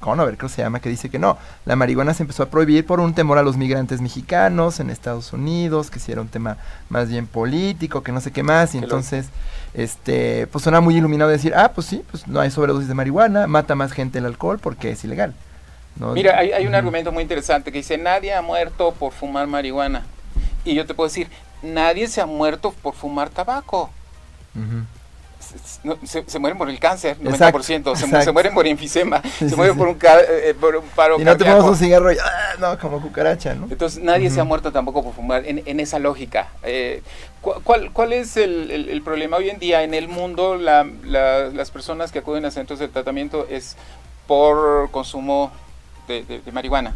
Conover, 0.00 0.36
creo 0.36 0.48
que 0.48 0.54
se 0.54 0.62
llama, 0.62 0.80
que 0.80 0.88
dice 0.88 1.08
que 1.08 1.18
no, 1.18 1.36
la 1.64 1.74
marihuana 1.74 2.14
se 2.14 2.22
empezó 2.22 2.44
a 2.44 2.46
prohibir 2.46 2.86
por 2.86 3.00
un 3.00 3.14
temor 3.14 3.38
a 3.38 3.42
los 3.42 3.56
migrantes 3.56 4.00
mexicanos 4.00 4.78
en 4.78 4.90
Estados 4.90 5.32
Unidos, 5.32 5.90
que 5.90 5.98
si 5.98 6.12
era 6.12 6.20
un 6.20 6.28
tema 6.28 6.58
más 6.88 7.08
bien 7.08 7.26
político, 7.26 8.02
que 8.02 8.12
no 8.12 8.20
sé 8.20 8.30
qué 8.30 8.42
más, 8.42 8.74
y 8.74 8.78
entonces, 8.78 9.26
este, 9.74 10.46
pues 10.46 10.62
suena 10.62 10.80
muy 10.80 10.96
iluminado 10.96 11.30
decir, 11.30 11.54
ah, 11.56 11.72
pues 11.74 11.86
sí, 11.88 12.04
pues 12.10 12.28
no 12.28 12.40
hay 12.40 12.50
sobredosis 12.50 12.88
de 12.88 12.94
marihuana, 12.94 13.46
mata 13.46 13.74
más 13.74 13.92
gente 13.92 14.18
el 14.18 14.26
alcohol 14.26 14.58
porque 14.60 14.90
es 14.92 15.04
ilegal. 15.04 15.34
Mira, 16.14 16.38
hay, 16.38 16.66
un 16.66 16.74
argumento 16.74 17.10
muy 17.10 17.22
interesante 17.22 17.72
que 17.72 17.78
dice, 17.78 17.96
nadie 17.96 18.34
ha 18.34 18.42
muerto 18.42 18.92
por 18.92 19.12
fumar 19.12 19.46
marihuana. 19.46 20.04
Y 20.62 20.74
yo 20.74 20.84
te 20.84 20.92
puedo 20.92 21.08
decir, 21.08 21.28
nadie 21.62 22.06
se 22.06 22.20
ha 22.20 22.26
muerto 22.26 22.74
por 22.82 22.94
fumar 22.94 23.30
tabaco 23.30 23.90
se, 26.26 26.38
mueren 26.38 26.58
por 26.58 26.68
el 26.68 26.78
cáncer, 26.78 27.18
90%, 27.18 27.96
se, 27.96 28.22
se, 28.22 28.32
mueren 28.32 28.54
por 28.54 28.66
enfisema, 28.66 29.22
se 29.38 29.54
mueren 29.56 29.76
por 29.76 29.88
un, 29.88 29.98
eh, 30.02 30.54
por 30.58 30.76
un 30.76 30.84
paro 30.88 31.20
Y 31.20 31.24
no 31.24 31.36
pongas 31.36 31.64
un 31.64 31.76
cigarro 31.76 32.12
y, 32.12 32.16
ah, 32.18 32.54
no, 32.58 32.78
como 32.78 33.00
cucaracha, 33.00 33.54
¿no? 33.54 33.66
Entonces 33.70 34.02
nadie 34.02 34.30
se 34.30 34.40
ha 34.40 34.44
muerto 34.44 34.72
tampoco 34.72 35.02
por 35.02 35.14
fumar 35.14 35.44
en, 35.46 35.80
esa 35.80 35.98
lógica. 35.98 36.48
Eh, 36.62 37.02
¿cuál, 37.40 37.92
¿Cuál 37.92 38.12
es 38.12 38.36
el, 38.36 39.02
problema 39.04 39.36
hoy 39.36 39.50
en 39.50 39.58
día 39.58 39.82
en 39.82 39.94
el 39.94 40.08
mundo? 40.08 40.56
las 40.56 41.70
personas 41.70 42.12
que 42.12 42.18
acuden 42.18 42.44
a 42.44 42.50
centros 42.50 42.78
de 42.78 42.88
tratamiento 42.88 43.46
es 43.48 43.76
por 44.26 44.90
consumo 44.90 45.52
de, 46.08 46.40
marihuana. 46.52 46.94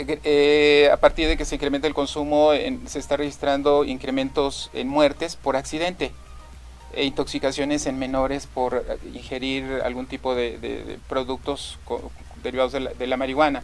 Eh, 0.00 0.88
a 0.92 0.96
partir 0.96 1.26
de 1.26 1.36
que 1.36 1.44
se 1.44 1.56
incrementa 1.56 1.88
el 1.88 1.94
consumo, 1.94 2.52
se 2.86 2.98
está 2.98 3.16
registrando 3.16 3.84
incrementos 3.84 4.70
en 4.72 4.86
muertes 4.86 5.34
por 5.34 5.56
accidente 5.56 6.12
e 6.92 7.04
intoxicaciones 7.04 7.86
en 7.86 7.98
menores 7.98 8.46
por 8.46 8.74
eh, 8.74 8.98
ingerir 9.14 9.80
algún 9.84 10.06
tipo 10.06 10.34
de, 10.34 10.98
productos 11.08 11.78
derivados 12.42 12.72
de 12.72 13.06
la, 13.06 13.16
marihuana. 13.16 13.62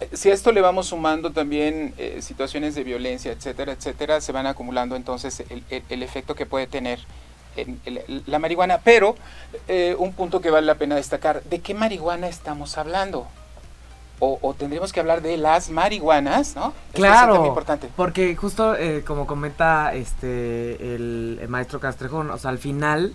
Eh, 0.00 0.08
si 0.12 0.30
a 0.30 0.34
esto 0.34 0.52
le 0.52 0.60
vamos 0.60 0.88
sumando 0.88 1.30
también 1.30 1.94
eh, 1.98 2.20
situaciones 2.22 2.74
de 2.74 2.84
violencia, 2.84 3.32
etcétera, 3.32 3.72
etcétera, 3.72 4.20
se 4.20 4.32
van 4.32 4.46
acumulando 4.46 4.96
entonces 4.96 5.44
el, 5.70 6.02
efecto 6.02 6.34
que 6.34 6.46
puede 6.46 6.66
tener 6.66 7.00
en, 7.56 7.80
la 8.26 8.38
marihuana. 8.38 8.78
Pero 8.78 9.16
un 9.98 10.12
punto 10.14 10.40
que 10.40 10.50
vale 10.50 10.66
la 10.66 10.76
pena 10.76 10.96
destacar, 10.96 11.42
¿de 11.44 11.60
qué 11.60 11.74
marihuana 11.74 12.28
estamos 12.28 12.78
hablando? 12.78 13.28
O, 14.24 14.54
tendríamos 14.54 14.92
que 14.92 15.00
hablar 15.00 15.20
de 15.20 15.36
las 15.36 15.68
marihuanas, 15.68 16.54
¿no? 16.54 16.72
Claro, 16.92 17.42
es 17.42 17.48
importante. 17.48 17.88
porque 17.96 18.36
justo 18.36 18.76
eh, 18.76 19.02
como 19.04 19.26
comenta 19.26 19.92
este 19.94 20.94
el, 20.94 21.44
maestro 21.48 21.80
Castrejón, 21.80 22.30
o 22.30 22.38
sea, 22.38 22.50
al 22.50 22.58
final 22.58 23.14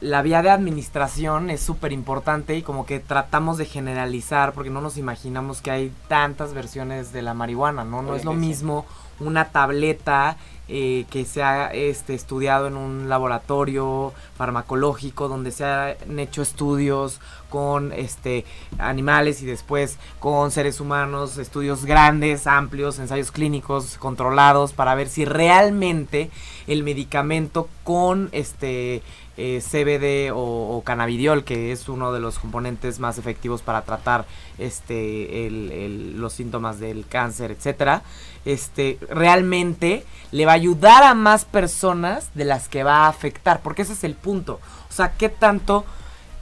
la 0.00 0.22
vía 0.22 0.40
de 0.40 0.48
administración 0.48 1.50
es 1.50 1.60
súper 1.60 1.92
importante 1.92 2.56
y 2.56 2.62
como 2.62 2.86
que 2.86 3.00
tratamos 3.00 3.58
de 3.58 3.66
generalizar 3.66 4.54
porque 4.54 4.70
no 4.70 4.80
nos 4.80 4.96
imaginamos 4.96 5.60
que 5.60 5.72
hay 5.72 5.92
tantas 6.08 6.54
versiones 6.54 7.12
de 7.12 7.20
la 7.20 7.34
marihuana, 7.34 7.84
¿no? 7.84 8.00
No 8.00 8.16
es 8.16 8.24
lo 8.24 8.32
mismo 8.32 8.86
una 9.20 9.46
tableta 9.50 10.36
eh, 10.72 11.04
que 11.10 11.24
se 11.24 11.42
ha 11.42 11.66
este, 11.74 12.14
estudiado 12.14 12.68
en 12.68 12.76
un 12.76 13.08
laboratorio 13.08 14.12
farmacológico 14.36 15.28
donde 15.28 15.50
se 15.50 15.64
han 15.64 16.18
hecho 16.20 16.42
estudios 16.42 17.20
con 17.48 17.92
este, 17.92 18.44
animales 18.78 19.42
y 19.42 19.46
después 19.46 19.98
con 20.20 20.52
seres 20.52 20.78
humanos, 20.78 21.38
estudios 21.38 21.84
grandes, 21.84 22.46
amplios, 22.46 23.00
ensayos 23.00 23.32
clínicos 23.32 23.98
controlados 23.98 24.72
para 24.72 24.94
ver 24.94 25.08
si 25.08 25.24
realmente 25.24 26.30
el 26.68 26.84
medicamento 26.84 27.68
con 27.82 28.28
este 28.30 29.02
eh, 29.42 29.62
CBD 29.62 30.32
o, 30.34 30.82
cannabidiol, 30.84 31.44
que 31.44 31.72
es 31.72 31.88
uno 31.88 32.12
de 32.12 32.20
los 32.20 32.38
componentes 32.38 32.98
más 32.98 33.16
efectivos 33.16 33.62
para 33.62 33.82
tratar 33.82 34.26
este, 34.58 35.48
los 35.50 36.34
síntomas 36.34 36.78
del 36.78 37.06
cáncer, 37.06 37.50
etcétera, 37.50 38.02
este, 38.44 38.98
realmente 39.08 40.04
le 40.30 40.44
va 40.44 40.52
a 40.52 40.56
ayudar 40.56 41.04
a 41.04 41.14
más 41.14 41.46
personas 41.46 42.28
de 42.34 42.44
las 42.44 42.68
que 42.68 42.84
va 42.84 43.06
a 43.06 43.08
afectar, 43.08 43.60
porque 43.62 43.80
ese 43.80 43.94
es 43.94 44.04
el 44.04 44.14
punto. 44.14 44.60
O 44.90 44.92
sea, 44.92 45.12
¿qué 45.12 45.30
tanto 45.30 45.86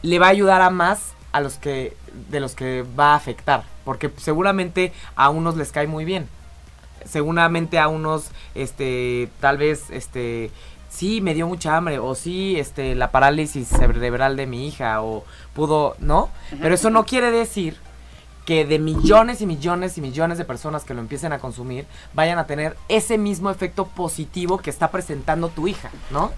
le 0.03 0.19
va 0.19 0.27
a 0.27 0.31
ayudar 0.31 0.61
a 0.61 0.71
más 0.71 1.13
a 1.31 1.41
los 1.41 1.55
que 1.55 1.97
de 2.31 2.41
los 2.41 2.57
que 2.57 2.85
va 2.99 3.13
a 3.13 3.17
afectar? 3.17 3.63
Porque 3.85 4.11
seguramente 4.17 4.93
a 5.15 5.31
unos 5.31 5.57
les 5.57 5.71
cae 5.71 5.87
muy 5.87 6.05
bien. 6.05 6.29
Seguramente 7.05 7.79
a 7.79 7.87
unos 7.87 8.33
este 8.57 9.31
tal 9.39 9.57
vez 9.57 9.89
este 9.91 10.51
sí, 10.99 11.21
me 11.21 11.33
dio 11.33 11.47
mucha 11.47 11.77
hambre, 11.77 12.01
o 12.01 12.15
sí, 12.17 12.59
este, 12.59 12.97
la 12.97 13.13
parálisis 13.13 13.69
cerebral 13.69 14.37
de 14.37 14.47
mi 14.47 14.67
hija, 14.67 15.01
o 15.03 15.25
pudo, 15.55 15.95
¿no? 16.01 16.29
Pero 16.61 16.75
eso 16.75 16.91
no 16.91 17.05
quiere 17.05 17.31
decir 17.31 17.77
que 18.45 18.65
de 18.65 18.79
millones 18.79 19.41
y 19.41 19.47
millones 19.47 19.97
y 19.97 20.01
millones 20.01 20.39
de 20.39 20.45
personas 20.45 20.83
que 20.83 20.95
lo 20.95 21.01
empiecen 21.01 21.33
a 21.33 21.39
consumir 21.39 21.87
vayan 22.15 22.39
a 22.39 22.47
tener 22.47 22.77
ese 22.89 23.19
mismo 23.19 23.51
efecto 23.51 23.87
positivo 23.87 24.59
que 24.59 24.71
está 24.71 24.91
presentando 24.91 25.51
tu 25.51 25.69
hija, 25.69 25.91
¿no? 26.11 26.33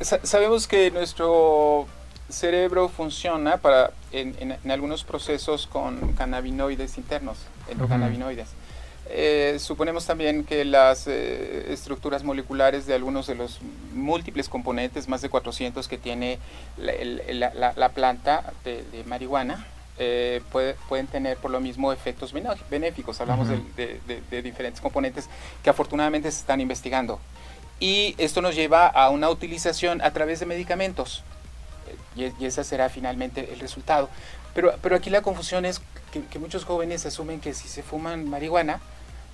sabemos 0.00 0.66
que 0.66 0.90
nuestro 0.90 1.86
cerebro 2.30 2.88
funciona 2.88 3.58
para 3.58 3.92
en, 4.10 4.56
algunos 4.70 5.04
procesos 5.04 5.66
con 5.66 6.14
cannabinoides 6.14 6.96
internos, 6.98 7.38
endocannabinoides. 7.68 8.48
Eh, 9.08 9.56
suponemos 9.58 10.06
también 10.06 10.44
que 10.44 10.64
las 10.64 11.06
eh, 11.08 11.72
estructuras 11.72 12.22
moleculares 12.22 12.86
de 12.86 12.94
algunos 12.94 13.26
de 13.26 13.34
los 13.34 13.60
múltiples 13.92 14.48
componentes, 14.48 15.08
más 15.08 15.20
de 15.20 15.28
400 15.28 15.88
que 15.88 15.98
tiene 15.98 16.38
la, 16.78 17.88
planta 17.88 18.52
de, 18.64 19.04
marihuana, 19.06 19.66
eh, 19.98 20.40
pueden 20.88 21.08
tener 21.08 21.38
por 21.38 21.50
lo 21.50 21.60
mismo 21.60 21.92
efectos 21.92 22.32
benéficos. 22.70 23.20
Hablamos 23.20 23.48
de, 23.48 24.42
diferentes 24.42 24.80
componentes 24.80 25.28
que 25.62 25.70
afortunadamente 25.70 26.30
se 26.30 26.40
están 26.40 26.60
investigando. 26.60 27.18
Y 27.80 28.14
esto 28.18 28.42
nos 28.42 28.54
lleva 28.54 28.86
a 28.86 29.10
una 29.10 29.28
utilización 29.30 30.02
a 30.02 30.12
través 30.12 30.38
de 30.38 30.46
medicamentos. 30.46 31.24
Y, 32.14 32.24
y 32.38 32.46
ese 32.46 32.62
será 32.62 32.88
finalmente 32.88 33.52
el 33.52 33.58
resultado. 33.58 34.08
Pero, 34.54 34.74
pero 34.82 34.96
aquí 34.96 35.10
la 35.10 35.22
confusión 35.22 35.64
es 35.64 35.80
que, 36.12 36.22
que 36.24 36.38
muchos 36.38 36.64
jóvenes 36.64 37.06
asumen 37.06 37.40
que 37.40 37.54
si 37.54 37.68
se 37.68 37.82
fuman 37.82 38.28
marihuana, 38.28 38.80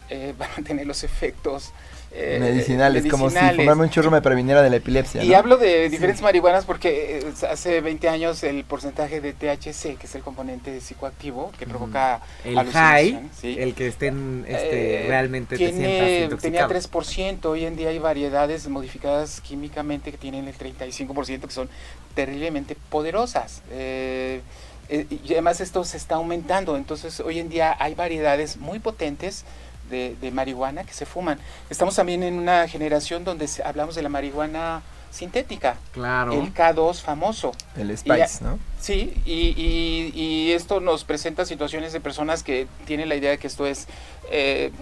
eh, 0.08 0.34
van 0.38 0.50
a 0.56 0.62
tener 0.62 0.86
los 0.86 1.04
efectos 1.04 1.72
eh, 2.12 2.38
medicinales, 2.40 3.04
como 3.10 3.28
si 3.28 3.36
fumarme 3.36 3.82
un 3.82 3.90
churro 3.90 4.10
me 4.10 4.22
previniera 4.22 4.62
de 4.62 4.70
la 4.70 4.76
epilepsia. 4.76 5.24
Y 5.24 5.34
hablo 5.34 5.56
de 5.56 5.90
diferentes 5.90 6.22
marihuanas 6.22 6.64
porque 6.64 7.18
eh, 7.18 7.46
hace 7.50 7.80
20 7.80 8.08
años 8.08 8.42
el 8.44 8.64
porcentaje 8.64 9.20
de 9.20 9.32
THC, 9.32 9.98
que 9.98 10.06
es 10.06 10.14
el 10.14 10.22
componente 10.22 10.80
psicoactivo 10.80 11.52
que 11.58 11.66
provoca 11.66 12.20
el 12.44 12.56
high, 12.70 13.28
el 13.42 13.74
que 13.74 13.88
estén 13.88 14.44
este, 14.48 15.04
realmente 15.08 15.56
tiene, 15.56 16.28
te 16.30 16.36
tenía 16.36 16.68
3%, 16.68 17.44
hoy 17.46 17.64
en 17.64 17.76
día 17.76 17.88
hay 17.88 17.98
variedades 17.98 18.68
modificadas 18.68 19.40
químicamente 19.40 20.12
que 20.12 20.18
tienen 20.18 20.46
el 20.46 20.56
35% 20.56 21.40
que 21.40 21.50
son 21.50 21.68
terriblemente 22.14 22.76
poderosas. 22.88 23.62
Eh, 23.72 24.40
y 24.88 25.32
además 25.32 25.60
esto 25.60 25.84
se 25.84 25.96
está 25.96 26.16
aumentando, 26.16 26.76
entonces 26.76 27.20
hoy 27.20 27.38
en 27.38 27.48
día 27.48 27.76
hay 27.78 27.94
variedades 27.94 28.56
muy 28.56 28.78
potentes 28.78 29.44
de, 29.90 30.30
marihuana 30.32 30.84
que 30.84 30.92
se 30.92 31.06
fuman. 31.06 31.38
Estamos 31.70 31.94
también 31.94 32.22
en 32.22 32.34
una 32.34 32.68
generación 32.68 33.24
donde 33.24 33.48
hablamos 33.64 33.94
de 33.94 34.02
la 34.02 34.08
marihuana 34.08 34.82
sintética. 35.10 35.76
Claro. 35.92 36.32
El 36.32 36.52
K2 36.52 37.00
famoso. 37.00 37.52
El 37.76 37.96
Spice, 37.96 38.44
¿no? 38.44 38.58
Sí, 38.80 39.14
y, 39.24 40.12
y, 40.14 40.52
esto 40.52 40.80
nos 40.80 41.04
presenta 41.04 41.44
situaciones 41.44 41.92
de 41.92 42.00
personas 42.00 42.42
que 42.42 42.66
tienen 42.84 43.08
la 43.08 43.16
idea 43.16 43.30
de 43.30 43.38
que 43.38 43.46
esto 43.46 43.66
es 43.66 43.86
eh, 44.30 44.72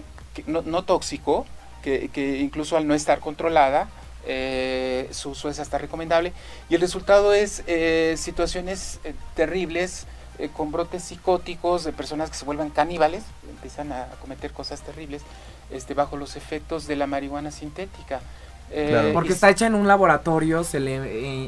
no, 0.47 0.83
tóxico, 0.83 1.45
que, 1.81 2.09
que, 2.09 2.39
incluso 2.39 2.75
al 2.75 2.87
no 2.87 2.93
estar 2.93 3.19
controlada, 3.19 3.87
eh, 4.25 5.07
su 5.11 5.31
uso 5.31 5.49
es 5.49 5.59
hasta 5.59 5.77
recomendable. 5.77 6.33
Y 6.69 6.75
el 6.75 6.81
resultado 6.81 7.33
es 7.33 7.63
eh, 7.67 8.15
situaciones 8.17 8.99
terribles, 9.35 10.07
con 10.51 10.69
brotes 10.69 11.01
psicóticos 11.01 11.85
de 11.85 11.93
personas 11.93 12.29
que 12.29 12.35
se 12.35 12.43
vuelven 12.43 12.69
caníbales, 12.69 13.23
empiezan 13.49 13.93
a 13.93 14.07
cometer 14.19 14.51
cosas 14.51 14.81
terribles 14.81 15.21
este, 15.69 15.93
bajo 15.93 16.17
los 16.17 16.35
efectos 16.35 16.87
de 16.87 16.95
la 16.95 17.07
marihuana 17.07 17.51
sintética. 17.51 18.19
Eh, 18.71 19.11
Porque 19.13 19.33
está 19.33 19.49
hecha 19.49 19.67
en 19.67 19.75
un 19.75 19.87
laboratorio, 19.87 20.63
se 20.63 20.79
le, 20.79 20.97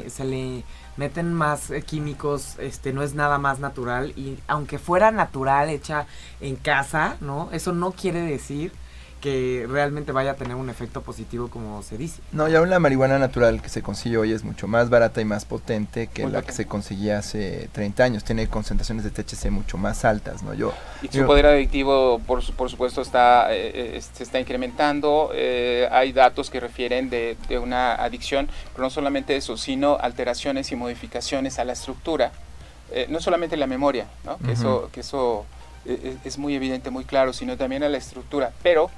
eh, 0.04 0.10
se 0.10 0.24
le 0.24 0.62
meten 0.96 1.34
más 1.34 1.70
eh, 1.70 1.82
químicos, 1.82 2.58
este 2.58 2.92
no 2.92 3.02
es 3.02 3.14
nada 3.14 3.38
más 3.38 3.58
natural 3.58 4.12
y 4.16 4.38
aunque 4.46 4.78
fuera 4.78 5.10
natural 5.10 5.68
hecha 5.68 6.06
en 6.40 6.56
casa, 6.56 7.16
¿no? 7.20 7.48
Eso 7.52 7.72
no 7.72 7.92
quiere 7.92 8.20
decir 8.20 8.72
que 9.20 9.66
realmente 9.68 10.12
vaya 10.12 10.32
a 10.32 10.34
tener 10.34 10.54
un 10.54 10.70
efecto 10.70 11.02
positivo 11.02 11.48
como 11.48 11.82
se 11.82 11.98
dice. 11.98 12.20
No, 12.32 12.48
y 12.48 12.54
aún 12.54 12.70
la 12.70 12.78
marihuana 12.78 13.18
natural 13.18 13.60
que 13.60 13.68
se 13.68 13.82
consigue 13.82 14.16
hoy 14.16 14.32
es 14.32 14.44
mucho 14.44 14.68
más 14.68 14.90
barata 14.90 15.20
y 15.20 15.24
más 15.24 15.44
potente 15.44 16.06
que 16.06 16.26
la 16.26 16.42
que 16.42 16.52
se 16.52 16.66
conseguía 16.66 17.18
hace 17.18 17.68
30 17.72 18.04
años. 18.04 18.24
Tiene 18.24 18.48
concentraciones 18.48 19.04
de 19.04 19.10
THC 19.10 19.50
mucho 19.50 19.76
más 19.76 20.04
altas, 20.04 20.42
¿no? 20.42 20.54
Yo, 20.54 20.72
y 21.02 21.08
su 21.08 21.26
poder 21.26 21.46
adictivo, 21.46 22.20
por, 22.26 22.44
por 22.54 22.70
supuesto, 22.70 23.02
está 23.02 23.52
eh, 23.52 23.96
eh, 23.96 24.02
se 24.12 24.22
está 24.22 24.38
incrementando. 24.38 25.30
Eh, 25.34 25.88
hay 25.90 26.12
datos 26.12 26.50
que 26.50 26.60
refieren 26.60 27.10
de, 27.10 27.36
de, 27.48 27.58
una 27.58 27.94
adicción, 27.94 28.48
pero 28.72 28.84
no 28.84 28.90
solamente 28.90 29.36
eso, 29.36 29.56
sino 29.56 29.98
alteraciones 30.00 30.70
y 30.70 30.76
modificaciones 30.76 31.58
a 31.58 31.64
la 31.64 31.72
estructura. 31.72 32.32
no 33.08 33.20
solamente 33.20 33.56
la 33.56 33.66
memoria, 33.66 34.06
¿no? 34.24 34.38
que 34.38 34.52
eso, 34.52 34.88
que 34.92 35.00
eso 35.00 35.44
es 36.24 36.38
muy 36.38 36.54
evidente, 36.54 36.90
muy 36.90 37.04
claro, 37.04 37.32
sino 37.32 37.56
también 37.56 37.82
a 37.82 37.88
la 37.88 37.98
estructura. 37.98 38.52
Pero 38.62 38.90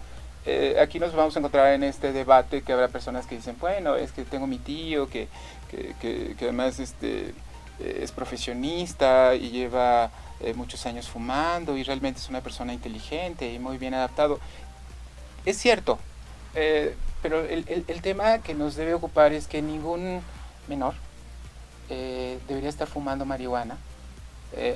eh, 0.46 0.76
aquí 0.80 0.98
nos 0.98 1.14
vamos 1.14 1.36
a 1.36 1.38
encontrar 1.38 1.74
en 1.74 1.84
este 1.84 2.12
debate 2.12 2.62
que 2.62 2.72
habrá 2.72 2.88
personas 2.88 3.26
que 3.26 3.36
dicen, 3.36 3.56
bueno, 3.60 3.96
es 3.96 4.10
que 4.12 4.24
tengo 4.24 4.46
mi 4.46 4.58
tío 4.58 5.08
que, 5.08 5.28
que, 5.70 6.34
además 6.40 6.78
este, 6.78 7.34
eh, 7.78 8.00
es 8.02 8.10
profesionista 8.10 9.34
y 9.34 9.50
lleva 9.50 10.10
eh, 10.40 10.54
muchos 10.54 10.86
años 10.86 11.08
fumando 11.08 11.76
y 11.76 11.82
realmente 11.82 12.20
es 12.20 12.28
una 12.30 12.40
persona 12.40 12.72
inteligente 12.72 13.52
y 13.52 13.58
muy 13.58 13.76
bien 13.76 13.92
adaptado. 13.92 14.40
Es 15.44 15.58
cierto, 15.58 15.98
pero 17.22 17.40
el, 17.44 17.84
el, 17.86 18.02
tema 18.02 18.38
que 18.38 18.54
nos 18.54 18.76
debe 18.76 18.92
ocupar 18.94 19.32
es 19.32 19.46
que 19.46 19.62
ningún 19.62 20.20
menor 20.68 20.94
debería 21.88 22.68
estar 22.68 22.88
fumando 22.88 23.24
marihuana. 23.24 23.78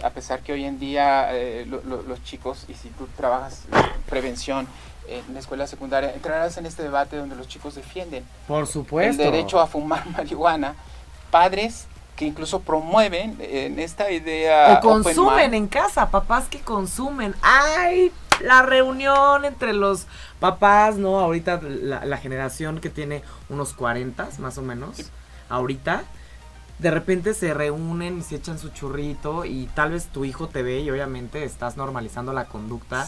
a 0.03 0.11
pesar 0.11 0.41
que 0.41 0.53
hoy 0.53 0.65
en 0.65 0.79
día 0.79 1.31
los 1.67 2.25
chicos, 2.25 2.65
y 2.69 2.75
si 2.75 2.89
tú 2.91 3.09
trabajas 3.17 3.65
prevención, 4.09 4.67
en 5.09 5.35
la 5.35 5.41
escuela 5.41 5.67
secundaria, 5.67 6.13
entrarás 6.15 6.57
en 6.57 6.67
este 6.67 6.83
debate 6.83 7.17
donde 7.17 7.37
los 7.37 7.49
chicos 7.49 7.75
defienden 7.75 8.25
Por 8.47 8.67
supuesto. 8.67 9.23
el 9.23 9.31
derecho 9.31 9.61
a 9.61 9.67
fumar 9.67 10.07
marihuana, 10.17 10.75
padres 11.31 11.87
que 12.17 12.25
incluso 12.25 12.61
promueven 12.61 13.37
en 13.41 13.79
esta 13.79 14.11
idea 14.11 14.79
o 14.79 14.81
consumen 14.81 15.55
en 15.55 15.67
casa, 15.67 16.11
papás 16.11 16.47
que 16.49 16.61
consumen. 16.61 17.35
¡Ay! 17.43 18.13
La 18.41 18.63
reunión 18.63 19.45
entre 19.45 19.73
los 19.73 20.07
papás, 20.41 20.97
¿no? 20.97 21.21
Ahorita 21.21 21.61
la, 21.63 22.17
generación 22.19 22.81
que 22.81 22.91
tiene 22.91 23.23
unos 23.49 23.75
40 23.75 24.29
más 24.39 24.59
o 24.59 24.63
menos, 24.63 25.11
ahorita, 25.49 26.03
de 26.79 26.91
repente 26.91 27.33
se 27.35 27.55
reúnen 27.55 28.19
y 28.19 28.23
se 28.23 28.37
echan 28.37 28.59
su 28.59 28.71
churrito 28.71 29.45
y 29.45 29.67
tal 29.75 29.93
vez 29.93 30.07
tu 30.07 30.25
hijo 30.25 30.49
te 30.49 30.63
ve 30.63 30.81
y 30.81 30.91
obviamente 30.91 31.45
estás 31.45 31.77
normalizando 31.77 32.33
la 32.33 32.47
conducta 32.47 33.07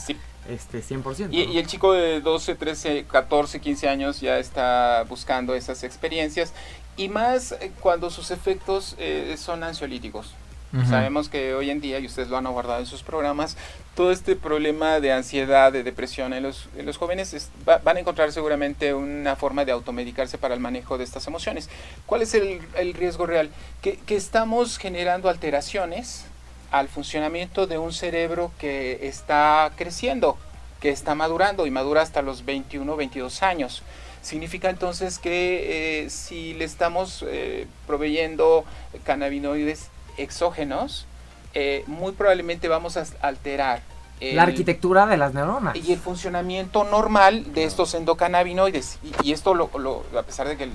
este 0.48 0.82
100%. 0.82 1.28
Y, 1.32 1.58
el 1.58 1.66
chico 1.66 1.92
de 1.92 2.20
12, 2.20 2.54
13, 2.54 3.04
14, 3.04 3.60
15 3.60 3.88
años 3.88 4.20
ya 4.20 4.38
está 4.38 5.04
buscando 5.08 5.54
esas 5.54 5.84
experiencias 5.84 6.52
y 6.96 7.08
más 7.08 7.52
eh, 7.52 7.72
cuando 7.80 8.10
sus 8.10 8.30
efectos 8.30 8.94
eh, 8.98 9.36
son 9.38 9.62
ansiolíticos. 9.62 10.34
Sabemos 10.84 11.30
que 11.30 11.54
hoy 11.54 11.70
en 11.70 11.80
día, 11.80 11.98
y 12.00 12.06
ustedes 12.06 12.28
lo 12.28 12.36
han 12.36 12.46
abordado 12.46 12.80
en 12.80 12.86
sus 12.86 13.02
programas, 13.02 13.56
todo 13.94 14.10
este 14.10 14.36
problema 14.36 15.00
de 15.00 15.10
ansiedad, 15.10 15.72
de 15.72 15.82
depresión 15.82 16.34
en 16.34 16.42
los, 16.42 16.68
en 16.76 16.84
los 16.84 16.98
jóvenes 16.98 17.50
van 17.64 17.96
a 17.96 18.00
encontrar 18.00 18.30
seguramente 18.30 18.92
una 18.92 19.36
forma 19.36 19.64
de 19.64 19.72
automedicarse 19.72 20.36
para 20.36 20.52
el 20.52 20.60
manejo 20.60 20.98
de 20.98 21.04
estas 21.04 21.26
emociones. 21.28 21.70
¿Cuál 22.04 22.22
es 22.22 22.34
el, 22.34 22.60
el 22.76 22.92
riesgo 22.92 23.24
real? 23.24 23.48
Que, 23.80 23.96
que 23.96 24.16
estamos 24.16 24.76
generando 24.76 25.30
alteraciones 25.30 26.26
al 26.70 26.88
funcionamiento 26.88 27.66
de 27.66 27.78
un 27.78 27.92
cerebro 27.92 28.50
que 28.58 29.06
está 29.08 29.72
creciendo, 29.76 30.36
que 30.80 30.90
está 30.90 31.14
madurando 31.14 31.66
y 31.66 31.70
madura 31.70 32.02
hasta 32.02 32.22
los 32.22 32.44
21, 32.44 32.96
22 32.96 33.42
años. 33.42 33.82
Significa 34.22 34.70
entonces 34.70 35.18
que 35.18 36.04
eh, 36.04 36.10
si 36.10 36.54
le 36.54 36.64
estamos 36.64 37.24
eh, 37.28 37.66
proveyendo 37.86 38.64
cannabinoides 39.04 39.88
exógenos, 40.16 41.06
eh, 41.54 41.84
muy 41.86 42.12
probablemente 42.12 42.68
vamos 42.68 42.96
a 42.96 43.06
alterar 43.20 43.82
la 44.20 44.44
arquitectura 44.44 45.06
de 45.06 45.16
las 45.16 45.34
neuronas. 45.34 45.76
Y 45.76 45.92
el 45.92 45.98
funcionamiento 45.98 46.84
normal 46.84 47.52
de 47.52 47.64
estos 47.64 47.94
endocannabinoides. 47.94 48.98
Y, 49.22 49.32
esto, 49.32 49.54
lo, 49.54 50.04
a 50.18 50.22
pesar 50.22 50.48
de 50.48 50.56
que 50.56 50.66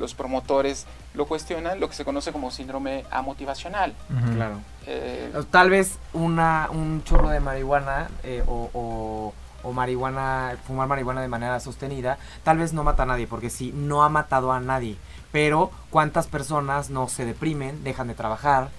los 0.00 0.14
promotores 0.14 0.86
lo 1.14 1.26
cuestionan, 1.26 1.78
lo 1.78 1.88
que 1.88 1.94
se 1.94 2.04
conoce 2.04 2.32
como 2.32 2.50
síndrome 2.50 3.04
amotivacional. 3.10 3.94
Claro. 4.34 4.56
Eh, 4.86 5.30
Tal 5.50 5.70
vez 5.70 5.98
una, 6.14 6.68
un 6.72 7.04
churro 7.04 7.28
de 7.28 7.38
marihuana 7.38 8.08
eh, 8.24 8.42
o, 8.46 8.70
o, 8.72 9.34
marihuana, 9.72 10.56
fumar 10.66 10.88
marihuana 10.88 11.22
de 11.22 11.28
manera 11.28 11.60
sostenida, 11.60 12.18
tal 12.42 12.58
vez 12.58 12.72
no 12.72 12.84
mata 12.84 13.02
a 13.04 13.06
nadie, 13.06 13.26
porque 13.26 13.50
sí, 13.50 13.72
no 13.74 14.02
ha 14.02 14.08
matado 14.08 14.52
a 14.52 14.60
nadie. 14.60 14.96
Pero 15.32 15.70
cuántas 15.90 16.26
personas 16.26 16.90
no 16.90 17.08
se 17.08 17.24
deprimen, 17.24 17.84
dejan 17.84 18.08
de 18.08 18.14
trabajar, 18.14 18.70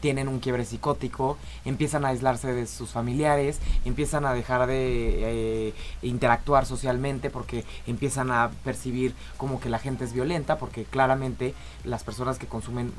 tienen 0.00 0.28
un 0.28 0.40
quiebre 0.40 0.64
psicótico, 0.64 1.36
empiezan 1.64 2.04
a 2.04 2.08
aislarse 2.08 2.52
de 2.52 2.66
sus 2.66 2.90
familiares, 2.90 3.60
empiezan 3.84 4.24
a 4.24 4.32
dejar 4.32 4.66
de 4.66 5.68
eh, 5.68 5.74
interactuar 6.02 6.66
socialmente 6.66 7.30
porque 7.30 7.64
empiezan 7.86 8.30
a 8.30 8.50
percibir 8.64 9.14
como 9.36 9.60
que 9.60 9.68
la 9.68 9.78
gente 9.78 10.04
es 10.04 10.12
violenta, 10.12 10.58
porque 10.58 10.84
claramente 10.84 11.54
las 11.84 12.04
personas 12.04 12.38
que 12.38 12.46
consumen 12.46 12.92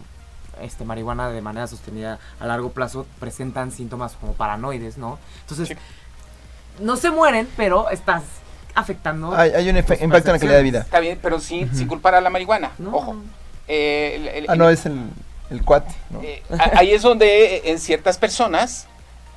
este 0.61 0.85
marihuana 0.85 1.29
de 1.29 1.41
manera 1.41 1.65
sostenida 1.67 2.19
a 2.39 2.45
largo 2.45 2.71
plazo 2.71 3.07
presentan 3.19 3.71
síntomas 3.71 4.13
como 4.13 4.33
paranoides, 4.33 4.97
¿no? 4.97 5.17
Entonces, 5.41 5.77
no 6.79 6.97
se 6.97 7.11
mueren, 7.11 7.47
pero 7.57 7.89
estás 7.89 8.23
afectando. 8.73 9.33
Hay, 9.35 9.69
un 9.69 9.77
impacto 9.77 10.03
en 10.03 10.09
la 10.09 10.39
calidad 10.39 10.57
de 10.57 10.63
vida. 10.63 10.79
Está 10.79 10.99
bien, 10.99 11.19
pero 11.21 11.39
sí, 11.39 11.67
sin 11.73 11.87
culpar 11.87 12.15
a 12.15 12.21
la 12.21 12.29
marihuana. 12.29 12.71
Ojo. 12.91 13.15
Eh, 13.67 14.45
ah, 14.47 14.55
no, 14.55 14.69
es 14.69 14.85
el 14.85 14.99
el 15.51 15.63
cuate. 15.63 15.93
Eh, 16.23 16.41
ahí 16.75 16.91
es 16.93 17.03
donde 17.03 17.57
eh, 17.57 17.61
en 17.65 17.79
ciertas 17.79 18.17
personas 18.17 18.87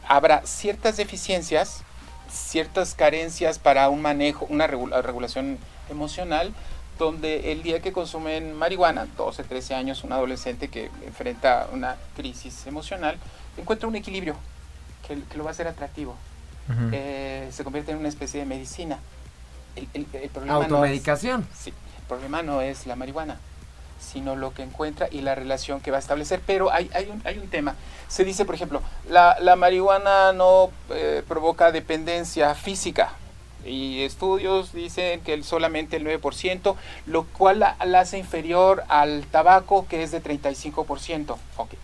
habrá 0.08 0.42
ciertas 0.46 0.96
deficiencias, 0.96 1.82
ciertas 2.30 2.94
carencias 2.94 3.58
para 3.58 3.88
un 3.88 4.00
manejo, 4.00 4.46
una 4.48 4.66
regulación 4.66 5.58
emocional, 5.90 6.54
donde 6.98 7.50
el 7.52 7.64
día 7.64 7.82
que 7.82 7.92
consumen 7.92 8.54
marihuana, 8.54 9.08
12, 9.16 9.42
13 9.42 9.74
años, 9.74 10.04
un 10.04 10.12
adolescente 10.12 10.68
que 10.68 10.88
enfrenta 11.04 11.66
una 11.72 11.96
crisis 12.16 12.64
emocional, 12.66 13.16
encuentra 13.56 13.88
un 13.88 13.96
equilibrio 13.96 14.36
que, 15.06 15.18
lo 15.36 15.42
va 15.42 15.50
a 15.50 15.52
hacer 15.52 15.66
atractivo. 15.66 16.14
Eh, 16.92 17.48
se 17.52 17.64
convierte 17.64 17.92
en 17.92 17.98
una 17.98 18.08
especie 18.08 18.40
de 18.40 18.46
medicina. 18.46 18.98
El, 19.76 20.06
Automedicación. 20.48 21.46
sí, 21.54 21.70
el 21.70 22.04
problema 22.06 22.42
no 22.42 22.60
es 22.60 22.86
la 22.86 22.96
marihuana 22.96 23.38
sino 24.04 24.36
lo 24.36 24.52
que 24.52 24.62
encuentra 24.62 25.08
y 25.10 25.22
la 25.22 25.34
relación 25.34 25.80
que 25.80 25.90
va 25.90 25.96
a 25.96 26.00
establecer. 26.00 26.40
Pero 26.46 26.70
hay, 26.70 26.90
hay, 26.94 27.08
un, 27.08 27.22
hay 27.24 27.38
un 27.38 27.48
tema. 27.48 27.74
Se 28.08 28.24
dice, 28.24 28.44
por 28.44 28.54
ejemplo, 28.54 28.82
la, 29.08 29.36
la 29.40 29.56
marihuana 29.56 30.32
no 30.32 30.70
eh, 30.90 31.22
provoca 31.26 31.72
dependencia 31.72 32.54
física. 32.54 33.12
Y 33.64 34.02
estudios 34.02 34.72
dicen 34.72 35.22
que 35.22 35.42
solamente 35.42 35.96
el 35.96 36.04
9%, 36.04 36.76
lo 37.06 37.24
cual 37.24 37.60
la, 37.60 37.76
hace 37.98 38.18
inferior 38.18 38.84
al 38.88 39.24
tabaco, 39.24 39.86
que 39.88 40.02
es 40.02 40.10
de 40.10 40.22
35%. 40.22 41.36
Okay. 41.56 41.78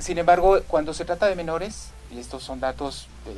Sin 0.00 0.18
embargo, 0.18 0.60
cuando 0.66 0.92
se 0.92 1.04
trata 1.04 1.26
de 1.26 1.36
menores, 1.36 1.90
y 2.10 2.18
estos 2.18 2.42
son 2.42 2.58
datos 2.58 3.06
de, 3.24 3.34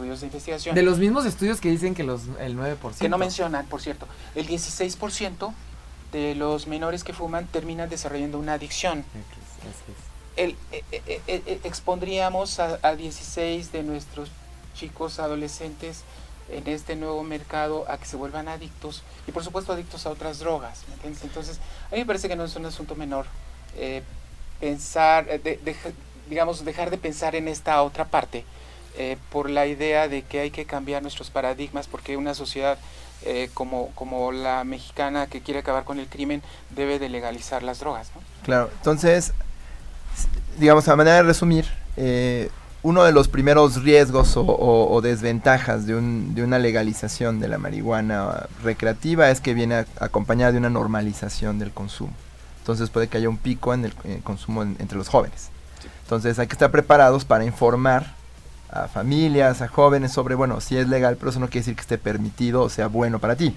estudios 0.00 0.20
de 0.20 0.26
investigación. 0.26 0.74
De 0.74 0.82
los 0.82 0.98
mismos 0.98 1.26
estudios 1.26 1.60
que 1.60 1.70
dicen 1.70 1.94
que 1.94 2.04
los, 2.04 2.22
el 2.38 2.56
9%. 2.56 2.98
Que 2.98 3.08
no 3.08 3.18
mencionan, 3.18 3.66
por 3.66 3.80
cierto. 3.80 4.06
El 4.34 4.46
16% 4.48 5.52
de 6.12 6.34
los 6.34 6.66
menores 6.66 7.04
que 7.04 7.12
fuman 7.12 7.46
terminan 7.46 7.88
desarrollando 7.88 8.38
una 8.38 8.54
adicción. 8.54 9.04
el, 10.36 10.56
expondríamos 11.64 12.58
a, 12.60 12.78
a 12.82 12.96
16 12.96 13.72
de 13.72 13.82
nuestros 13.82 14.30
chicos 14.74 15.18
adolescentes 15.20 16.02
en 16.48 16.66
este 16.66 16.96
nuevo 16.96 17.22
mercado 17.22 17.84
a 17.88 17.98
que 17.98 18.06
se 18.06 18.16
vuelvan 18.16 18.48
adictos 18.48 19.02
y 19.28 19.30
por 19.30 19.44
supuesto 19.44 19.72
adictos 19.72 20.06
a 20.06 20.10
otras 20.10 20.40
drogas. 20.40 20.82
Entonces, 21.04 21.60
a 21.90 21.94
mí 21.94 22.00
me 22.00 22.06
parece 22.06 22.28
que 22.28 22.36
no 22.36 22.44
es 22.44 22.56
un 22.56 22.66
asunto 22.66 22.96
menor 22.96 23.26
eh, 23.76 24.02
pensar, 24.58 25.26
eh, 25.28 25.60
digamos, 26.28 26.64
dejar 26.64 26.90
de 26.90 26.98
pensar 26.98 27.36
en 27.36 27.46
esta 27.46 27.82
otra 27.82 28.06
parte 28.06 28.44
eh, 28.96 29.16
por 29.30 29.50
la 29.50 29.66
idea 29.66 30.08
de 30.08 30.22
que 30.22 30.40
hay 30.40 30.50
que 30.50 30.64
cambiar 30.64 31.02
nuestros 31.02 31.30
paradigmas 31.30 31.86
porque 31.86 32.16
una 32.16 32.34
sociedad 32.34 32.78
como, 33.52 33.90
como 33.94 34.32
la 34.32 34.64
mexicana 34.64 35.26
que 35.26 35.42
quiere 35.42 35.60
acabar 35.60 35.84
con 35.84 35.98
el 35.98 36.06
crimen 36.06 36.42
debe 36.70 36.98
de 36.98 37.10
legalizar 37.10 37.62
las 37.62 37.78
drogas. 37.78 38.08
Claro, 38.44 38.70
entonces, 38.74 39.34
digamos, 40.58 40.88
a 40.88 40.96
manera 40.96 41.16
de 41.16 41.24
resumir, 41.24 41.66
uno 42.82 43.04
de 43.04 43.12
los 43.12 43.28
primeros 43.28 43.82
riesgos 43.82 44.34
o, 44.36 45.00
desventajas 45.02 45.86
de, 45.86 45.94
una 45.96 46.58
legalización 46.58 47.40
de 47.40 47.48
la 47.48 47.58
marihuana 47.58 48.46
recreativa 48.62 49.30
es 49.30 49.40
que 49.40 49.52
viene 49.54 49.84
acompañada 49.98 50.52
de 50.52 50.58
una 50.58 50.70
normalización 50.70 51.58
del 51.58 51.72
consumo. 51.72 52.12
Entonces 52.60 52.88
puede 52.88 53.08
que 53.08 53.18
haya 53.18 53.28
un 53.28 53.36
pico 53.36 53.74
en 53.74 53.84
el, 53.84 54.22
consumo 54.22 54.62
entre 54.62 54.96
los 54.96 55.08
jóvenes. 55.08 55.50
Entonces 56.04 56.38
hay 56.38 56.46
que 56.46 56.54
estar 56.54 56.70
preparados 56.70 57.24
para 57.24 57.44
informar 57.44 58.14
a 58.72 58.88
familias, 58.88 59.62
a 59.62 59.68
jóvenes 59.68 60.12
sobre, 60.12 60.34
bueno, 60.34 60.60
si 60.60 60.76
es 60.76 60.88
legal, 60.88 61.16
pero 61.16 61.30
eso 61.30 61.40
no 61.40 61.46
quiere 61.46 61.60
decir 61.60 61.74
que 61.74 61.80
esté 61.80 61.98
permitido 61.98 62.62
o 62.62 62.68
sea 62.68 62.86
bueno 62.86 63.18
para 63.18 63.36
ti. 63.36 63.56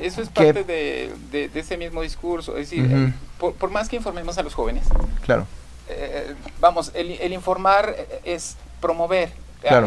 Eso 0.00 0.22
es 0.22 0.28
parte 0.28 0.64
de, 0.64 1.50
ese 1.54 1.76
mismo 1.76 2.02
discurso. 2.02 2.56
Es 2.56 2.70
decir, 2.70 2.90
eh, 2.90 3.12
por, 3.38 3.70
más 3.70 3.88
que 3.88 3.96
informemos 3.96 4.38
a 4.38 4.42
los 4.42 4.54
jóvenes, 4.54 4.84
claro 5.22 5.46
eh, 5.90 6.34
vamos, 6.60 6.92
el, 6.94 7.32
informar 7.32 7.94
es 8.24 8.56
promover, 8.80 9.32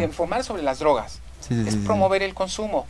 informar 0.01 0.43
sobre 0.43 0.61
las 0.61 0.79
drogas, 0.79 1.19
es 1.49 1.75
promover 1.77 2.23
el 2.23 2.33
consumo. 2.33 2.85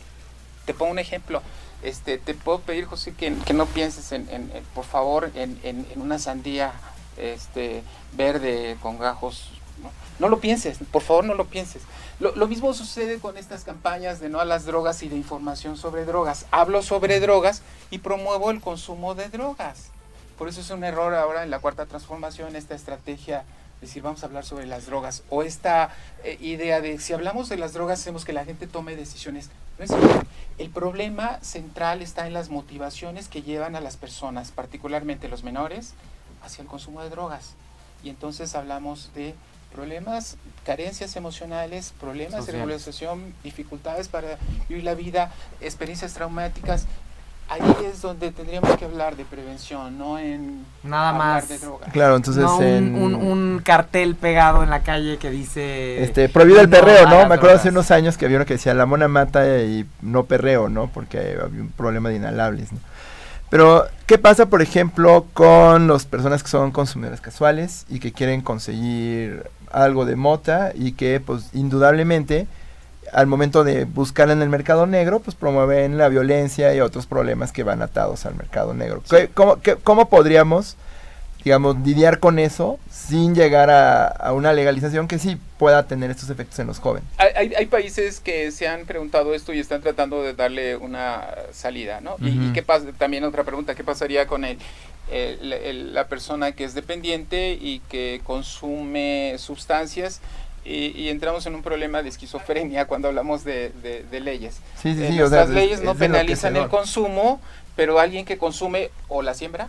Te 0.66 0.74
pongo 0.74 0.92
un 0.92 0.98
ejemplo. 0.98 1.42
Este, 1.82 2.18
te 2.18 2.34
puedo 2.34 2.60
pedir, 2.60 2.86
José, 2.86 3.12
que, 3.12 3.30
no 3.30 3.66
pienses 3.66 4.12
en, 4.12 4.50
por 4.74 4.84
favor, 4.84 5.30
en, 5.34 5.86
una 5.96 6.18
sandía 6.18 6.72
este, 7.16 7.82
verde 8.12 8.76
con 8.80 8.98
gajos. 8.98 9.50
¿No? 10.18 10.28
lo 10.28 10.40
pienses, 10.40 10.78
por 10.90 11.02
favor, 11.02 11.24
no 11.24 11.34
lo 11.34 11.46
pienses. 11.46 11.82
Lo, 12.20 12.46
mismo 12.46 12.72
sucede 12.74 13.18
con 13.18 13.36
estas 13.36 13.64
campañas 13.64 14.20
de 14.20 14.28
no 14.28 14.38
a 14.38 14.44
las 14.44 14.64
drogas 14.64 15.02
y 15.02 15.08
de 15.08 15.16
información 15.16 15.76
sobre 15.76 16.04
drogas. 16.04 16.46
Hablo 16.52 16.82
sobre 16.82 17.18
drogas 17.18 17.62
y 17.90 17.98
promuevo 17.98 18.50
el 18.50 18.60
consumo 18.60 19.16
de 19.16 19.28
drogas. 19.28 19.88
Por 20.38 20.48
eso 20.48 20.60
es 20.60 20.70
un 20.70 20.84
error 20.84 21.14
ahora 21.14 21.42
en 21.42 21.50
la 21.50 21.58
cuarta 21.58 21.86
transformación, 21.86 22.54
esta 22.54 22.74
estrategia 22.74 23.38
de 23.80 23.86
decir 23.88 24.02
vamos 24.02 24.22
a 24.22 24.26
hablar 24.26 24.44
sobre 24.44 24.66
las 24.66 24.86
drogas 24.86 25.24
o 25.28 25.42
esta 25.42 25.90
eh, 26.22 26.38
idea 26.40 26.80
de 26.80 26.98
si 27.00 27.12
hablamos 27.12 27.48
de 27.48 27.56
las 27.56 27.72
drogas 27.72 28.00
hacemos 28.00 28.24
que 28.24 28.32
la 28.32 28.44
gente 28.44 28.66
tome 28.66 28.94
decisiones. 28.94 29.50
No 29.78 29.84
es 29.84 29.90
el 30.58 30.70
problema 30.70 31.40
central 31.42 32.00
está 32.00 32.28
en 32.28 32.32
las 32.32 32.48
motivaciones 32.48 33.28
que 33.28 33.42
llevan 33.42 33.74
a 33.74 33.80
las 33.80 33.96
personas, 33.96 34.52
particularmente 34.52 35.28
los 35.28 35.42
menores, 35.42 35.94
hacia 36.44 36.62
el 36.62 36.68
consumo 36.68 37.02
de 37.02 37.10
drogas. 37.10 37.54
Y 38.04 38.10
entonces 38.10 38.54
hablamos 38.54 39.10
de 39.14 39.34
problemas, 39.74 40.36
carencias 40.64 41.16
emocionales, 41.16 41.92
problemas 42.00 42.46
de 42.46 42.52
regularización, 42.52 43.34
dificultades 43.42 44.08
para 44.08 44.38
vivir 44.68 44.84
la 44.84 44.94
vida, 44.94 45.32
experiencias 45.60 46.14
traumáticas 46.14 46.86
ahí 47.48 47.60
es 47.86 48.00
donde 48.00 48.30
tendríamos 48.30 48.76
que 48.76 48.84
hablar 48.84 49.16
de 49.16 49.24
prevención, 49.24 49.98
no 49.98 50.18
en 50.18 50.64
nada 50.82 51.12
más 51.12 51.48
de 51.48 51.58
drogas. 51.58 51.92
Claro, 51.92 52.16
entonces 52.16 52.44
un, 52.44 53.60
cartel 53.64 54.14
pegado 54.14 54.62
en 54.62 54.70
la 54.70 54.82
calle 54.82 55.16
que 55.18 55.30
dice 55.30 56.02
este 56.02 56.28
prohibido 56.28 56.60
el 56.60 56.68
perreo, 56.68 57.08
¿no? 57.08 57.26
Me 57.26 57.36
acuerdo 57.36 57.56
hace 57.56 57.70
unos 57.70 57.90
años 57.90 58.16
que 58.16 58.26
había 58.26 58.38
uno 58.38 58.46
que 58.46 58.54
decía 58.54 58.74
la 58.74 58.86
mona 58.86 59.08
mata 59.08 59.62
y 59.62 59.86
no 60.02 60.24
perreo, 60.24 60.68
¿no? 60.68 60.88
Porque 60.88 61.38
había 61.40 61.62
un 61.62 61.72
problema 61.76 62.08
de 62.08 62.16
inhalables, 62.16 62.72
¿no? 62.72 62.78
Pero, 63.50 63.86
¿qué 64.06 64.18
pasa, 64.18 64.46
por 64.46 64.62
ejemplo, 64.62 65.26
con 65.32 65.86
las 65.86 66.06
personas 66.06 66.42
que 66.42 66.48
son 66.48 66.72
consumidores 66.72 67.20
casuales 67.20 67.86
y 67.88 68.00
que 68.00 68.12
quieren 68.12 68.40
conseguir 68.40 69.44
algo 69.82 70.04
de 70.04 70.16
mota 70.16 70.72
y 70.74 70.92
que, 70.92 71.20
pues, 71.20 71.50
indudablemente 71.52 72.46
al 73.12 73.26
momento 73.26 73.64
de 73.64 73.84
buscar 73.84 74.30
en 74.30 74.42
el 74.42 74.48
mercado 74.48 74.86
negro, 74.86 75.20
pues 75.20 75.36
promueven 75.36 75.98
la 75.98 76.08
violencia 76.08 76.74
y 76.74 76.80
otros 76.80 77.06
problemas 77.06 77.52
que 77.52 77.62
van 77.62 77.80
atados 77.82 78.26
al 78.26 78.34
mercado 78.34 78.74
negro. 78.74 79.02
¿Cómo, 79.84 80.08
podríamos, 80.08 80.76
digamos, 81.44 81.76
lidiar 81.78 82.18
con 82.18 82.38
eso 82.38 82.78
sin 82.90 83.34
llegar 83.34 83.70
a, 83.70 84.32
una 84.32 84.52
legalización 84.52 85.06
que 85.06 85.18
sí 85.18 85.38
pueda 85.58 85.86
tener 85.86 86.10
estos 86.10 86.28
efectos 86.30 86.58
en 86.58 86.66
los 86.66 86.80
jóvenes? 86.80 87.08
Hay, 87.18 87.66
países 87.66 88.20
que 88.20 88.50
se 88.50 88.66
han 88.66 88.84
preguntado 88.84 89.32
esto 89.32 89.52
y 89.52 89.60
están 89.60 89.80
tratando 89.80 90.22
de 90.22 90.34
darle 90.34 90.76
una 90.76 91.24
salida, 91.52 92.00
¿no? 92.00 92.16
y, 92.20 92.52
qué 92.52 92.62
pasa, 92.62 92.86
también 92.98 93.22
otra 93.24 93.44
pregunta, 93.44 93.74
¿qué 93.76 93.84
pasaría 93.84 94.26
con 94.26 94.44
el, 94.44 94.58
la 95.10 96.08
persona 96.08 96.52
que 96.52 96.64
es 96.64 96.74
dependiente 96.74 97.58
y 97.60 97.80
que 97.88 98.20
consume 98.24 99.36
sustancias? 99.38 100.20
Y, 100.64 101.10
entramos 101.10 101.44
en 101.44 101.54
un 101.54 101.62
problema 101.62 102.02
de 102.02 102.08
esquizofrenia 102.08 102.86
cuando 102.88 103.08
hablamos 103.08 103.44
de, 103.44 103.72
leyes. 104.10 104.60
Sí, 104.80 104.94
sí, 104.94 105.08
sí, 105.08 105.12
las 105.12 105.50
leyes 105.50 105.82
no 105.82 105.94
penalizan 105.94 106.56
el 106.56 106.68
consumo, 106.68 107.40
pero 107.76 107.98
alguien 107.98 108.24
que 108.24 108.38
consume 108.38 108.90
o 109.08 109.20
la 109.20 109.34
siembra, 109.34 109.68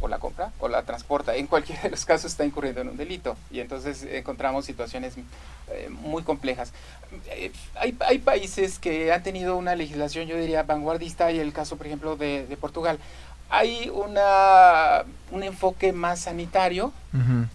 o 0.00 0.08
la 0.08 0.18
compra, 0.18 0.52
o 0.60 0.68
la 0.68 0.82
transporta, 0.82 1.34
en 1.34 1.46
cualquiera 1.46 1.82
de 1.82 1.90
los 1.90 2.04
casos 2.04 2.30
está 2.30 2.44
incurriendo 2.44 2.80
en 2.82 2.90
un 2.90 2.96
delito. 2.96 3.36
Y 3.50 3.60
entonces 3.60 4.04
encontramos 4.04 4.66
situaciones 4.66 5.14
eh, 5.16 5.88
muy 5.88 6.22
complejas. 6.22 6.72
Eh, 7.30 7.50
hay, 7.74 7.96
hay, 8.06 8.18
países 8.18 8.78
que 8.78 9.12
han 9.12 9.22
tenido 9.22 9.56
una 9.56 9.74
legislación, 9.74 10.28
yo 10.28 10.36
diría, 10.36 10.62
vanguardista, 10.62 11.32
y 11.32 11.40
el 11.40 11.52
caso, 11.52 11.76
por 11.76 11.86
ejemplo, 11.86 12.16
de, 12.16 12.46
de 12.46 12.56
Portugal 12.56 12.98
hay 13.50 13.90
una, 13.90 15.04
un 15.30 15.42
enfoque 15.42 15.92
más 15.92 16.20
sanitario, 16.20 16.92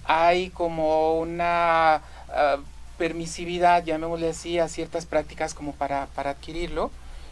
hay 0.06 0.50
como 0.50 1.20
una 1.20 2.02
Ah, 2.32 2.58
permisividad, 2.98 3.86
llamémosle 3.86 4.30
así, 4.30 4.60
a 4.60 4.68
ciertas 4.68 5.06
prácticas 5.06 5.54
como 5.54 5.72
para, 5.72 6.08
para 6.08 6.32
adquirirlo 6.32 6.92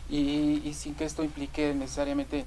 y, 0.10 0.74
sin 0.74 0.96
que 0.96 1.04
esto 1.04 1.26
implique 1.26 1.74
necesariamente 1.74 2.46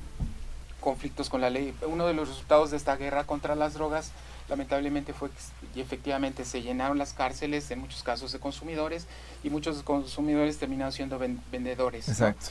conflictos 0.80 1.28
con 1.28 1.42
la 1.42 1.50
ley. 1.50 1.74
Uno 1.86 2.06
de 2.06 2.14
los 2.14 2.30
resultados 2.30 2.70
de 2.70 2.78
esta 2.78 2.96
guerra 2.96 3.24
contra 3.24 3.54
las 3.54 3.74
drogas 3.74 4.12
lamentablemente 4.48 5.12
fue 5.12 5.28
que 5.74 5.82
efectivamente 5.82 6.46
se 6.46 6.62
llenaron 6.62 6.96
las 6.96 7.12
cárceles 7.12 7.70
en 7.70 7.80
muchos 7.80 8.02
casos 8.02 8.32
de 8.32 8.38
consumidores 8.38 9.06
y 9.44 9.50
muchos 9.50 9.82
consumidores 9.82 10.56
terminaron 10.56 10.92
siendo 10.92 11.18
vendedores. 11.52 12.08
Exacto. 12.08 12.46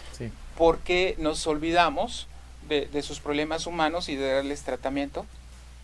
Porque 0.55 1.15
nos 1.17 1.47
olvidamos 1.47 2.27
de, 2.69 2.85
de, 2.85 3.01
sus 3.01 3.19
problemas 3.19 3.67
humanos 3.67 4.07
y 4.07 4.15
de 4.15 4.35
darles 4.35 4.61
tratamiento 4.61 5.25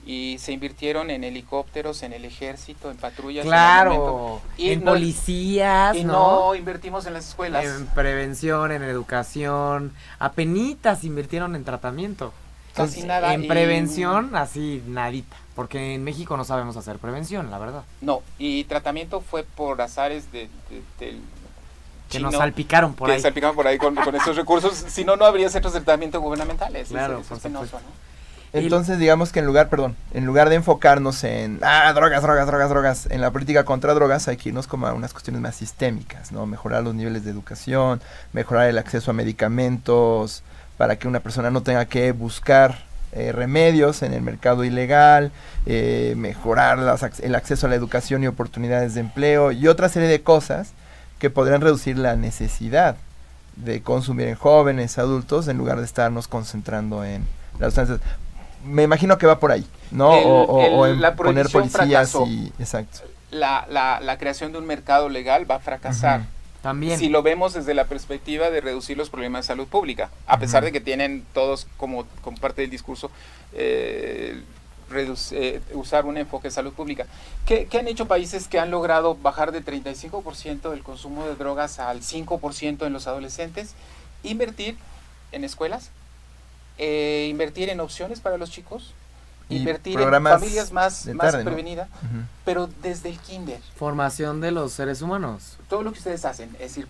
y 0.05 0.37
se 0.39 0.51
invirtieron 0.51 1.09
en 1.09 1.23
helicópteros, 1.23 2.03
en 2.03 2.13
el 2.13 2.25
ejército, 2.25 2.91
en 2.91 2.97
patrullas. 2.97 3.45
Claro, 3.45 4.41
en, 4.57 4.81
policías, 4.83 5.95
y 5.95 6.03
¿no? 6.03 6.53
invertimos 6.53 7.07
en 7.07 7.13
las 7.13 7.29
escuelas. 7.29 7.65
En 7.65 7.87
prevención, 7.87 8.71
en 8.71 8.83
educación, 8.83 9.93
apenitas 10.19 11.03
invirtieron 11.03 11.55
en 11.55 11.63
tratamiento. 11.63 12.33
Casi 12.75 13.03
nada. 13.03 13.33
En 13.33 13.47
prevención, 13.47 14.35
así 14.35 14.83
nadita, 14.85 15.37
porque 15.55 15.95
en 15.95 16.03
México 16.03 16.37
no 16.37 16.43
sabemos 16.43 16.77
hacer 16.77 16.97
prevención, 16.97 17.49
la 17.49 17.57
verdad. 17.57 17.83
No, 18.01 18.21
y 18.37 18.65
tratamiento 18.65 19.21
fue 19.21 19.43
por 19.43 19.81
azares 19.81 20.31
de, 20.31 20.49
que 22.17 22.23
nos 22.23 22.35
salpicaron 22.35 22.93
por 22.93 23.09
ahí. 23.09 23.17
Que 23.17 23.21
salpicaron 23.21 23.55
por 23.55 23.67
ahí 23.67 23.77
con, 23.77 23.95
con 23.95 24.15
esos 24.15 24.35
recursos, 24.35 24.73
si 24.87 25.03
no, 25.03 25.15
no 25.15 25.25
habría 25.25 25.49
centros 25.49 25.73
de 25.73 25.81
tratamiento 25.81 26.19
gubernamentales. 26.21 26.89
Claro, 26.89 27.21
por 27.27 27.39
supuesto. 27.39 27.79
Entonces, 28.53 28.99
digamos 28.99 29.33
que 29.33 29.39
en 29.39 29.45
lugar, 29.45 29.67
perdón, 29.67 29.97
en 30.13 30.25
lugar 30.25 30.47
de 30.47 30.55
enfocarnos 30.55 31.25
en, 31.25 31.59
ah, 31.61 31.91
drogas, 31.93 32.23
drogas, 32.23 32.47
drogas, 32.47 32.69
drogas, 32.69 33.07
en 33.11 33.19
la 33.19 33.31
política 33.31 33.65
contra 33.65 33.93
drogas, 33.93 34.29
hay 34.29 34.37
que 34.37 34.49
irnos 34.49 34.65
como 34.65 34.87
a 34.87 34.93
unas 34.93 35.11
cuestiones 35.11 35.41
más 35.41 35.57
sistémicas, 35.57 36.31
¿no? 36.31 36.45
Mejorar 36.45 36.81
los 36.81 36.95
niveles 36.95 37.25
de 37.25 37.31
educación, 37.31 38.01
mejorar 38.31 38.69
el 38.69 38.77
acceso 38.77 39.11
a 39.11 39.13
medicamentos, 39.13 40.41
para 40.77 40.97
que 40.97 41.07
una 41.07 41.19
persona 41.19 41.51
no 41.51 41.63
tenga 41.63 41.85
que 41.85 42.13
buscar 42.13 42.85
eh, 43.11 43.33
remedios 43.33 44.03
en 44.03 44.13
el 44.13 44.21
mercado 44.21 44.63
ilegal, 44.63 45.31
eh, 45.65 46.13
mejorar 46.17 46.79
el 47.23 47.35
acceso 47.35 47.67
a 47.67 47.69
la 47.69 47.75
educación 47.75 48.23
y 48.23 48.27
oportunidades 48.27 48.93
de 48.93 49.01
empleo 49.01 49.51
y 49.51 49.67
otra 49.67 49.89
serie 49.89 50.07
de 50.07 50.21
cosas 50.21 50.73
que 51.19 51.29
podrían 51.29 51.61
reducir 51.61 51.97
la 51.97 52.15
necesidad 52.15 52.97
de 53.55 53.81
consumir 53.81 54.27
en 54.27 54.35
jóvenes, 54.35 54.97
adultos, 54.97 55.47
en 55.47 55.57
lugar 55.57 55.79
de 55.79 55.85
estarnos 55.85 56.27
concentrando 56.27 57.03
en 57.05 57.25
las 57.59 57.73
sustancias 57.73 58.01
me 58.65 58.83
imagino 58.83 59.17
que 59.17 59.27
va 59.27 59.39
por 59.39 59.51
ahí, 59.51 59.65
¿no? 59.91 60.09
o, 60.09 60.87
en 60.87 60.99
poner 61.15 61.49
policías 61.49 62.15
y... 62.27 62.51
Exacto. 62.59 63.01
La, 63.31 63.65
la, 63.69 63.99
la, 63.99 64.17
creación 64.17 64.51
de 64.51 64.59
un 64.59 64.65
mercado 64.65 65.09
legal 65.09 65.49
va 65.49 65.55
a 65.55 65.59
fracasar. 65.59 66.23
También. 66.61 66.97
Si 66.97 67.09
lo 67.09 67.21
vemos 67.21 67.53
desde 67.53 67.73
la 67.73 67.85
perspectiva 67.85 68.49
de 68.49 68.61
reducir 68.61 68.97
los 68.97 69.09
problemas 69.09 69.45
de 69.45 69.47
salud 69.47 69.67
pública, 69.67 70.09
a 70.25 70.39
pesar 70.39 70.63
de 70.63 70.71
que 70.71 70.81
tienen 70.81 71.23
todos 71.33 71.67
como, 71.77 72.05
como 72.21 72.37
parte 72.37 72.61
del 72.61 72.71
discurso 72.71 73.11
eh, 73.53 74.41
eh, 75.31 75.61
usar 75.73 76.05
un 76.05 76.17
enfoque 76.17 76.47
de 76.47 76.51
salud 76.51 76.73
pública. 76.73 77.05
¿Qué, 77.45 77.67
han 77.77 77.87
hecho 77.87 78.07
países 78.07 78.47
que 78.47 78.59
han 78.59 78.71
logrado 78.71 79.15
bajar 79.15 79.51
de 79.51 79.63
35% 79.63 80.69
del 80.69 80.83
consumo 80.83 81.25
de 81.25 81.35
drogas 81.35 81.79
al 81.79 82.01
5% 82.01 82.85
en 82.85 82.93
los 82.93 83.07
adolescentes? 83.07 83.73
Invertir 84.23 84.77
en 85.31 85.43
escuelas, 85.43 85.91
eh, 86.77 87.27
invertir 87.29 87.69
en 87.69 87.79
opciones 87.79 88.19
para 88.19 88.37
los 88.37 88.51
chicos, 88.51 88.93
invertir 89.49 89.99
en 89.99 90.23
familias 90.23 90.71
más, 90.71 91.05
más 91.07 91.35
prevenidas, 91.35 91.89
pero 92.43 92.67
desde 92.81 93.09
el 93.09 93.19
kinder. 93.19 93.59
Formación 93.75 94.41
de 94.41 94.51
los 94.51 94.73
seres 94.73 95.01
humanos. 95.01 95.57
Todo 95.69 95.83
lo 95.83 95.91
que 95.91 95.99
ustedes 95.99 96.25
hacen, 96.25 96.49
es 96.53 96.75
decir, 96.75 96.87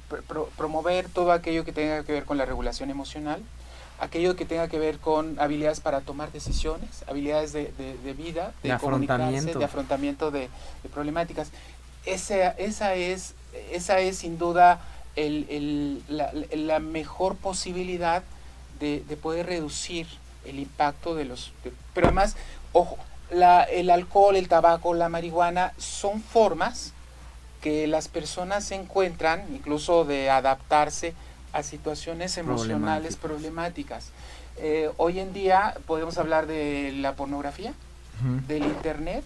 promover 0.58 1.10
todo 1.10 1.32
aquello 1.32 1.66
que 1.66 1.74
tenga 1.74 2.04
que 2.04 2.14
ver 2.14 2.26
con 2.26 2.38
la 2.38 2.46
regulación 2.46 2.89
emocional, 2.89 3.41
aquello 4.00 4.36
que 4.36 4.46
tenga 4.46 4.68
que 4.68 4.80
ver 4.80 5.00
con 5.00 5.39
habilidades 5.39 5.80
para 5.80 6.02
tomar 6.02 6.32
decisiones, 6.32 7.04
habilidades 7.08 7.54
de, 7.54 7.72
de, 7.78 8.14
vida, 8.14 8.54
de, 8.64 8.72
afrontamiento. 8.72 9.60
de 9.60 9.66
afrontamiento 9.66 10.32
de, 10.32 10.50
problemáticas. 10.93 11.52
Esa, 12.06 12.50
esa, 12.52 12.96
es, 12.96 13.34
esa 13.72 14.00
es 14.00 14.18
sin 14.18 14.38
duda 14.38 14.82
el, 15.16 15.48
el, 15.50 16.04
la, 16.08 16.32
la, 16.54 16.80
mejor 16.80 17.36
posibilidad 17.36 18.24
de, 18.80 19.02
poder 19.22 19.48
reducir 19.48 20.08
el 20.46 20.60
impacto 20.60 21.16
de 21.16 21.26
los... 21.26 21.52
pero 21.93 22.08
además, 22.08 22.36
ojo, 22.74 22.98
la, 23.32 23.64
el 23.64 23.89
alcohol, 23.89 24.36
el 24.36 24.48
tabaco, 24.48 24.93
la 24.93 25.10
marihuana 25.10 25.74
son 25.78 26.22
formas 26.22 26.93
que 27.62 27.88
las 27.88 28.08
personas 28.08 28.70
encuentran, 28.70 29.43
incluso 29.52 30.06
de 30.06 30.30
adaptarse 30.30 31.16
a 31.56 31.64
situaciones 31.64 32.38
emocionales 32.38 33.16
problemáticas. 33.16 34.12
Eh, 34.58 34.91
hoy 34.97 35.20
en 35.20 35.34
día 35.34 35.76
podemos 35.88 36.18
hablar 36.18 36.47
de 36.47 36.91
la 36.91 37.16
pornografía, 37.16 37.74
del 38.47 38.64
internet, 38.64 39.24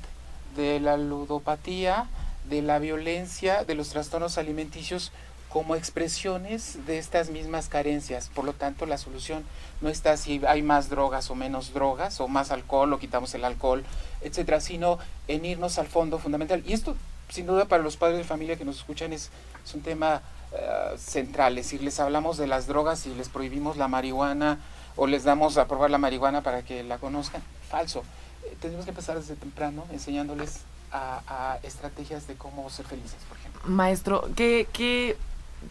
de 0.55 0.79
la 0.79 0.97
ludopatía, 0.97 2.07
de 2.49 2.61
la 2.61 2.79
violencia, 2.79 3.63
de 3.63 3.75
los 3.75 3.89
trastornos 3.89 4.37
alimenticios 4.37 5.11
como 5.49 5.75
expresiones 5.75 6.85
de 6.85 6.99
estas 6.99 7.31
mismas 7.31 7.67
carencias. 7.67 8.29
Por 8.33 8.45
lo 8.45 8.53
tanto, 8.53 8.85
la 8.85 8.99
solución 8.99 9.43
no 9.81 9.89
está 9.89 10.15
si 10.15 10.41
hay 10.47 10.61
más 10.61 10.89
drogas 10.89 11.31
o 11.31 11.35
menos 11.35 11.73
drogas, 11.73 12.19
o 12.21 12.27
más 12.27 12.51
alcohol 12.51 12.93
o 12.93 12.99
quitamos 12.99 13.33
el 13.33 13.43
alcohol, 13.43 13.83
etcétera, 14.21 14.59
sino 14.59 14.99
en 15.27 15.45
irnos 15.45 15.79
al 15.79 15.87
fondo 15.87 16.19
fundamental. 16.19 16.63
Y 16.65 16.73
esto, 16.73 16.95
sin 17.29 17.47
duda, 17.47 17.65
para 17.65 17.81
los 17.81 17.97
padres 17.97 18.19
de 18.19 18.23
familia 18.23 18.55
que 18.55 18.65
nos 18.65 18.77
escuchan, 18.77 19.13
es, 19.13 19.31
es 19.65 19.73
un 19.73 19.81
tema 19.81 20.21
uh, 20.51 20.97
central. 20.97 21.57
Es 21.57 21.65
decir, 21.65 21.81
les 21.81 21.99
hablamos 21.99 22.37
de 22.37 22.47
las 22.47 22.67
drogas 22.67 23.05
y 23.05 23.13
les 23.15 23.29
prohibimos 23.29 23.77
la 23.77 23.87
marihuana 23.87 24.59
o 24.95 25.07
les 25.07 25.23
damos 25.23 25.57
a 25.57 25.67
probar 25.67 25.91
la 25.91 25.97
marihuana 25.97 26.41
para 26.41 26.63
que 26.63 26.83
la 26.83 26.97
conozcan. 26.97 27.41
Falso. 27.69 28.03
Eh, 28.43 28.55
tenemos 28.59 28.85
que 28.85 28.91
empezar 28.91 29.17
desde 29.17 29.35
temprano 29.35 29.85
enseñándoles 29.91 30.61
a, 30.91 31.21
a, 31.27 31.57
estrategias 31.63 32.27
de 32.27 32.35
cómo 32.35 32.69
ser 32.69 32.85
felices, 32.85 33.17
por 33.27 33.37
ejemplo. 33.37 33.61
Maestro, 33.65 34.27
¿qué, 34.35 34.67
qué 34.73 35.17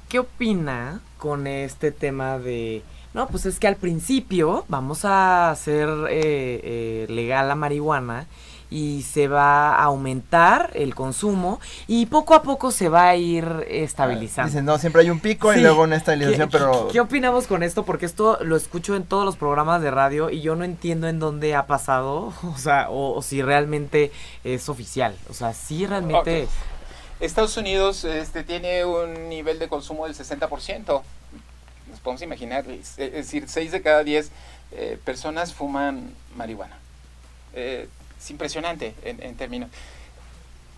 ¿Qué 0.09 0.19
opina 0.19 1.01
con 1.19 1.47
este 1.47 1.93
tema 1.93 2.39
de... 2.39 2.83
No, 3.15 3.27
pues 3.29 3.47
es 3.47 3.59
que 3.59 3.67
al 3.67 3.77
principio 3.77 4.65
vamos 4.69 5.05
a 5.05 5.51
hacer 5.51 5.89
eh, 6.11 6.61
eh, 6.63 7.07
legal 7.09 7.49
la 7.49 7.55
marihuana 7.55 8.27
y 8.71 9.03
se 9.03 9.29
va 9.29 9.75
a 9.75 9.85
aumentar 9.85 10.71
el 10.75 10.95
consumo 10.95 11.61
y 11.87 12.07
poco 12.07 12.35
a 12.35 12.43
poco 12.43 12.71
se 12.71 12.89
va 12.89 13.09
a 13.09 13.17
ir 13.17 13.67
estabilizando. 13.69 14.51
Dicen, 14.51 14.65
no, 14.65 14.79
siempre 14.79 15.03
hay 15.03 15.11
un 15.11 15.21
pico 15.21 15.55
y 15.55 15.61
luego 15.61 15.83
una 15.83 15.97
estabilización, 15.97 16.51
pero... 16.51 16.89
¿qué, 16.93 17.01
opinamos 17.01 17.47
con 17.47 17.63
esto? 17.63 17.85
Porque 17.85 18.07
esto 18.07 18.39
lo 18.43 18.57
escucho 18.57 18.95
en 18.95 19.05
todos 19.05 19.25
los 19.25 19.37
programas 19.37 19.81
de 19.83 19.91
radio 19.91 20.31
y 20.31 20.41
yo 20.41 20.55
no 20.57 20.65
entiendo 20.65 21.09
en 21.09 21.19
dónde 21.19 21.55
ha 21.55 21.67
pasado, 21.67 22.33
o 22.43 22.59
sea, 22.59 22.89
o, 22.91 23.23
si 23.23 23.43
realmente 23.43 24.13
es 24.45 24.69
oficial. 24.69 25.17
O 25.31 25.35
sea, 25.35 25.55
si 25.55 25.87
realmente... 25.87 26.49
Estados 27.21 27.57
Unidos 27.57 28.05
este, 28.05 28.45
tiene 28.45 28.85
un 28.85 29.29
nivel 29.29 29.59
de 29.59 29.69
consumo 29.69 30.07
del 30.07 30.15
60%. 30.15 31.03
Nos 31.91 32.01
podemos 32.01 32.23
imaginar, 32.23 32.69
es, 32.71 32.97
decir, 32.97 33.49
6 33.49 33.73
de 33.73 33.83
cada 33.83 34.05
10 34.05 34.31
eh, 34.71 34.99
personas 35.05 35.53
fuman 35.53 36.13
marihuana. 36.37 36.79
Eh, 37.55 37.89
es 38.19 38.31
impresionante 38.31 38.95
en, 39.03 39.37
términos. 39.37 39.71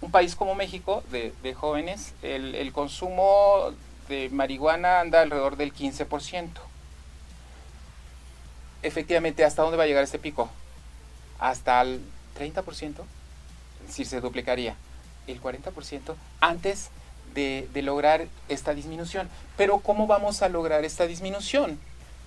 Un 0.01 0.11
país 0.11 0.35
como 0.35 0.55
México, 0.55 1.03
de, 1.11 1.55
jóvenes, 1.55 2.15
el, 2.23 2.55
el, 2.55 2.73
consumo 2.73 3.73
de 4.09 4.29
marihuana 4.31 5.01
anda 5.01 5.21
alrededor 5.21 5.57
del 5.57 5.75
15%. 5.75 6.49
Efectivamente, 8.83 9.45
¿hasta 9.45 9.63
dónde 9.63 9.77
va 9.77 9.85
a 9.85 9.87
llegar 9.87 10.05
este 10.05 10.19
pico? 10.19 10.51
Hasta 11.39 11.81
el 11.83 12.01
30%, 12.39 12.65
es 13.83 13.87
decir, 13.87 14.07
se 14.07 14.21
duplicaría 14.21 14.77
el 15.27 15.41
40% 15.41 16.15
antes 16.41 16.91
de, 17.35 17.69
lograr 17.83 18.27
esta 18.49 18.75
disminución. 18.75 19.29
Pero 19.57 19.79
¿cómo 19.79 20.07
vamos 20.07 20.43
a 20.43 20.49
lograr 20.49 20.85
esta 20.85 21.07
disminución? 21.07 21.79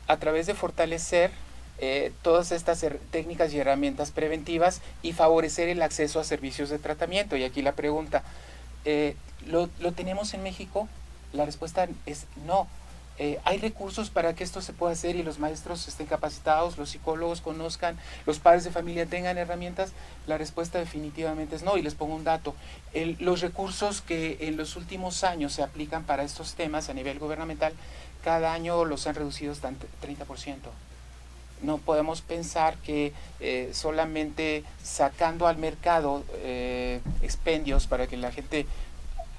A 0.07 0.17
través 0.17 0.47
de 0.47 0.53
fortalecer 0.53 1.31
eh, 1.79 2.11
todas 2.21 2.51
estas 2.51 2.85
técnicas 3.11 3.53
y 3.53 3.59
herramientas 3.59 4.11
preventivas 4.11 4.81
y 5.01 5.13
favorecer 5.13 5.69
el 5.69 5.81
acceso 5.81 6.19
a 6.19 6.23
servicios 6.23 6.69
de 6.69 6.79
tratamiento. 6.79 7.35
Y 7.35 7.43
aquí 7.43 7.61
la 7.61 7.73
pregunta, 7.73 8.23
eh, 8.85 9.15
¿lo, 9.45 9.69
¿lo 9.79 9.91
tenemos 9.91 10.33
en 10.33 10.43
México? 10.43 10.87
La 11.33 11.45
respuesta 11.45 11.87
es 12.05 12.25
no. 12.45 12.67
Eh, 13.19 13.39
hay 13.45 13.59
recursos 13.59 14.09
para 14.09 14.33
que 14.33 14.43
esto 14.43 14.61
se 14.61 14.73
pueda 14.73 14.93
hacer 14.93 15.15
y 15.15 15.21
los 15.21 15.37
maestros 15.37 15.87
estén 15.87 16.07
capacitados, 16.07 16.79
los 16.79 16.89
psicólogos 16.89 17.41
conozcan, 17.41 17.95
los 18.25 18.39
padres 18.39 18.63
de 18.63 18.71
familia 18.71 19.05
tengan 19.05 19.37
herramientas, 19.37 19.91
la 20.25 20.39
respuesta 20.39 20.79
definitivamente 20.79 21.55
es 21.55 21.63
no. 21.63 21.77
Y 21.77 21.83
les 21.83 21.93
pongo 21.93 22.15
un 22.15 22.23
dato, 22.23 22.55
los 23.19 23.41
recursos 23.41 24.01
que 24.01 24.37
en 24.41 24.57
los 24.57 24.75
últimos 24.75 25.23
años 25.23 25.53
se 25.53 25.63
aplican 25.63 26.03
para 26.05 26.23
estos 26.23 26.55
temas 26.55 26.89
a 26.89 26.93
nivel 26.93 27.19
gubernamental, 27.19 27.73
cada 28.23 28.53
año 28.53 28.83
los 28.85 29.05
han 29.05 29.15
reducido 29.15 29.51
hasta 29.51 29.69
30%. 29.69 29.75
No 31.63 31.77
podemos 31.77 32.21
pensar 32.21 32.75
que 32.77 33.13
eh, 33.39 33.71
solamente 33.73 34.63
sacando 34.83 35.47
al 35.47 35.57
mercado 35.57 36.23
eh, 36.35 37.01
expendios 37.21 37.87
para 37.87 38.05
que 38.07 38.17
la 38.17 38.31
gente 38.31 38.67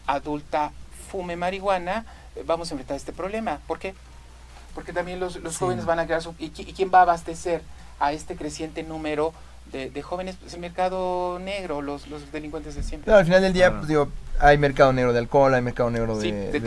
adulta 0.07 0.73
fume 1.11 1.37
marihuana, 1.37 2.05
vamos 2.47 2.71
a 2.71 2.75
enfrentar 2.75 2.97
este 2.97 3.13
problema. 3.13 3.61
¿Por 3.67 3.79
qué? 3.79 3.95
Porque 4.75 4.93
también 4.93 5.21
los, 5.21 5.39
jóvenes 5.57 5.85
van 5.85 6.01
a 6.01 6.07
crear 6.07 6.23
su... 6.23 6.35
¿y, 6.39 6.51
quién 6.51 6.91
va 6.93 7.01
a 7.01 7.03
abastecer 7.03 7.63
a 8.01 8.13
este 8.13 8.37
creciente 8.37 8.83
número 8.83 9.33
de, 9.75 10.03
jóvenes? 10.03 10.37
Pues 10.41 10.55
el 10.55 10.61
mercado 10.61 11.39
negro, 11.39 11.83
los, 11.83 12.09
los 12.09 12.31
delincuentes 12.33 12.75
de 12.75 12.83
siempre. 12.83 13.13
al 13.13 13.25
final 13.25 13.43
del 13.43 13.53
día, 13.53 13.73
pues 13.73 13.89
digo, 13.89 14.09
hay 14.39 14.59
mercado 14.59 14.93
negro 14.93 15.13
de 15.13 15.19
alcohol, 15.19 15.53
hay 15.55 15.63
mercado 15.63 15.91
negro 15.91 16.19
de, 16.19 16.61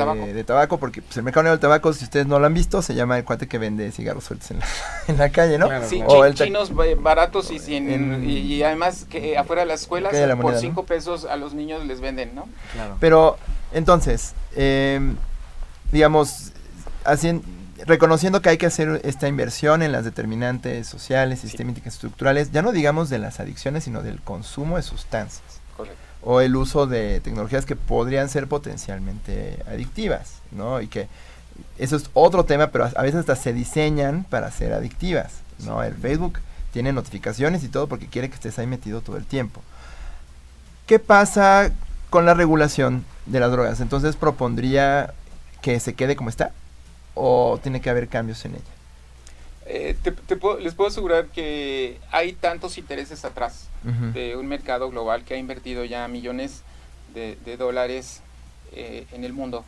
tabaco. 0.46 0.78
porque 0.78 1.02
pues, 1.02 1.18
el 1.18 1.24
mercado 1.24 1.44
negro 1.44 1.54
del 1.54 1.62
tabaco, 1.62 1.94
si 1.94 2.04
ustedes 2.04 2.28
no 2.28 2.40
lo 2.40 2.46
han 2.46 2.54
visto, 2.54 2.82
se 2.82 2.96
llama 2.96 3.18
el 3.18 3.24
cuate 3.24 3.48
que 3.48 3.58
vende 3.58 3.92
cigarros 3.92 4.26
sueltos 4.26 4.52
en 4.52 4.60
la, 4.60 4.66
en 5.08 5.18
la 5.18 5.30
calle, 5.30 5.58
¿no? 5.58 5.70
sí, 5.88 6.04
chinos 6.34 6.72
baratos 7.02 7.52
y, 7.52 7.58
y, 7.74 8.64
además 8.64 9.06
que 9.10 9.38
afuera 9.38 9.62
de 9.62 9.68
las 9.68 9.82
escuelas 9.82 10.14
por 10.38 10.58
cinco 10.58 10.86
pesos 10.86 11.26
a 11.26 11.38
los 11.38 11.54
niños 11.54 11.86
les 11.86 12.02
venden, 12.02 12.36
¿no? 12.36 12.48
Claro. 12.74 12.98
Pero, 13.00 13.38
entonces, 13.72 14.34
eh, 14.56 15.00
digamos, 15.92 16.52
reconociendo 17.88 18.42
que 18.42 18.50
hay 18.50 18.58
que 18.58 18.66
hacer 18.66 19.02
esta 19.04 19.28
inversión 19.28 19.82
en 19.82 19.94
las 19.94 20.04
determinantes 20.04 20.88
sociales, 20.88 21.40
sistémicas, 21.40 21.88
estructurales, 21.94 22.52
ya 22.52 22.62
no 22.62 22.74
digamos 22.74 23.10
de 23.10 23.18
las 23.18 23.40
adicciones, 23.40 23.86
sino 23.86 24.04
del 24.04 24.22
consumo 24.22 24.76
de 24.76 24.84
sustancias. 24.84 25.62
O 26.22 26.42
el 26.42 26.56
uso 26.56 26.88
de 26.88 27.22
tecnologías 27.22 27.66
que 27.66 27.78
podrían 27.78 28.28
ser 28.28 28.48
potencialmente 28.48 29.64
adictivas, 29.72 30.42
¿no? 30.52 30.82
Y 30.82 30.88
que 30.88 31.08
eso 31.78 31.96
es 31.96 32.10
otro 32.14 32.44
tema, 32.44 32.68
pero 32.68 32.90
a 32.94 33.02
veces 33.02 33.22
hasta 33.22 33.36
se 33.38 33.54
diseñan 33.54 34.26
para 34.26 34.52
ser 34.52 34.74
adictivas, 34.74 35.36
¿no? 35.66 35.82
El 35.82 35.94
Facebook 35.94 36.40
tiene 36.74 36.92
notificaciones 36.92 37.64
y 37.64 37.70
todo 37.70 37.88
porque 37.88 38.08
quiere 38.08 38.30
que 38.30 38.36
estés 38.36 38.60
ahí 38.60 38.68
metido 38.68 39.00
todo 39.00 39.16
el 39.16 39.26
tiempo. 39.26 39.62
¿Qué 40.86 41.00
pasa 41.00 41.72
con 42.10 42.26
la 42.26 42.34
regulación 42.34 43.06
de 43.26 43.40
las 43.40 43.52
drogas? 43.52 43.80
Entonces 43.80 44.18
propondría 44.18 45.14
que 45.62 45.80
se 45.80 45.94
quede 45.94 46.18
como 46.18 46.30
está 46.30 46.52
o 47.18 47.60
tiene 47.62 47.82
que 47.82 47.90
haber 47.90 48.08
cambios 48.08 48.44
en 48.46 48.56
ella? 48.56 48.64
Eh, 49.70 49.96
les 50.62 50.74
puedo 50.76 50.88
asegurar 50.88 51.28
que 51.28 52.00
hay 52.12 52.34
tantos 52.34 52.78
intereses 52.78 53.26
atrás 53.26 53.68
de 54.14 54.36
un 54.36 54.48
mercado 54.48 54.90
global 54.90 55.24
que 55.24 55.34
ha 55.34 55.38
invertido 55.38 55.86
ya 55.86 56.08
millones 56.08 56.64
de, 57.14 57.58
dólares 57.58 58.22
eh, 58.74 59.06
en 59.12 59.24
el 59.24 59.34
mundo. 59.34 59.66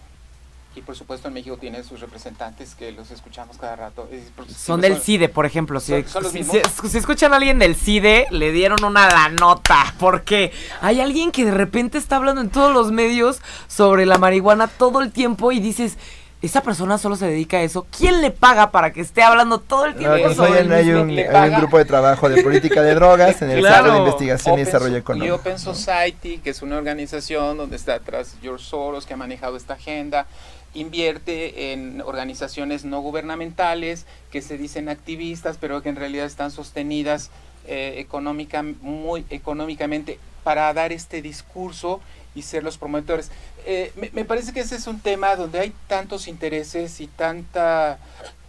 Y 0.75 0.81
por 0.81 0.95
supuesto 0.95 1.27
en 1.27 1.33
México 1.33 1.57
tiene 1.57 1.83
sus 1.83 1.99
representantes 1.99 2.75
que 2.75 2.91
los 2.91 3.09
escuchamos 3.11 3.57
cada 3.57 3.75
rato. 3.75 4.07
son 4.55 4.81
del 4.81 5.01
CIDE, 5.01 5.27
por 5.27 5.45
ejemplo. 5.45 5.79
Si, 5.79 5.93
si, 6.03 6.97
escuchan 6.97 7.33
a 7.33 7.37
alguien 7.37 7.57
del 7.57 7.75
CIDE, 7.75 8.27
le 8.29 8.51
dieron 8.51 8.83
una 8.83 9.07
la 9.09 9.29
nota. 9.29 9.95
Porque 9.97 10.51
hay 10.79 11.01
alguien 11.01 11.31
que 11.31 11.43
de 11.43 11.51
repente 11.51 11.97
está 11.97 12.17
hablando 12.17 12.41
en 12.41 12.49
todos 12.49 12.71
los 12.71 12.91
medios 12.91 13.41
sobre 13.67 14.05
la 14.05 14.19
marihuana 14.19 14.67
todo 14.67 15.01
el 15.01 15.11
tiempo 15.11 15.51
y 15.51 15.59
dices, 15.59 15.97
esa 16.41 16.61
persona 16.61 16.97
solo 16.97 17.17
se 17.17 17.25
dedica 17.25 17.57
a 17.57 17.61
eso. 17.61 17.85
¿Quién 17.95 18.21
le 18.21 18.31
paga 18.31 18.71
para 18.71 18.93
que 18.93 19.01
esté 19.01 19.23
hablando 19.23 19.59
todo 19.59 19.85
el 19.85 19.95
tiempo 19.95 20.17
no, 20.17 20.33
sobre 20.33 20.61
el 20.61 20.71
hay, 20.71 20.89
un, 20.91 21.09
hay, 21.09 21.49
un, 21.49 21.57
grupo 21.57 21.77
de 21.77 21.85
trabajo 21.85 22.29
de 22.29 22.41
política 22.41 22.81
de 22.81 22.95
drogas 22.95 23.41
en 23.41 23.51
el 23.51 23.65
Centro 23.65 23.91
de 23.91 23.97
Investigación 23.99 24.55
y 24.55 24.63
Desarrollo 24.63 24.95
Económico. 24.95 25.27
Y 25.27 25.31
Open 25.31 25.59
Society, 25.59 26.37
que 26.37 26.51
es 26.51 26.61
una 26.61 26.77
organización 26.77 27.57
donde 27.57 27.75
está 27.75 27.95
atrás 27.95 28.35
George 28.41 28.63
Soros, 28.63 29.05
que 29.05 29.13
ha 29.13 29.17
manejado 29.17 29.57
esta 29.57 29.73
agenda, 29.73 30.27
invierte 30.73 31.73
en 31.73 32.01
organizaciones 32.01 32.85
no 32.85 33.01
gubernamentales 33.01 34.05
que 34.31 34.41
se 34.41 34.57
dicen 34.57 34.87
activistas, 34.87 35.57
pero 35.59 35.81
que 35.81 35.89
en 35.89 35.97
realidad 35.97 36.25
están 36.25 36.51
sostenidas 36.51 37.31
eh, 37.67 37.95
económica, 37.97 38.63
muy 38.63 39.25
económicamente 39.29 40.19
para 40.43 40.73
dar 40.73 40.93
este 40.93 41.21
discurso 41.21 41.99
y 42.33 42.43
ser 42.43 42.63
los 42.63 42.77
promotores. 42.77 43.31
Eh, 43.65 43.91
me, 44.13 44.25
parece 44.25 44.53
que 44.53 44.61
ese 44.61 44.75
es 44.75 44.87
un 44.87 44.99
tema 44.99 45.35
donde 45.35 45.59
hay 45.59 45.73
tantos 45.87 46.27
intereses 46.27 47.01
y 47.01 47.07
tanta... 47.07 47.99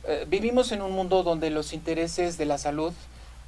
Eh, 0.04 0.26
vivimos 0.28 0.72
en 0.72 0.82
un 0.82 0.92
mundo 0.92 1.22
donde 1.22 1.50
los 1.50 1.72
intereses 1.72 2.38
de 2.38 2.46
la 2.46 2.58
salud 2.58 2.92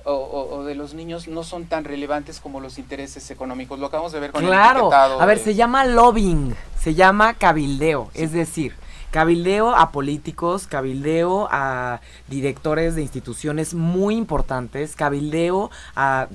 o, 0.05 0.65
de 0.65 0.75
los 0.75 0.95
niños 0.95 1.29
no 1.29 1.45
son 1.45 1.67
tan 1.67 1.85
relevantes 1.85 2.41
como 2.41 2.61
los 2.61 2.79
intereses 2.79 3.31
económicos. 3.31 3.79
Lo 3.79 3.87
acabamos 3.87 4.13
de 4.13 4.21
ver 4.21 4.33
con 4.33 4.45
claro. 4.45 4.85
el 4.85 4.89
Claro, 4.89 5.21
a 5.21 5.27
ver, 5.27 5.39
se 5.39 5.55
llama 5.55 5.85
lobbying, 5.85 6.55
se 6.79 6.95
llama 6.95 7.35
cabildeo, 7.35 8.11
es 8.15 8.33
decir, 8.33 8.75
cabildeo 9.11 9.75
a 9.75 9.93
políticos, 9.93 10.67
cabildeo 10.67 11.47
a 11.51 12.01
directores 12.29 12.95
de 12.97 13.03
instituciones 13.03 13.75
muy 13.75 14.17
importantes, 14.17 14.97
cabildeo 14.97 15.71
a 15.95 16.29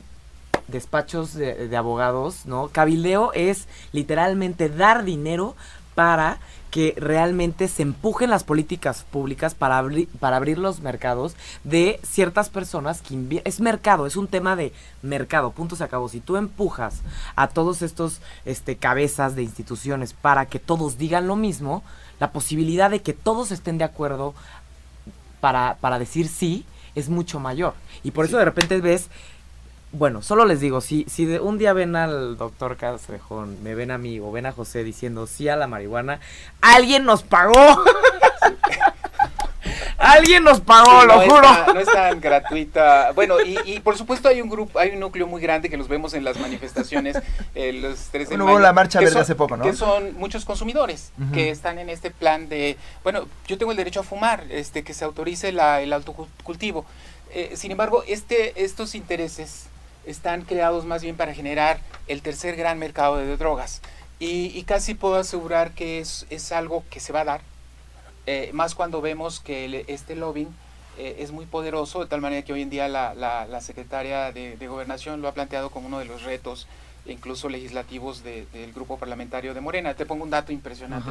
despachos 0.67 1.33
de, 1.33 1.75
abogados, 1.75 2.45
¿no? 2.45 2.69
Cabildeo 2.69 3.31
es 3.33 3.67
literalmente 3.91 4.69
dar 4.69 5.03
dinero 5.03 5.55
para 5.95 6.39
que 6.71 6.93
realmente 6.97 7.67
se 7.67 7.81
empujen 7.81 8.29
las 8.29 8.43
políticas 8.43 9.03
públicas 9.09 9.55
para, 9.55 9.77
abrir 9.77 10.07
para 10.19 10.35
abrir 10.35 10.57
los 10.57 10.81
mercados 10.81 11.35
de 11.63 11.99
ciertas 12.03 12.49
personas 12.49 13.01
que 13.01 13.41
es 13.45 13.59
mercado, 13.61 14.05
es 14.05 14.15
un 14.15 14.27
tema 14.27 14.55
de 14.55 14.73
mercado, 15.01 15.51
punto 15.51 15.75
se 15.75 15.83
acabó. 15.83 16.09
Si 16.09 16.19
tú 16.19 16.35
empujas 16.35 17.01
a 17.35 17.47
todos 17.47 17.81
estos 17.81 18.19
este, 18.45 18.75
cabezas 18.75 19.35
de 19.35 19.43
instituciones 19.43 20.13
para 20.13 20.45
que 20.45 20.59
todos 20.59 20.97
digan 20.97 21.25
lo 21.27 21.35
mismo, 21.35 21.83
la 22.19 22.31
posibilidad 22.31 22.91
de 22.91 23.01
que 23.01 23.13
todos 23.13 23.51
estén 23.51 23.77
de 23.77 23.85
acuerdo 23.85 24.33
para, 25.39 25.77
para 25.79 25.99
decir 25.99 26.27
sí 26.27 26.65
es 26.95 27.09
mucho 27.09 27.39
mayor. 27.39 27.73
Y 28.03 28.11
por 28.11 28.25
eso 28.25 28.37
de 28.37 28.45
repente 28.45 28.81
ves 28.81 29.09
bueno, 29.91 30.21
solo 30.21 30.45
les 30.45 30.59
digo, 30.59 30.81
si, 30.81 31.05
si 31.07 31.25
de 31.25 31.39
un 31.39 31.57
día 31.57 31.73
ven 31.73 31.95
al 31.95 32.37
doctor 32.37 32.77
Castrejón, 32.77 33.61
me 33.63 33.73
ven 33.73 33.91
a 33.91 33.97
mí 33.97 34.19
o 34.19 34.31
ven 34.31 34.45
a 34.45 34.51
José 34.51 34.83
diciendo 34.83 35.27
sí 35.27 35.47
a 35.47 35.55
la 35.55 35.67
marihuana, 35.67 36.19
alguien 36.61 37.05
nos 37.05 37.23
pagó. 37.23 37.53
Alguien 39.97 40.43
nos 40.43 40.61
pagó, 40.61 41.05
lo 41.05 41.21
juro. 41.21 41.73
no 41.73 41.79
es 41.79 41.91
tan 41.91 42.21
gratuita. 42.21 43.11
Bueno, 43.13 43.41
y, 43.41 43.57
y, 43.65 43.79
por 43.79 43.97
supuesto 43.97 44.29
hay 44.29 44.41
un 44.41 44.49
grupo, 44.49 44.77
hay 44.77 44.91
un 44.91 44.99
núcleo 44.99 45.25
muy 45.25 45.41
grande 45.41 45.69
que 45.69 45.77
los 45.77 45.87
vemos 45.87 46.13
en 46.13 46.23
las 46.23 46.39
manifestaciones. 46.39 47.17
Eh, 47.55 47.73
los 47.73 47.97
tres 48.11 48.29
de 48.29 48.37
la 48.37 48.73
marcha 48.73 48.99
verde 48.99 49.19
hace 49.19 49.33
poco, 49.33 49.57
¿no? 49.57 49.63
Que 49.63 49.73
son 49.73 50.15
muchos 50.17 50.45
consumidores 50.45 51.11
que 51.33 51.49
están 51.49 51.79
en 51.79 51.89
este 51.89 52.11
plan 52.11 52.47
de, 52.47 52.77
bueno, 53.03 53.25
yo 53.47 53.57
tengo 53.57 53.71
el 53.71 53.77
derecho 53.77 54.01
a 54.01 54.03
fumar, 54.03 54.43
este, 54.49 54.83
que 54.83 54.93
se 54.93 55.03
autorice 55.03 55.51
la, 55.51 55.81
el 55.81 55.91
autocultivo. 55.91 56.85
Eh, 57.33 57.53
sin 57.55 57.71
embargo, 57.71 58.03
este, 58.07 58.63
estos 58.63 58.93
intereses 58.93 59.65
están 60.07 60.41
creados 60.43 60.85
más 60.85 61.03
bien 61.03 61.15
para 61.15 61.33
generar 61.33 61.79
el 62.07 62.21
tercer 62.21 62.55
gran 62.55 62.79
mercado 62.79 63.17
de 63.17 63.37
drogas. 63.37 63.81
Y, 64.19 64.63
casi 64.63 64.95
puedo 64.95 65.15
asegurar 65.17 65.73
que 65.73 65.99
es, 65.99 66.25
es, 66.31 66.51
algo 66.51 66.83
que 66.89 66.99
se 66.99 67.13
va 67.13 67.21
a 67.21 67.25
dar, 67.25 67.41
eh, 68.25 68.49
más 68.51 68.73
cuando 68.73 68.99
vemos 68.99 69.39
que 69.39 69.85
este 69.87 70.15
lobbying 70.15 70.49
eh, 70.97 71.17
es 71.19 71.31
muy 71.31 71.45
poderoso, 71.45 71.99
de 71.99 72.07
tal 72.07 72.21
manera 72.21 72.41
que 72.41 72.51
hoy 72.51 72.63
en 72.63 72.71
día 72.71 72.87
la, 72.87 73.13
la, 73.13 73.61
secretaria 73.61 74.31
de, 74.31 74.67
Gobernación 74.67 75.21
lo 75.21 75.27
ha 75.27 75.33
planteado 75.33 75.69
como 75.69 75.87
uno 75.87 75.99
de 75.99 76.05
los 76.05 76.23
retos 76.23 76.67
incluso 77.05 77.47
legislativos 77.47 78.23
del 78.23 78.73
grupo 78.73 78.97
parlamentario 78.97 79.53
de 79.53 79.61
Morena. 79.61 79.93
Te 79.93 80.05
pongo 80.05 80.23
un 80.23 80.29
dato 80.29 80.51
impresionante. 80.51 81.09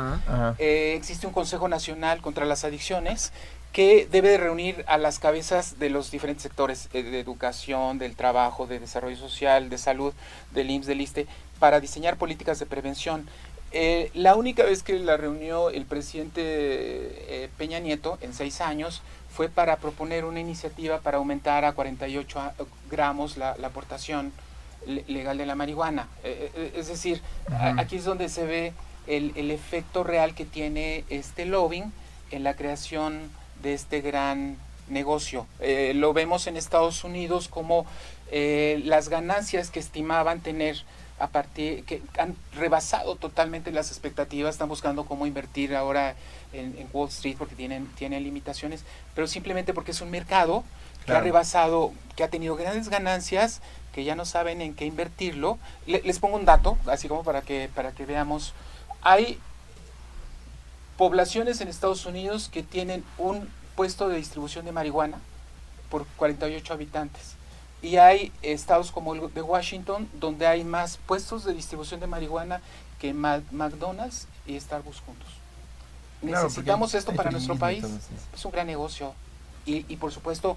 Eh, 0.58 0.94
existe 0.94 1.26
un 1.26 1.32
Consejo 1.32 1.68
Nacional 1.68 2.20
contra 2.20 2.44
las 2.44 2.64
Adicciones 2.64 3.32
que 3.72 4.08
debe 4.10 4.38
reunir 4.38 4.84
a 4.88 4.98
las 4.98 5.18
cabezas 5.18 5.78
de 5.78 5.90
los 5.90 6.10
diferentes 6.10 6.42
sectores 6.42 6.88
eh, 6.92 7.02
de 7.02 7.20
educación, 7.20 7.98
del 7.98 8.16
trabajo, 8.16 8.66
de 8.66 8.80
desarrollo 8.80 9.16
social, 9.16 9.68
de 9.68 9.78
salud, 9.78 10.14
del 10.52 10.70
IMSS, 10.70 10.86
del 10.86 11.00
ISTE, 11.00 11.26
para 11.58 11.80
diseñar 11.80 12.16
políticas 12.16 12.58
de 12.58 12.66
prevención. 12.66 13.28
Eh, 13.72 14.10
la 14.14 14.36
única 14.36 14.64
vez 14.64 14.82
que 14.82 14.98
la 14.98 15.16
reunió 15.16 15.70
el 15.70 15.84
presidente 15.84 17.50
Peña 17.58 17.80
Nieto 17.80 18.16
en 18.20 18.32
seis 18.32 18.60
años 18.60 19.02
fue 19.28 19.48
para 19.48 19.76
proponer 19.76 20.24
una 20.24 20.40
iniciativa 20.40 21.00
para 21.00 21.18
aumentar 21.18 21.64
a 21.64 21.72
48 21.72 22.52
gramos 22.88 23.36
la 23.36 23.56
aportación 23.62 24.32
legal 24.86 25.38
de 25.38 25.46
la 25.46 25.54
marihuana. 25.54 26.08
Eh, 26.24 26.50
eh, 26.54 26.72
es 26.76 26.88
decir, 26.88 27.20
aquí 27.76 27.96
es 27.96 28.04
donde 28.04 28.28
se 28.28 28.46
ve 28.46 28.72
el, 29.06 29.50
efecto 29.50 30.04
real 30.04 30.34
que 30.34 30.44
tiene 30.44 31.04
este 31.10 31.44
lobbying 31.44 31.92
en 32.30 32.44
la 32.44 32.54
creación 32.54 33.30
de 33.62 33.74
este 33.74 34.00
gran 34.00 34.56
negocio. 34.88 35.46
Eh, 35.60 35.92
lo 35.94 36.12
vemos 36.12 36.46
en 36.46 36.56
Estados 36.56 37.04
Unidos 37.04 37.48
como 37.48 37.86
las 38.28 39.08
ganancias 39.08 39.70
que 39.70 39.78
estimaban 39.78 40.40
tener 40.40 40.82
a 41.18 41.28
partir 41.28 41.84
que 41.84 42.02
han 42.18 42.36
rebasado 42.52 43.16
totalmente 43.16 43.70
las 43.70 43.90
expectativas, 43.90 44.54
están 44.54 44.68
buscando 44.68 45.06
cómo 45.06 45.26
invertir 45.26 45.74
ahora 45.74 46.14
en, 46.52 46.88
Wall 46.92 47.08
Street 47.08 47.36
porque 47.38 47.54
tienen, 47.54 47.86
tienen 47.94 48.22
limitaciones, 48.22 48.84
pero 49.14 49.26
simplemente 49.26 49.72
porque 49.72 49.92
es 49.92 50.00
un 50.00 50.10
mercado 50.10 50.64
que 51.06 51.12
ha 51.12 51.20
rebasado, 51.20 51.92
que 52.16 52.24
ha 52.24 52.28
tenido 52.28 52.56
grandes 52.56 52.88
ganancias 52.88 53.62
que 53.92 54.04
ya 54.04 54.14
no 54.14 54.26
saben 54.26 54.60
en 54.60 54.74
qué 54.74 54.84
invertirlo. 54.84 55.58
les 55.86 56.18
pongo 56.18 56.36
un 56.36 56.44
dato, 56.44 56.76
así 56.86 57.08
como 57.08 57.22
para 57.24 57.40
que, 57.42 57.70
para 57.74 57.92
que 57.92 58.04
veamos. 58.04 58.52
Hay 59.00 59.38
poblaciones 60.96 61.60
en 61.60 61.68
Estados 61.68 62.06
Unidos 62.06 62.48
que 62.52 62.62
tienen 62.62 63.04
un 63.18 63.48
puesto 63.74 64.08
de 64.08 64.16
distribución 64.16 64.64
de 64.64 64.72
marihuana 64.72 65.18
por 65.90 66.06
48 66.16 66.72
habitantes. 66.72 67.34
Y 67.82 67.96
hay 67.96 68.32
estados 68.42 68.90
como 68.90 69.14
el 69.14 69.32
de 69.32 69.42
Washington 69.42 70.08
donde 70.18 70.46
hay 70.46 70.64
más 70.64 70.98
puestos 71.06 71.44
de 71.44 71.52
distribución 71.52 72.00
de 72.00 72.06
marihuana 72.06 72.60
que 72.98 73.12
McDonald's 73.12 74.26
y 74.46 74.58
Starbucks 74.58 75.00
juntos. 75.00 75.28
Necesitamos 76.22 76.94
esto 76.94 77.12
para 77.12 77.30
nuestro 77.30 77.56
país. 77.56 77.84
Es 78.34 78.44
un 78.44 78.52
gran 78.52 78.66
negocio. 78.66 79.14
Y, 79.66 79.84
y, 79.92 79.96
por 79.96 80.12
supuesto 80.12 80.56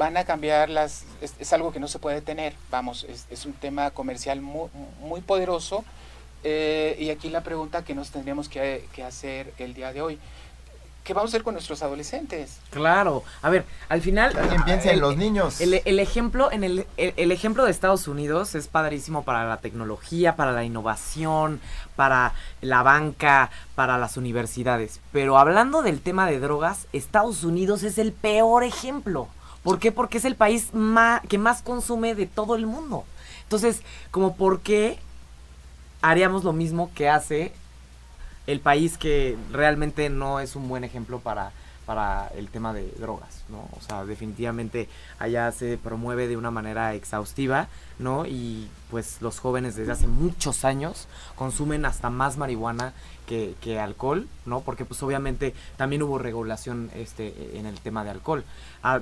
van 0.00 0.16
a 0.16 0.24
cambiar 0.24 0.70
las, 0.70 1.04
es, 1.20 1.52
algo 1.52 1.72
que 1.72 1.78
no 1.78 1.86
se 1.86 1.98
puede 1.98 2.22
tener, 2.22 2.54
vamos, 2.70 3.04
es, 3.04 3.44
un 3.44 3.52
tema 3.52 3.90
comercial 3.90 4.40
muy, 4.40 4.70
muy 4.98 5.20
poderoso 5.20 5.84
eh, 6.42 6.96
y 6.98 7.10
aquí 7.10 7.28
la 7.28 7.42
pregunta 7.42 7.84
que 7.84 7.94
nos 7.94 8.10
tendríamos 8.10 8.48
que, 8.48 8.88
hacer 9.06 9.52
el 9.58 9.74
día 9.74 9.92
de 9.92 10.02
hoy. 10.02 10.18
¿Qué 11.04 11.14
vamos 11.14 11.30
a 11.30 11.32
hacer 11.32 11.42
con 11.42 11.54
nuestros 11.54 11.82
adolescentes? 11.82 12.58
Claro, 12.70 13.24
a 13.40 13.48
ver, 13.48 13.64
al 13.88 14.02
final... 14.02 14.36
Alguien 14.36 14.62
piensa 14.64 14.92
en 14.92 15.00
los 15.00 15.16
niños. 15.16 15.60
El, 15.60 15.98
ejemplo, 15.98 16.52
en 16.52 16.62
el, 16.62 16.86
el, 16.98 17.32
ejemplo 17.32 17.64
de 17.64 17.70
Estados 17.70 18.06
Unidos 18.06 18.54
es 18.54 18.68
padrísimo 18.68 19.24
para 19.24 19.48
la 19.48 19.56
tecnología, 19.56 20.36
para 20.36 20.52
la 20.52 20.62
innovación, 20.62 21.60
para 21.96 22.34
la 22.60 22.82
banca, 22.82 23.50
para 23.74 23.96
las 23.98 24.18
universidades. 24.18 25.00
Pero 25.10 25.38
hablando 25.38 25.82
del 25.82 26.00
tema 26.00 26.26
de 26.26 26.38
drogas, 26.38 26.86
Estados 26.92 27.44
Unidos 27.44 27.82
es 27.82 27.96
el 27.96 28.12
peor 28.12 28.62
ejemplo. 28.62 29.28
¿Por 29.62 29.78
qué? 29.78 29.92
Porque 29.92 30.18
es 30.18 30.24
el 30.26 30.36
país 30.36 30.68
que 31.28 31.38
más 31.38 31.62
consume 31.62 32.14
de 32.14 32.26
todo 32.26 32.56
el 32.56 32.66
mundo. 32.66 33.04
Entonces, 33.44 33.82
como 34.10 34.36
por 34.36 34.60
qué 34.60 34.98
haríamos 36.02 36.44
lo 36.44 36.52
mismo 36.52 36.90
que 36.94 37.08
hace 37.08 37.52
el 38.46 38.60
país 38.60 38.98
que 38.98 39.36
realmente 39.52 40.08
no 40.10 40.40
es 40.40 40.56
un 40.56 40.68
buen 40.68 40.84
ejemplo 40.84 41.20
para, 41.20 41.52
para 41.86 42.28
el 42.36 42.48
tema 42.48 42.72
de 42.72 42.90
drogas, 42.98 43.44
¿no? 43.48 43.68
O 43.78 43.80
sea, 43.80 44.04
definitivamente 44.04 44.88
allá 45.18 45.50
se 45.52 45.76
promueve 45.76 46.26
de 46.26 46.36
una 46.36 46.50
manera 46.50 46.94
exhaustiva, 46.94 47.68
¿no? 47.98 48.26
Y 48.26 48.68
pues 48.90 49.20
los 49.20 49.38
jóvenes 49.38 49.76
desde 49.76 49.92
hace 49.92 50.06
muchos 50.06 50.64
años 50.64 51.06
consumen 51.36 51.84
hasta 51.84 52.10
más 52.10 52.36
marihuana 52.36 52.92
que, 53.30 53.54
que 53.60 53.78
alcohol, 53.78 54.26
¿no? 54.44 54.60
Porque 54.60 54.84
pues 54.84 55.00
obviamente 55.04 55.54
también 55.76 56.02
hubo 56.02 56.18
regulación 56.18 56.90
este, 56.96 57.32
en 57.54 57.66
el 57.66 57.78
tema 57.78 58.02
de 58.02 58.10
alcohol 58.10 58.44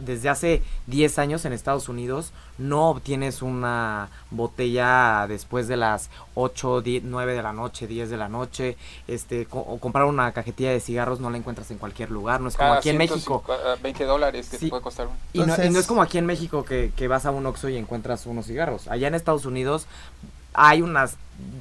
desde 0.01 0.29
hace 0.29 0.63
10 0.87 1.19
años 1.19 1.45
en 1.45 1.53
Estados 1.53 1.89
Unidos 1.89 2.33
no 2.59 2.91
obtienes 2.91 3.43
una 3.43 4.09
botella 4.31 5.27
después 5.29 5.69
de 5.69 5.77
las 5.77 6.11
8, 6.35 6.81
10, 6.81 7.05
9 7.05 7.35
de 7.35 7.43
la 7.43 7.53
noche, 7.53 7.87
10 7.87 8.11
de 8.11 8.17
la 8.17 8.29
noche, 8.29 8.77
este, 9.07 9.47
o 9.51 9.79
comprar 9.79 10.07
una 10.07 10.33
cajetilla 10.33 10.71
de 10.71 10.81
cigarros 10.81 11.21
no 11.21 11.31
la 11.31 11.39
encuentras 11.39 11.71
en 11.71 11.79
cualquier 11.79 12.11
lugar, 12.11 12.41
no 12.41 12.49
es 12.49 12.57
como 12.57 12.73
aquí 12.73 12.89
en 12.89 12.99
México. 12.99 13.45
20 13.81 14.05
dólares 14.05 14.49
que 14.49 14.69
puede 14.69 14.83
costar 14.83 15.09
Y, 15.33 15.41
no, 15.41 15.55
es 15.55 15.87
como 15.87 16.03
aquí 16.03 16.19
en 16.19 16.27
México 16.27 16.65
que, 16.65 16.93
que 16.97 17.07
vas 17.07 17.25
a 17.27 17.31
un 17.31 17.47
Oxxo 17.47 17.69
y 17.69 17.77
encuentras 17.77 18.27
unos 18.27 18.47
cigarros. 18.47 18.89
Allá 18.89 19.07
en 19.07 19.15
Estados 19.15 19.47
Unidos 19.47 19.87
hay 20.59 20.83
unas 20.83 21.17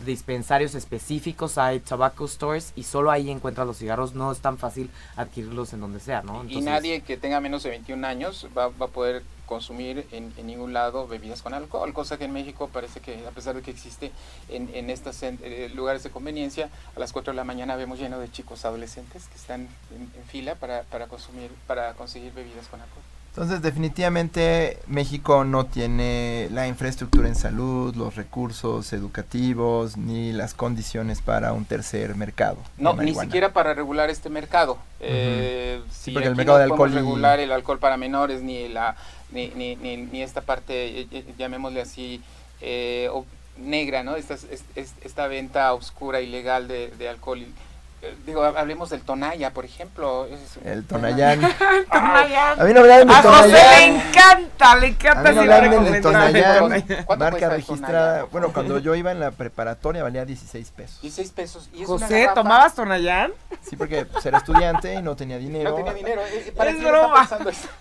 dispensarios 0.05 0.73
específicos, 0.73 1.59
hay 1.59 1.79
tobacco 1.79 2.27
stores 2.27 2.73
y 2.75 2.81
solo 2.81 3.11
ahí 3.11 3.29
encuentras 3.29 3.67
los 3.67 3.77
cigarros, 3.77 4.15
no 4.15 4.31
es 4.31 4.39
tan 4.39 4.57
fácil 4.57 4.89
adquirirlos 5.15 5.71
en 5.73 5.81
donde 5.81 5.99
sea, 5.99 6.23
¿no? 6.23 6.43
y 6.49 6.61
nadie 6.61 7.01
que 7.01 7.15
tenga 7.15 7.39
menos 7.39 7.61
de 7.61 7.69
21 7.69 8.07
años 8.07 8.47
va, 8.57 8.69
va 8.69 8.87
a 8.87 8.89
poder 8.89 9.21
consumir 9.45 10.07
en, 10.11 10.33
ningún 10.47 10.73
lado 10.73 11.07
bebidas 11.07 11.43
con 11.43 11.53
alcohol, 11.53 11.93
cosa 11.93 12.17
que 12.17 12.25
en 12.25 12.33
México 12.33 12.69
parece 12.73 12.99
que 12.99 13.25
a 13.27 13.31
pesar 13.31 13.55
de 13.55 13.61
que 13.61 13.69
existe 13.69 14.11
en, 14.49 14.69
en 14.73 14.89
estos 14.89 15.21
eh, 15.21 15.71
lugares 15.75 16.01
de 16.01 16.09
conveniencia, 16.09 16.69
a 16.95 16.99
las 16.99 17.13
4 17.13 17.33
de 17.33 17.37
la 17.37 17.43
mañana 17.43 17.75
vemos 17.75 17.99
lleno 17.99 18.17
de 18.17 18.31
chicos 18.31 18.65
adolescentes 18.65 19.27
que 19.27 19.35
están 19.35 19.67
en, 19.91 20.23
fila 20.27 20.55
para, 20.55 20.83
para, 20.83 21.07
consumir, 21.07 21.51
para 21.67 21.93
conseguir 21.93 22.33
bebidas 22.33 22.67
con 22.67 22.81
alcohol. 22.81 23.03
Entonces, 23.37 23.61
definitivamente 23.61 24.79
México 24.87 25.43
no 25.43 25.67
tiene 25.67 26.47
la 26.51 26.67
infraestructura 26.67 27.27
en 27.27 27.35
salud, 27.35 27.95
los 27.95 28.15
recursos 28.15 28.91
educativos, 28.93 29.95
ni 29.95 30.33
las 30.33 30.55
condiciones 30.55 31.21
para 31.21 31.53
un 31.53 31.65
tercer 31.65 32.15
mercado. 32.15 32.57
No, 32.79 32.95
ni 32.95 33.13
siquiera 33.13 33.53
para 33.53 33.75
regular 33.75 34.09
este 34.09 34.31
mercado. 34.31 34.79
Eh, 34.99 35.83
sí, 35.91 36.13
porque 36.13 36.29
el 36.29 36.35
mercado 36.35 36.57
de 36.57 36.63
alcohol. 36.63 36.91
regular 36.91 37.39
el 37.39 37.51
alcohol 37.51 37.77
para 37.77 37.95
menores, 37.95 38.41
ni 38.41 38.69
la 38.69 38.95
ni, 39.29 39.49
ni, 39.49 39.75
ni, 39.75 40.23
esta 40.23 40.41
parte, 40.41 41.01
eh, 41.01 41.07
eh, 41.11 41.33
llamémosle 41.37 41.81
así, 41.81 42.23
eh, 42.61 43.07
negra, 43.55 44.01
¿no? 44.01 44.15
Esta, 44.15 44.35
esta 44.75 45.27
venta 45.27 45.71
oscura, 45.75 46.21
ilegal 46.21 46.67
de, 46.67 46.89
de 46.89 47.07
alcohol 47.07 47.45
Digo, 48.25 48.43
hablemos 48.43 48.91
del 48.91 49.01
Tonaya, 49.01 49.51
por 49.53 49.65
ejemplo. 49.65 50.27
el 50.63 50.85
Tonayán. 50.85 51.41
Tonayán. 51.91 52.59
A 52.59 52.63
mí 52.63 52.73
no 52.73 52.81
me 52.81 52.93
hablan 52.93 53.07
del 53.07 53.21
Tonayán. 53.21 53.25
A 53.25 53.41
José 53.41 53.79
le 53.79 53.85
encanta, 53.85 54.75
le 54.75 54.87
encanta. 54.87 55.29
A 55.29 55.31
mí 55.31 55.45
no 55.45 55.53
hablan 55.53 55.83
del 55.83 56.01
Tonayán. 56.01 56.85
Marca 57.17 57.49
registrada. 57.49 58.23
Bueno, 58.25 58.53
cuando 58.53 58.77
yo 58.79 58.93
iba 58.95 59.11
en 59.11 59.19
la 59.19 59.31
preparatoria 59.31 60.03
valía 60.03 60.25
16 60.25 60.71
pesos. 60.71 61.01
16 61.01 61.31
pesos. 61.31 61.69
¿Y 61.73 61.85
José, 61.85 62.29
¿tomabas 62.35 62.75
Tonayán? 62.75 63.33
Sí, 63.61 63.75
porque 63.75 64.05
pues, 64.05 64.25
era 64.25 64.37
estudiante 64.37 64.93
y 64.93 65.01
no 65.01 65.15
tenía 65.15 65.37
dinero. 65.37 65.71
No 65.71 65.75
tenía 65.77 65.93
dinero. 65.93 66.21
Eh, 66.21 66.53
es 66.55 66.83
broma. 66.83 67.27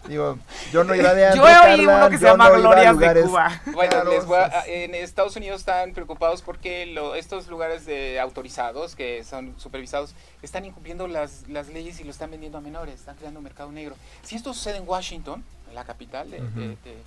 Digo, 0.09 0.39
yo 0.73 0.85
no 0.85 0.95
iba 0.95 1.12
de 1.12 1.27
antes, 1.27 1.41
Yo 1.41 1.49
he 1.49 1.75
oído 1.75 1.97
uno 1.97 2.11
que 2.11 2.19
se 2.19 2.25
llama 2.25 2.51
Glorias 2.51 2.99
de 2.99 3.23
Cuba. 3.23 3.61
Bueno, 3.67 4.05
les 4.05 4.25
voy 4.25 4.39
a, 4.39 4.64
en 4.67 4.95
Estados 4.95 5.37
Unidos 5.37 5.61
están 5.61 5.93
preocupados 5.93 6.43
porque 6.43 6.87
lo, 6.87 7.14
estos 7.14 7.49
lugares 7.49 7.87
de 7.87 8.19
autorizados 8.21 8.95
que 8.97 9.25
son 9.25 9.55
supervisados 9.59 10.05
están 10.42 10.64
incumpliendo 10.64 11.07
las, 11.09 11.48
las, 11.48 11.68
leyes 11.68 12.00
y 12.00 12.04
lo 12.04 12.11
están 12.11 12.30
vendiendo 12.30 12.59
a 12.59 12.61
menores, 12.61 12.94
están 12.94 13.16
creando 13.16 13.40
un 13.40 13.44
mercado 13.44 13.72
negro. 13.72 13.94
Si 14.22 14.36
esto 14.36 14.52
sucede 14.54 14.78
en 14.78 14.88
Washington, 14.88 15.44
la 15.74 15.84
capital 15.84 16.30
de, 16.30 16.38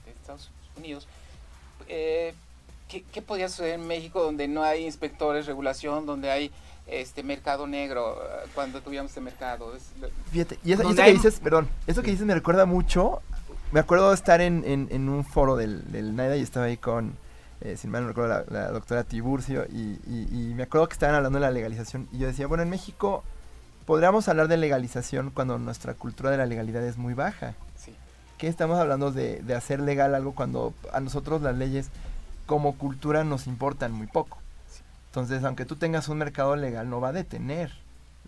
Estados 0.08 0.50
Unidos, 0.78 1.08
eh, 1.88 2.34
¿qué, 2.88 3.04
¿qué, 3.04 3.22
podría 3.22 3.50
suceder 3.50 3.76
en 3.76 3.88
México 3.88 4.22
donde 4.22 4.48
no 4.48 4.64
hay 4.64 4.86
inspectores, 4.86 5.46
regulación, 5.46 6.06
donde 6.06 6.32
hay 6.32 6.52
este 6.88 7.24
mercado 7.24 7.68
negro 7.68 8.18
eh, 8.22 8.48
cuando 8.54 8.82
tuviéramos 8.82 9.12
este 9.12 9.22
mercado? 9.22 9.74
Fíjate, 10.32 10.60
y 10.64 10.74
eso, 10.74 10.96
que 10.96 11.12
dices, 11.12 11.40
perdón, 11.40 11.70
eso 11.88 12.02
que 12.02 12.12
dices 12.12 12.26
me 12.26 12.34
recuerda 12.34 12.66
mucho, 12.66 13.22
me 13.72 13.80
acuerdo 13.80 14.10
de 14.10 14.16
estar 14.16 14.42
en, 14.42 14.64
en, 14.66 15.10
un 15.10 15.24
foro 15.24 15.56
del, 15.56 15.92
del 15.92 16.16
NAIDA 16.16 16.38
y 16.38 16.42
estaba 16.42 16.66
ahí 16.66 16.78
con 16.78 17.16
eh, 17.62 17.78
sin 17.78 17.92
mal 17.92 18.04
no 18.04 18.10
recuerdo, 18.10 18.46
la, 18.50 18.72
doctora 18.72 19.04
Tiburcio, 19.04 19.66
y, 19.66 20.00
y, 20.08 20.54
me 20.56 20.64
acuerdo 20.64 20.88
que 20.88 20.94
estaban 20.94 21.16
hablando 21.16 21.40
de 21.40 21.46
la 21.46 21.52
legalización, 21.52 22.08
y 22.12 22.20
yo 22.20 22.28
decía, 22.28 22.48
bueno, 22.48 22.64
en 22.64 22.70
México 22.70 23.24
podríamos 23.86 24.28
hablar 24.28 24.48
de 24.48 24.58
legalización 24.58 25.32
cuando 25.32 25.58
nuestra 25.58 25.94
cultura 25.94 26.32
de 26.32 26.38
la 26.38 26.46
legalidad 26.46 26.84
es 26.84 26.98
muy 26.98 27.14
baja. 27.14 27.56
Sí. 27.76 27.96
¿Qué 28.38 28.48
estamos 28.48 28.80
hablando 28.80 29.12
de, 29.12 29.42
de 29.42 29.56
hacer 29.56 29.80
legal 29.80 30.16
algo 30.16 30.34
cuando 30.34 30.74
a 30.94 31.00
nosotros 31.00 31.42
las 31.42 31.58
leyes 31.58 31.90
como 32.46 32.78
cultura 32.78 33.24
nos 33.24 33.48
importan 33.48 33.92
muy 33.92 34.08
poco? 34.08 34.38
Entonces, 35.08 35.44
aunque 35.44 35.66
tú 35.66 35.76
tengas 35.76 36.08
un 36.08 36.20
mercado 36.20 36.56
legal, 36.56 36.90
no 36.90 37.02
va 37.02 37.10
a 37.10 37.14
detener 37.14 37.72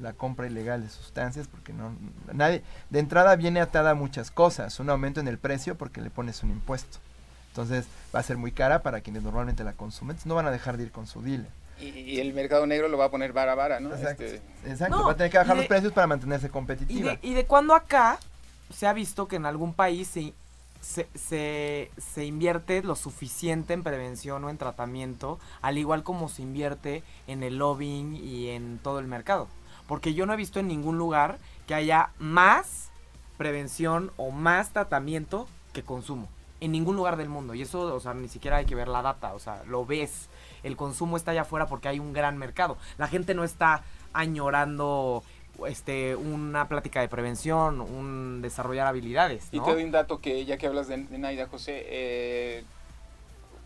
la 0.02 0.14
compra 0.14 0.48
ilegal 0.48 0.82
de 0.82 0.90
sustancias 0.90 1.48
porque 1.48 1.74
no 1.74 1.94
nadie 2.34 2.64
de 2.90 3.00
entrada 3.00 3.36
viene 3.36 3.62
atada 3.62 3.92
a 3.92 3.96
muchas 3.96 4.32
cosas, 4.32 4.80
un 4.80 4.90
aumento 4.90 5.20
en 5.20 5.28
el 5.28 5.38
precio 5.38 5.78
porque 5.78 6.02
le 6.02 6.10
pones 6.10 6.44
un 6.44 6.50
impuesto. 6.50 6.98
Entonces 7.52 7.86
va 8.16 8.20
a 8.20 8.24
ser 8.24 8.38
muy 8.38 8.54
cara 8.54 8.82
para 8.82 9.02
quienes 9.02 9.24
normalmente 9.24 9.64
la 9.64 9.74
consumen. 9.74 10.18
no 10.24 10.36
van 10.36 10.48
a 10.48 10.52
dejar 10.52 10.78
de 10.78 10.84
ir 10.84 10.92
con 10.92 11.06
su 11.06 11.22
dealer. 11.22 11.50
Y, 11.80 12.20
el 12.20 12.34
mercado 12.34 12.66
negro 12.66 12.88
lo 12.88 12.98
va 12.98 13.06
a 13.06 13.12
poner 13.12 13.34
vara 13.34 13.54
a 13.54 13.56
vara, 13.56 13.80
¿no? 13.80 13.94
Exacto. 13.94 14.24
Este, 14.24 14.90
va 14.90 15.12
a 15.12 15.18
tener 15.18 15.32
que 15.32 15.38
bajar 15.38 15.58
los 15.58 15.66
precios 15.66 15.92
para 15.92 16.08
mantenerse 16.08 16.50
competitiva. 16.50 17.18
Y 17.22 17.34
de, 17.34 17.46
cuando 17.46 17.74
acá 17.74 18.20
se 18.70 18.88
ha 18.88 18.94
visto 18.94 19.28
que 19.28 19.36
en 19.36 19.46
algún 19.46 19.74
país 19.74 20.08
se, 20.08 20.34
se, 20.80 21.92
se, 21.98 22.26
invierte 22.26 22.84
lo 22.84 22.96
suficiente 22.96 23.74
en 23.74 23.84
prevención 23.84 24.44
o 24.44 24.50
en 24.50 24.58
tratamiento, 24.58 25.40
al 25.62 25.80
igual 25.80 26.04
como 26.04 26.30
se 26.30 26.44
invierte 26.44 27.04
en 27.28 27.42
el 27.42 27.58
lobbying 27.58 28.16
y 28.16 28.50
en 28.50 28.78
todo 28.78 29.00
el 29.00 29.08
mercado. 29.08 29.48
Porque 29.88 30.14
yo 30.14 30.26
no 30.28 30.34
he 30.34 30.38
visto 30.38 30.60
en 30.60 30.68
ningún 30.68 31.00
lugar 31.00 31.40
que 31.68 31.74
haya 31.74 32.12
más 32.20 32.92
prevención 33.38 34.12
o 34.18 34.30
más 34.30 34.70
tratamiento 34.70 35.48
que 35.74 35.82
consumo 35.84 36.30
en 36.62 36.72
ningún 36.72 36.96
lugar 36.96 37.18
del 37.18 37.28
mundo. 37.28 37.54
Y 37.56 37.64
eso, 37.64 37.94
o 37.94 38.00
sea, 38.00 38.14
ni 38.14 38.30
siquiera 38.30 38.58
hay 38.58 38.66
que 38.66 38.76
ver 38.76 38.88
la 38.88 39.02
data, 39.02 39.34
o 39.34 39.40
sea, 39.40 39.64
lo 39.68 39.86
ves. 39.86 40.30
El 40.64 40.78
consumo 40.78 41.18
está 41.18 41.32
allá 41.32 41.42
afuera 41.42 41.66
porque 41.66 41.90
hay 41.90 42.00
un 42.00 42.14
gran 42.14 42.38
mercado. 42.38 42.78
La 42.98 43.08
gente 43.08 43.34
no 43.34 43.44
está 43.44 43.84
añorando 44.14 45.24
este 45.68 46.16
una 46.16 46.68
plática 46.68 47.02
de 47.02 47.10
prevención, 47.10 47.82
un 47.82 48.42
desarrollar 48.42 48.88
habilidades. 48.88 49.48
Y 49.52 49.60
te 49.60 49.72
doy 49.72 49.84
un 49.84 49.92
dato 49.92 50.22
que 50.22 50.46
ya 50.46 50.58
que 50.58 50.68
hablas 50.68 50.88
de, 50.88 50.98
Naida 50.98 51.48
José, 51.48 51.84
eh, 51.88 52.64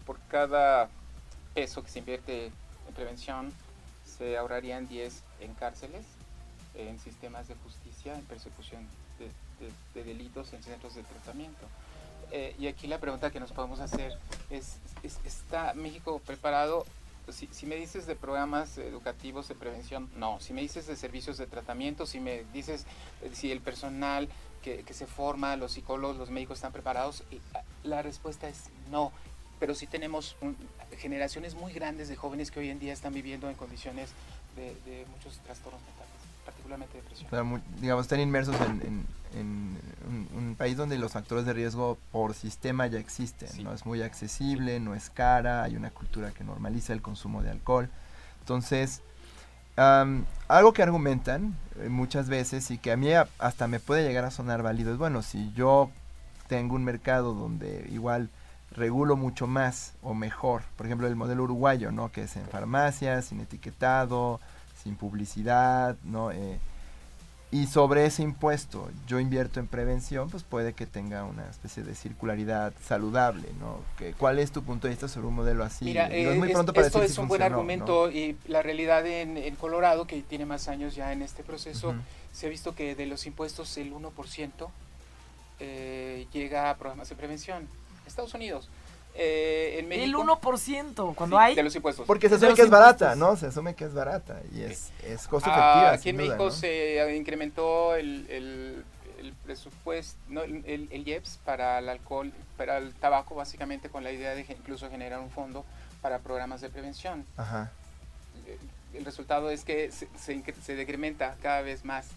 por 0.05 0.17
cada 0.29 0.89
peso 1.53 1.83
que 1.83 1.89
se 1.89 1.99
invierte 1.99 2.45
en 2.45 2.93
prevención, 2.95 3.51
se 4.05 4.37
ahorrarían 4.37 4.87
10 4.87 5.21
en 5.41 5.53
cárceles, 5.55 6.05
en 6.75 6.97
sistemas 6.99 7.49
de 7.49 7.55
justicia, 7.55 8.15
en 8.15 8.23
persecución 8.23 8.87
de 9.93 10.03
delitos, 10.03 10.53
en 10.53 10.63
centros 10.63 10.95
de 10.95 11.03
tratamiento. 11.03 11.65
Eh, 12.31 12.55
y 12.59 12.67
aquí 12.67 12.87
la 12.87 12.99
pregunta 12.99 13.31
que 13.31 13.39
nos 13.39 13.51
podemos 13.51 13.79
hacer 13.79 14.17
es, 14.49 14.77
¿está 15.23 15.73
México 15.73 16.21
preparado? 16.25 16.85
Si, 17.29 17.65
me 17.65 17.75
dices 17.75 18.05
de 18.05 18.15
programas 18.15 18.77
educativos 18.77 19.47
de 19.47 19.55
prevención, 19.55 20.09
no. 20.15 20.39
Si 20.39 20.53
me 20.53 20.61
dices 20.61 20.85
de 20.85 20.95
servicios 20.95 21.37
de 21.37 21.47
tratamiento, 21.47 22.05
si 22.05 22.19
me 22.19 22.43
dices 22.53 22.85
eh, 23.23 23.31
si 23.33 23.51
el 23.51 23.61
personal 23.61 24.29
que, 24.61 24.83
se 24.93 25.05
forma, 25.05 25.55
los 25.57 25.73
psicólogos, 25.73 26.17
los 26.17 26.31
médicos 26.31 26.57
están 26.57 26.71
preparados, 26.71 27.23
ah, 27.53 27.61
la 27.83 28.01
respuesta 28.01 28.47
es 28.47 28.69
no. 28.89 29.11
Pero 29.59 29.75
sí 29.75 29.87
tenemos 29.87 30.35
generaciones 30.97 31.55
muy 31.55 31.71
grandes 31.71 32.09
de 32.09 32.15
jóvenes 32.15 32.51
que 32.51 32.59
hoy 32.59 32.69
en 32.69 32.79
día 32.79 32.91
están 32.91 33.13
viviendo 33.13 33.49
en 33.49 33.55
condiciones 33.55 34.09
de 34.55 35.05
muchos 35.11 35.39
trastornos 35.39 35.81
mentales, 35.83 36.14
particularmente 36.65 36.97
depresión. 36.97 37.63
digamos, 37.79 38.05
están 38.05 38.19
inmersos 38.19 38.55
en 38.61 39.05
en 39.35 39.77
un, 40.35 40.55
país 40.55 40.77
donde 40.77 40.97
los 40.97 41.11
factores 41.11 41.45
de 41.45 41.53
riesgo 41.53 41.97
por 42.11 42.33
sistema 42.33 42.87
ya 42.87 42.97
existen, 42.97 43.49
no 43.63 43.73
es 43.73 43.85
muy 43.85 44.01
accesible, 44.01 44.79
no 44.79 44.95
es 44.95 45.09
cara, 45.09 45.63
hay 45.63 45.75
una 45.75 45.89
cultura 45.89 46.31
que 46.31 46.45
normaliza 46.45 46.93
el 46.93 47.01
consumo 47.01 47.43
de 47.43 47.51
alcohol. 47.51 47.89
Entonces, 48.39 49.01
algo 49.75 50.73
que 50.73 50.81
argumentan 50.81 51.57
eh, 51.81 51.89
muchas 51.89 52.29
veces 52.29 52.71
y 52.71 52.77
que 52.77 52.93
a 52.93 52.97
mí 52.97 53.09
hasta 53.39 53.67
me 53.67 53.81
puede 53.81 54.07
llegar 54.07 54.23
a 54.23 54.31
sonar 54.31 54.63
válido 54.63 54.93
es, 54.93 54.97
bueno, 54.97 55.21
si 55.21 55.51
yo 55.53 55.91
tengo 56.47 56.75
un 56.75 56.85
mercado 56.85 57.33
donde 57.33 57.85
igual 57.91 58.29
regulo 58.71 59.17
mucho 59.17 59.47
más 59.47 59.93
o 60.01 60.13
mejor, 60.13 60.61
por 60.77 60.85
ejemplo 60.85 61.07
el 61.07 61.17
modelo 61.17 61.43
uruguayo, 61.43 61.91
¿no? 61.91 62.11
Que 62.11 62.23
es 62.23 62.37
en 62.37 62.45
farmacias, 62.45 63.25
sin 63.25 63.41
etiquetado, 63.41 64.39
sin 64.85 64.95
publicidad, 64.95 65.97
¿no? 66.03 66.31
Eh, 66.31 66.59
y 67.51 67.67
sobre 67.67 68.05
ese 68.05 68.21
impuesto 68.21 68.89
yo 69.07 69.19
invierto 69.19 69.59
en 69.59 69.67
prevención, 69.67 70.29
pues 70.29 70.43
puede 70.43 70.73
que 70.73 70.85
tenga 70.85 71.23
una 71.23 71.49
especie 71.49 71.83
de 71.83 71.95
circularidad 71.95 72.73
saludable, 72.83 73.47
¿no? 73.59 73.79
¿Cuál 74.17 74.39
es 74.39 74.51
tu 74.51 74.63
punto 74.63 74.87
de 74.87 74.91
vista 74.91 75.07
sobre 75.07 75.27
un 75.27 75.35
modelo 75.35 75.63
así? 75.63 75.85
Mira, 75.85 76.07
es 76.07 76.37
muy 76.37 76.51
pronto 76.51 76.71
para 76.73 76.87
esto 76.87 77.01
es 77.01 77.17
un 77.17 77.27
buen 77.27 77.41
argumento 77.41 78.11
y 78.11 78.37
la 78.47 78.61
realidad 78.61 79.05
en, 79.07 79.55
Colorado, 79.55 80.05
que 80.05 80.21
tiene 80.21 80.45
más 80.45 80.67
años 80.67 80.95
ya 80.95 81.13
en 81.13 81.21
este 81.21 81.43
proceso, 81.43 81.95
se 82.31 82.45
ha 82.45 82.49
visto 82.49 82.75
que 82.75 82.93
de 82.93 83.05
los 83.05 83.25
impuestos 83.25 83.77
el 83.77 83.93
1% 83.93 84.67
eh, 85.59 86.27
llega 86.31 86.69
a 86.69 86.77
programas 86.77 87.09
de 87.09 87.15
prevención. 87.15 87.67
Estados 88.05 88.33
Unidos. 88.33 88.69
Eh, 89.17 89.77
en 89.79 89.87
México, 89.87 90.21
el 90.21 90.27
1% 90.27 91.15
cuando 91.15 91.39
hay 91.39 91.55
de 91.55 91.63
los 91.63 91.75
impuestos. 91.75 92.05
Porque 92.05 92.27
se 92.27 92.35
asume 92.35 92.53
que 92.53 92.63
es 92.63 92.69
barata, 92.69 93.15
¿no? 93.15 93.37
Se 93.37 93.47
asume 93.47 93.73
que 93.73 93.85
es 93.85 93.93
barata 93.93 94.41
y 94.53 94.61
es, 94.61 94.91
es 95.03 95.25
costo 95.27 95.49
ah, 95.49 95.55
efectiva. 95.55 95.91
aquí 95.91 96.09
en 96.09 96.17
México 96.17 96.51
se 96.51 97.15
incrementó 97.15 97.95
el, 97.95 98.25
el, 98.29 98.83
el 99.19 99.33
presupuesto, 99.45 100.19
no, 100.27 100.43
el, 100.43 100.89
el, 100.91 101.07
IEPS 101.07 101.39
para 101.45 101.79
el 101.79 101.87
alcohol, 101.87 102.33
para 102.57 102.77
el 102.77 102.93
tabaco, 102.93 103.35
básicamente 103.35 103.89
con 103.89 104.03
la 104.03 104.11
idea 104.11 104.35
de 104.35 104.41
incluso 104.41 104.89
generar 104.89 105.21
un 105.21 105.29
fondo 105.29 105.63
para 106.01 106.19
programas 106.19 106.59
de 106.59 106.69
prevención. 106.69 107.25
Ajá. 107.37 107.71
El 108.93 109.05
resultado 109.05 109.49
es 109.49 109.63
que 109.63 109.91
se, 109.91 110.07
se, 110.17 110.43
se 110.61 110.75
decrementa 110.75 111.35
cada 111.41 111.61
vez 111.61 111.85
más. 111.85 112.07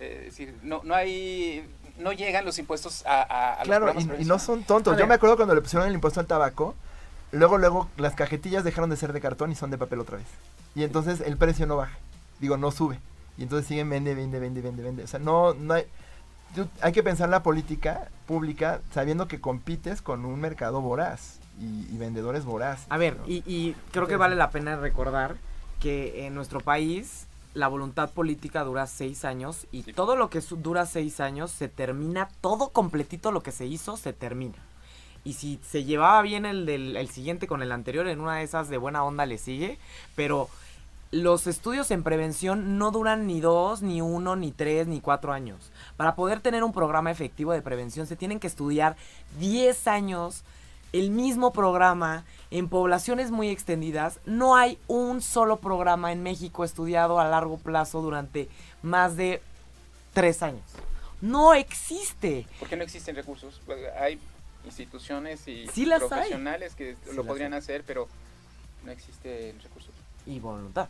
Eh, 0.00 0.16
es 0.18 0.24
decir, 0.26 0.54
no, 0.62 0.82
no 0.82 0.94
hay 0.94 1.64
no 1.98 2.12
llegan 2.12 2.44
los 2.44 2.58
impuestos 2.58 3.04
a, 3.06 3.60
a, 3.60 3.62
claro, 3.62 3.92
y, 3.98 4.22
y, 4.22 4.24
no 4.24 4.38
son 4.38 4.62
tontos. 4.64 4.96
Yo 4.96 5.06
me 5.06 5.14
acuerdo 5.14 5.36
cuando 5.36 5.54
le 5.54 5.60
pusieron 5.60 5.88
el 5.88 5.94
impuesto 5.94 6.20
al 6.20 6.26
tabaco, 6.26 6.74
luego, 7.32 7.58
luego 7.58 7.88
las 7.96 8.14
cajetillas 8.14 8.64
dejaron 8.64 8.90
de 8.90 8.96
ser 8.96 9.12
de 9.12 9.20
cartón 9.20 9.52
y 9.52 9.54
son 9.54 9.70
de 9.70 9.78
papel 9.78 10.00
otra 10.00 10.18
vez. 10.18 10.26
Y 10.74 10.84
entonces 10.84 11.20
el 11.20 11.36
precio 11.36 11.66
no 11.66 11.76
baja, 11.76 11.98
digo, 12.40 12.56
no 12.56 12.70
sube. 12.70 13.00
Y 13.36 13.42
entonces 13.42 13.68
siguen 13.68 13.88
vende, 13.88 14.14
vende, 14.14 14.40
vende, 14.40 14.60
vende, 14.60 14.82
vende. 14.82 15.04
O 15.04 15.06
sea, 15.06 15.20
no, 15.20 15.54
no 15.54 15.74
hay, 15.74 15.86
hay 16.80 16.92
que 16.92 17.02
pensar 17.02 17.28
la 17.28 17.42
política 17.42 18.08
pública 18.26 18.80
sabiendo 18.92 19.28
que 19.28 19.40
compites 19.40 20.02
con 20.02 20.24
un 20.24 20.40
mercado 20.40 20.80
voraz 20.80 21.38
y, 21.60 21.96
vendedores 21.96 22.44
voraz. 22.44 22.86
A 22.88 22.98
ver, 22.98 23.16
y, 23.26 23.74
creo 23.92 24.06
que 24.06 24.16
vale 24.16 24.36
la 24.36 24.50
pena 24.50 24.76
recordar 24.76 25.36
que 25.80 26.26
en 26.26 26.34
nuestro 26.34 26.60
país 26.60 27.26
la 27.58 27.68
voluntad 27.68 28.10
política 28.10 28.64
dura 28.64 28.86
seis 28.86 29.24
años 29.24 29.66
y 29.72 29.82
todo 29.82 30.16
lo 30.16 30.30
que 30.30 30.40
dura 30.40 30.86
seis 30.86 31.20
años 31.20 31.50
se 31.50 31.68
termina, 31.68 32.28
todo 32.40 32.70
completito 32.70 33.32
lo 33.32 33.42
que 33.42 33.52
se 33.52 33.66
hizo 33.66 33.96
se 33.96 34.12
termina. 34.12 34.56
Y 35.24 35.34
si 35.34 35.58
se 35.68 35.84
llevaba 35.84 36.22
bien 36.22 36.46
el 36.46 36.64
del 36.64 36.96
el 36.96 37.08
siguiente 37.10 37.46
con 37.46 37.62
el 37.62 37.72
anterior, 37.72 38.06
en 38.06 38.20
una 38.20 38.36
de 38.36 38.44
esas 38.44 38.68
de 38.68 38.78
buena 38.78 39.02
onda 39.04 39.26
le 39.26 39.36
sigue, 39.36 39.78
pero 40.14 40.48
los 41.10 41.46
estudios 41.46 41.90
en 41.90 42.02
prevención 42.02 42.78
no 42.78 42.90
duran 42.90 43.26
ni 43.26 43.40
dos, 43.40 43.82
ni 43.82 44.00
uno, 44.00 44.36
ni 44.36 44.52
tres, 44.52 44.86
ni 44.86 45.00
cuatro 45.00 45.32
años. 45.32 45.72
Para 45.96 46.14
poder 46.14 46.40
tener 46.40 46.62
un 46.62 46.72
programa 46.72 47.10
efectivo 47.10 47.52
de 47.52 47.62
prevención 47.62 48.06
se 48.06 48.16
tienen 48.16 48.40
que 48.40 48.46
estudiar 48.46 48.96
10 49.38 49.86
años 49.88 50.44
el 50.92 51.10
mismo 51.10 51.52
programa 51.52 52.24
en 52.50 52.68
poblaciones 52.68 53.30
muy 53.30 53.48
extendidas. 53.48 54.20
No 54.24 54.56
hay 54.56 54.78
un 54.86 55.20
solo 55.20 55.58
programa 55.58 56.12
en 56.12 56.22
México 56.22 56.64
estudiado 56.64 57.20
a 57.20 57.28
largo 57.28 57.58
plazo 57.58 58.00
durante 58.00 58.48
más 58.82 59.16
de 59.16 59.42
tres 60.14 60.42
años. 60.42 60.64
No 61.20 61.54
existe. 61.54 62.46
¿Por 62.58 62.68
qué 62.68 62.76
no 62.76 62.84
existen 62.84 63.16
recursos? 63.16 63.60
Hay 64.00 64.18
instituciones 64.64 65.46
y 65.46 65.66
profesionales 65.66 66.74
que 66.74 66.96
lo 67.12 67.24
podrían 67.24 67.54
hacer, 67.54 67.82
pero 67.86 68.08
no 68.84 68.92
existen 68.92 69.60
recursos. 69.60 69.94
Y 70.26 70.38
voluntad. 70.38 70.88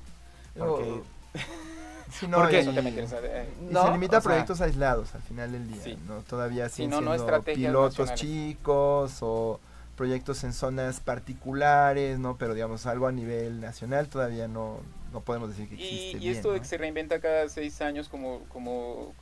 Porque... 0.57 1.03
no, 2.29 2.51
y, 2.51 2.53
se 2.53 3.93
limita 3.93 4.17
a 4.17 4.21
proyectos 4.21 4.61
aislados 4.61 5.15
al 5.15 5.23
final 5.23 5.53
del 5.53 5.71
día, 5.71 5.97
¿no? 6.07 6.23
Todavía 6.23 6.69
siguen 6.69 6.93
siendo 6.93 7.43
pilotos 7.43 8.15
chicos 8.15 9.19
o 9.21 9.61
proyectos 9.99 10.45
en 10.45 10.53
zonas 10.53 11.01
particulares, 11.01 12.21
¿no? 12.21 12.39
Pero 12.39 12.55
digamos, 12.55 12.87
algo 12.87 13.09
a 13.09 13.13
nivel 13.13 13.61
nacional 13.61 14.09
todavía 14.09 14.47
no, 14.47 14.81
no 15.13 15.21
podemos 15.23 15.51
decir 15.51 15.69
que 15.69 15.75
existe. 15.75 16.19
Y, 16.25 16.29
esto 16.29 16.65
se 16.65 16.79
reinventa 16.79 17.21
cada 17.21 17.49
seis 17.49 17.83
años 17.83 18.09
como, 18.09 18.45
como 18.45 19.13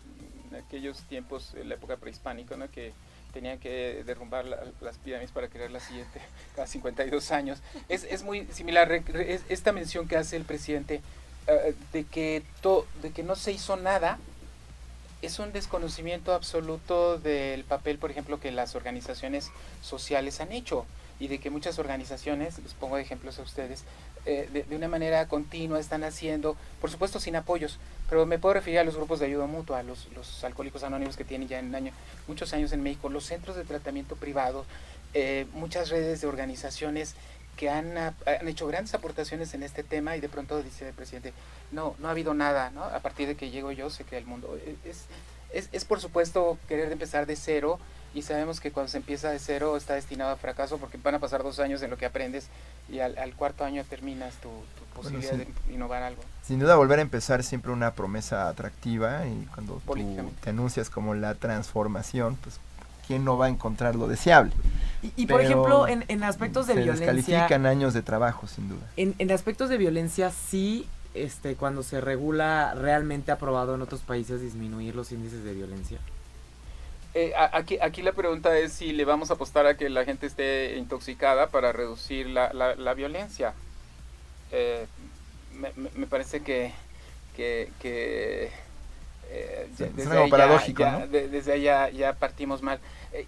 en 0.51 0.57
aquellos 0.57 1.01
tiempos, 1.05 1.55
en 1.55 1.71
la 1.71 1.77
época 1.77 1.97
prehispánica, 1.97 2.59
¿no? 2.59 2.71
Que 2.71 2.93
tenían 3.33 3.59
que 3.59 4.03
derrumbar 4.05 4.45
las 4.81 4.99
pirámides 4.99 5.33
para 5.33 5.49
crear 5.49 5.71
la 5.71 5.81
siguiente 5.81 6.21
cada 6.55 6.67
52 6.67 7.33
años. 7.33 7.59
Es, 7.89 8.05
es 8.05 8.23
muy 8.23 8.47
similar 8.53 8.93
esta 9.49 9.73
mención 9.73 10.07
que 10.07 10.17
hace 10.17 10.37
el 10.37 10.45
presidente 10.45 11.01
eh, 11.47 11.75
de, 11.95 12.05
que 12.05 12.43
to, 12.61 12.87
de 13.01 13.13
que 13.13 13.23
no 13.23 13.35
se 13.35 13.53
hizo 13.53 13.77
nada 13.77 14.19
es 15.27 15.39
un 15.41 15.53
desconocimiento 15.53 16.33
absoluto 16.33 17.19
del 17.19 17.65
papel, 17.65 17.99
por 17.99 18.11
ejemplo, 18.11 18.41
que 18.41 18.53
las 18.53 18.75
organizaciones 18.75 19.51
sociales 19.83 20.41
han 20.41 20.53
hecho 20.53 20.87
y 21.19 21.29
de 21.29 21.39
que 21.39 21.51
muchas 21.51 21.79
organizaciones, 21.79 22.59
les 22.59 22.75
pongo 22.75 22.97
ejemplos 22.99 23.39
a 23.39 23.43
ustedes, 23.43 23.85
eh, 24.25 24.65
de, 24.69 24.77
una 24.77 24.89
manera 24.89 25.27
continua 25.29 25.81
están 25.81 26.05
haciendo, 26.05 26.57
por 26.81 26.91
supuesto 26.91 27.21
sin 27.21 27.37
apoyos, 27.37 27.79
pero 28.09 28.25
me 28.27 28.39
puedo 28.39 28.55
referir 28.55 28.79
a 28.79 28.85
los 28.85 28.97
grupos 28.97 29.19
de 29.19 29.27
ayuda 29.27 29.47
mutua, 29.47 29.83
los, 29.83 30.09
los 30.15 30.45
alcohólicos 30.45 30.83
anónimos 30.85 31.17
que 31.17 31.25
tienen 31.25 31.49
ya 31.49 31.59
en 31.59 31.75
año, 31.75 31.93
muchos 32.29 32.53
años 32.53 32.73
en 32.73 32.83
México, 32.83 33.09
los 33.09 33.25
centros 33.25 33.57
de 33.57 33.65
tratamiento 33.65 34.17
privado, 34.17 34.65
eh, 35.15 35.47
muchas 35.55 35.89
redes 35.89 36.21
de 36.21 36.27
organizaciones 36.27 37.15
que 37.57 37.71
han, 37.71 37.97
han, 37.97 38.49
hecho 38.49 38.67
grandes 38.67 38.95
aportaciones 38.95 39.55
en 39.55 39.63
este 39.63 39.83
tema 39.83 40.17
y 40.17 40.21
de 40.21 40.29
pronto 40.29 40.63
dice 40.63 40.89
el 40.89 40.95
presidente, 40.95 41.33
no, 41.73 41.97
no 41.99 42.09
ha 42.09 42.11
habido 42.11 42.35
nada, 42.35 42.71
¿no? 42.71 42.85
A 42.85 43.01
partir 43.01 43.27
de 43.27 43.37
que 43.37 43.51
llego 43.51 43.73
yo 43.73 43.91
se 43.91 44.05
crea 44.05 44.19
el 44.19 44.27
mundo. 44.27 44.59
E, 44.65 44.77
es, 44.89 45.07
es, 45.53 45.69
es, 45.73 45.85
por 45.85 46.01
supuesto 46.01 46.59
querer 46.69 46.93
empezar 46.93 47.27
de 47.27 47.37
cero 47.37 47.79
y 48.15 48.23
sabemos 48.23 48.61
que 48.61 48.73
cuando 48.73 48.91
se 48.91 48.99
empieza 48.99 49.31
de 49.31 49.39
cero 49.39 49.77
está 49.77 49.95
destinado 49.95 50.31
a 50.31 50.37
fracaso 50.37 50.79
porque 50.79 50.99
van 50.99 51.15
a 51.15 51.19
pasar 51.19 51.43
dos 51.43 51.61
años 51.61 51.83
en 51.83 51.91
lo 51.91 51.99
que 51.99 52.07
aprendes 52.07 52.49
y 52.89 53.01
al, 53.01 53.35
cuarto 53.35 53.65
año 53.65 53.85
terminas 53.85 54.35
tu, 54.37 54.49
posibilidad 54.95 55.35
de 55.35 55.47
innovar 55.71 56.03
algo. 56.03 56.23
Sin 56.43 56.59
duda 56.59 56.77
volver 56.77 56.99
a 56.99 57.03
empezar 57.03 57.45
siempre 57.45 57.73
una 57.73 57.93
promesa 57.93 58.49
atractiva 58.49 59.27
y 59.27 59.47
cuando 59.55 59.83
tú 59.85 60.33
te 60.43 60.51
anuncias 60.51 60.89
como 60.89 61.15
la 61.15 61.35
transformación, 61.35 62.37
pues 62.37 62.59
¿quién 63.07 63.25
no 63.25 63.37
va 63.37 63.47
a 63.47 63.49
encontrar 63.49 63.95
lo 63.95 64.09
deseable? 64.09 64.53
Y, 65.17 65.27
por 65.27 65.41
ejemplo, 65.41 65.87
en, 65.87 66.05
en 66.09 66.25
aspectos 66.25 66.67
de 66.67 66.75
se 66.75 66.81
violencia... 66.81 67.13
descalifican 67.13 67.67
años 67.67 67.95
de 67.95 68.03
trabajo, 68.03 68.47
sin 68.47 68.69
duda. 68.69 68.87
En, 68.97 69.15
en 69.19 69.31
aspectos 69.31 69.69
de 69.69 69.77
violencia 69.79 70.31
sí 70.31 70.89
este, 71.17 71.57
cuando 71.57 71.83
se 71.83 72.01
regula, 72.01 72.75
realmente 72.75 73.33
ha 73.33 73.39
probado 73.39 73.75
en 73.75 73.83
otros 73.83 74.01
países 74.01 74.41
disminuir 74.41 74.95
los 74.95 75.13
índices 75.13 75.45
de 75.45 75.55
violencia? 75.55 75.99
Eh, 77.15 77.33
aquí, 77.53 77.79
aquí 77.81 78.03
la 78.03 78.13
pregunta 78.13 78.57
es 78.59 78.75
si 78.75 78.93
le 78.93 79.07
vamos 79.07 79.31
a 79.31 79.35
apostar 79.35 79.67
a 79.67 79.77
que 79.77 79.89
la 79.89 80.05
gente 80.05 80.27
esté 80.27 80.77
intoxicada 80.77 81.49
para 81.49 81.73
reducir 81.73 82.27
la, 82.27 82.53
la, 82.53 82.95
violencia. 82.95 83.55
Eh, 84.53 84.87
me, 85.55 85.73
me, 85.95 86.07
parece 86.07 86.43
que, 86.43 86.73
que, 87.35 87.71
que 87.81 88.51
eh, 89.31 89.69
desde, 89.77 90.19
ahí 90.19 90.31
paradójico, 90.31 90.83
ya, 90.83 91.07
desde 91.07 91.53
allá 91.53 91.91
ya 91.91 92.13
partimos 92.15 92.63
mal. 92.63 92.79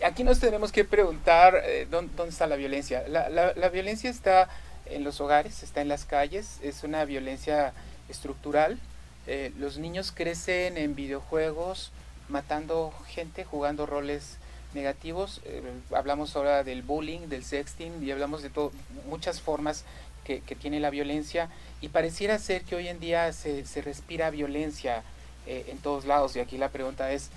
aquí 0.04 0.24
nos 0.24 0.38
tenemos 0.40 0.72
que 0.72 0.84
preguntar 0.84 1.62
¿dónde, 1.90 2.12
dónde, 2.16 2.30
está 2.30 2.46
la 2.46 2.56
violencia. 2.56 3.04
La, 3.08 3.28
la, 3.28 3.52
la 3.54 3.68
violencia 3.68 4.10
está 4.10 4.48
en 4.86 5.04
los 5.04 5.20
hogares, 5.20 5.62
está 5.62 5.80
en 5.80 5.88
las 5.88 6.04
calles, 6.04 6.58
es 6.62 6.84
una 6.84 7.04
violencia 7.04 7.72
estructural. 8.08 8.78
Eh, 9.26 9.52
los 9.58 9.78
niños 9.78 10.12
crecen 10.12 10.78
en 10.78 10.94
videojuegos 10.94 11.92
matando 12.28 12.92
gente, 13.08 13.44
jugando 13.44 13.86
roles 13.86 14.38
negativos. 14.74 15.40
Eh, 15.44 15.62
hablamos 15.94 16.34
ahora 16.36 16.64
del 16.64 16.82
bullying, 16.82 17.28
del 17.28 17.44
sexting 17.44 18.02
y 18.02 18.10
hablamos 18.10 18.42
de 18.42 18.50
todo, 18.50 18.72
muchas 19.06 19.40
formas 19.40 19.84
que, 20.24 20.40
tiene 20.40 20.78
la 20.78 20.90
violencia 20.90 21.48
y 21.80 21.88
pareciera 21.88 22.38
ser 22.38 22.62
que 22.64 22.76
hoy 22.76 22.88
en 22.88 23.00
día 23.00 23.32
se, 23.32 23.64
respira 23.82 24.28
violencia 24.28 25.02
eh, 25.48 25.66
en 25.68 25.78
todos 25.78 26.04
lados 26.04 26.36
y 26.36 26.40
aquí 26.40 26.58
la 26.58 26.68
pregunta 26.68 27.10
es, 27.12 27.30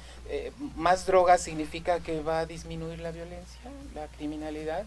¿más 0.76 1.06
drogas 1.06 1.42
significa 1.42 2.00
que 2.00 2.22
va 2.22 2.40
a 2.40 2.46
disminuir 2.46 3.00
la 3.00 3.12
violencia, 3.12 3.60
la 3.96 4.08
criminalidad? 4.08 4.86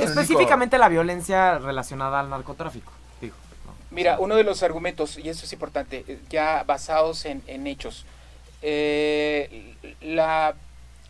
Específicamente 0.00 0.78
la 0.78 0.88
violencia 0.88 1.58
relacionada 1.58 2.20
al 2.20 2.30
narcotráfico. 2.30 2.92
Mira, 3.90 4.18
uno 4.18 4.36
de 4.36 4.44
los 4.44 4.62
argumentos, 4.62 5.16
y 5.16 5.28
eso 5.28 5.44
es 5.44 5.52
importante, 5.52 6.04
eh, 6.06 6.18
ya 6.28 6.64
basados 6.64 7.24
en, 7.24 7.66
hechos, 7.66 8.04
eh, 8.62 9.74
la, 10.00 10.54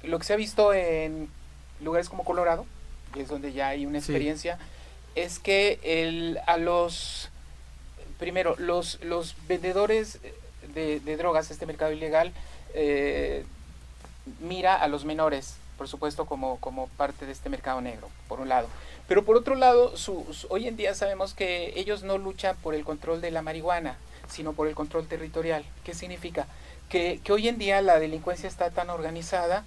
lo 0.03 0.19
que 0.19 0.25
se 0.25 0.35
ha 0.35 0.37
visto 0.37 0.73
en 0.73 1.29
lugares 1.81 2.09
como 2.09 2.25
Colorado, 2.25 2.67
que 3.15 3.23
es 3.23 3.29
donde 3.29 3.53
ya 3.53 3.69
hay 3.69 3.87
una 3.87 3.99
experiencia, 3.99 4.59
es 5.15 5.39
que 5.39 5.81
el, 5.83 6.39
a 6.47 6.59
los, 6.59 7.31
primero, 8.19 8.55
los, 8.59 9.03
los 9.03 9.37
vendedores 9.47 10.19
de, 10.75 11.17
drogas, 11.17 11.51
este 11.51 11.67
mercado 11.67 11.93
ilegal, 11.93 12.33
eh, 12.75 13.45
mira 14.41 14.75
a 14.75 14.89
los 14.89 15.05
menores 15.05 15.57
por 15.77 15.89
supuesto, 15.89 16.27
como, 16.27 16.59
como 16.59 16.89
parte 16.89 17.27
de 17.27 17.33
este 17.33 17.51
mercado 17.51 17.81
negro, 17.81 18.09
por 18.29 18.41
un 18.41 18.49
lado. 18.49 18.69
Pero 19.09 19.25
por 19.25 19.37
otro 19.37 19.55
lado, 19.55 19.93
hoy 20.49 20.69
en 20.69 20.77
día 20.77 20.95
sabemos 20.95 21.35
que 21.35 21.73
ellos 21.77 22.03
no 22.03 22.19
luchan 22.19 22.57
por 22.57 22.75
el 22.75 22.85
control 22.85 23.21
de 23.21 23.31
la 23.31 23.43
marihuana, 23.43 23.97
sino 24.29 24.53
por 24.53 24.69
el 24.69 24.75
control 24.75 25.07
territorial. 25.07 25.65
¿Qué 25.85 25.95
significa? 25.95 26.47
Que, 26.89 27.21
hoy 27.31 27.49
en 27.49 27.59
día 27.59 27.83
la 27.83 27.99
delincuencia 27.99 28.49
está 28.49 28.71
tan 28.71 28.91
organizada 28.91 29.65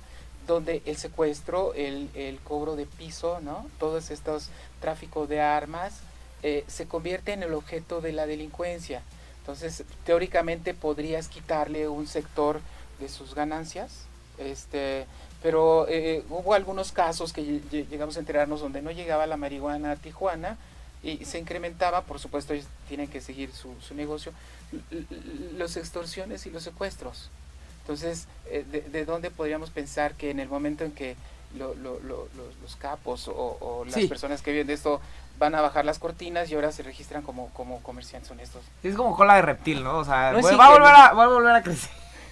donde 0.48 0.82
el 0.86 0.98
secuestro, 0.98 1.74
el, 1.76 2.40
cobro 2.44 2.76
de 2.76 2.86
piso, 2.86 3.40
¿no? 3.42 3.68
todos 3.78 4.10
estos 4.10 4.50
tráficos 4.82 5.30
de 5.30 5.42
armas, 5.42 6.02
eh, 6.44 6.64
se 6.68 6.88
convierte 6.88 7.34
en 7.34 7.44
el 7.44 7.54
objeto 7.54 8.02
de 8.02 8.14
la 8.14 8.26
delincuencia. 8.26 9.02
Entonces, 9.40 9.84
teóricamente 10.06 10.74
podrías 10.74 11.28
quitarle 11.28 11.88
un 11.88 12.08
sector 12.08 12.62
de 13.00 13.10
sus 13.10 13.34
ganancias, 13.34 14.06
este, 14.38 15.06
pero 15.42 15.88
eh, 15.88 16.24
hubo 16.30 16.54
algunos 16.54 16.92
casos 16.92 17.34
que 17.34 17.62
llegamos 17.72 18.18
a 18.18 18.20
enterarnos 18.20 18.62
donde 18.62 18.82
no 18.82 18.92
llegaba 18.92 19.26
la 19.28 19.38
marihuana 19.38 19.92
a 19.92 19.96
Tijuana 19.96 20.58
y 21.02 21.24
se 21.26 21.40
incrementaba, 21.40 22.02
por 22.02 22.20
supuesto 22.20 22.54
ellos 22.54 22.68
tienen 22.88 23.08
que 23.08 23.22
seguir 23.22 23.54
su, 23.54 23.74
su 23.82 23.96
negocio, 23.96 24.34
los 25.58 25.78
extorsiones 25.78 26.46
y 26.46 26.50
los 26.50 26.64
secuestros. 26.64 27.30
Entonces, 27.82 28.28
eh, 28.52 28.64
de, 28.92 29.06
dónde 29.06 29.32
podríamos 29.32 29.72
pensar 29.72 30.14
que 30.14 30.30
en 30.30 30.40
el 30.40 30.48
momento 30.48 30.84
en 30.84 30.92
que 30.92 31.16
los 31.58 32.76
capos 32.76 33.28
o, 33.28 33.84
las 33.86 34.06
personas 34.06 34.44
que 34.44 34.52
viven 34.52 34.68
de 34.68 34.74
esto 34.74 35.02
van 35.40 35.56
a 35.56 35.62
bajar 35.62 35.86
las 35.86 35.98
cortinas 35.98 36.52
y 36.52 36.56
ahora 36.56 36.72
se 36.72 36.84
registran 36.84 37.24
como, 37.24 37.50
como 37.54 37.82
comerciantes 37.82 38.30
honestos? 38.30 38.64
Es 38.84 38.96
como 38.96 39.16
cola 39.16 39.36
de 39.36 39.42
reptil, 39.42 39.84
¿no? 39.84 39.98
O 39.98 40.06
sea, 40.06 40.34
va, 40.34 40.66
a 40.66 40.70
volver 40.70 40.94
a, 40.94 41.14
va 41.14 41.24
a 41.24 41.28
volver 41.28 41.56
a 41.56 41.64
crecer. 41.64 41.90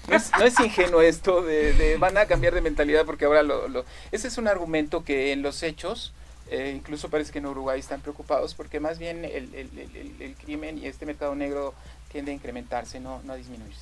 no, 0.08 0.46
es, 0.46 0.60
ingenuo 0.60 1.02
esto 1.02 1.42
de, 1.42 1.98
van 2.00 2.18
a 2.18 2.26
cambiar 2.26 2.54
de 2.54 2.62
mentalidad 2.62 3.06
porque 3.06 3.26
ahora 3.26 3.44
lo, 3.44 3.68
lo... 3.68 3.86
Ese 4.12 4.28
es 4.28 4.38
un 4.38 4.48
argumento 4.48 5.04
que 5.04 5.32
en 5.32 5.42
los 5.42 5.64
hechos, 5.64 6.14
eh, 6.50 6.74
incluso 6.76 7.10
parece 7.10 7.32
que 7.32 7.40
en 7.40 7.46
Uruguay 7.46 7.80
están 7.80 8.02
preocupados 8.02 8.54
porque 8.54 8.80
más 8.80 9.00
bien 9.00 9.26
el, 9.26 9.54
el, 9.54 10.36
crimen 10.36 10.78
y 10.78 10.86
este 10.86 11.06
mercado 11.06 11.36
negro 11.36 11.74
tiende 12.12 12.32
a 12.32 12.36
incrementarse, 12.36 13.00
no, 13.00 13.22
no 13.24 13.34
a 13.34 13.36
disminuirse. 13.36 13.82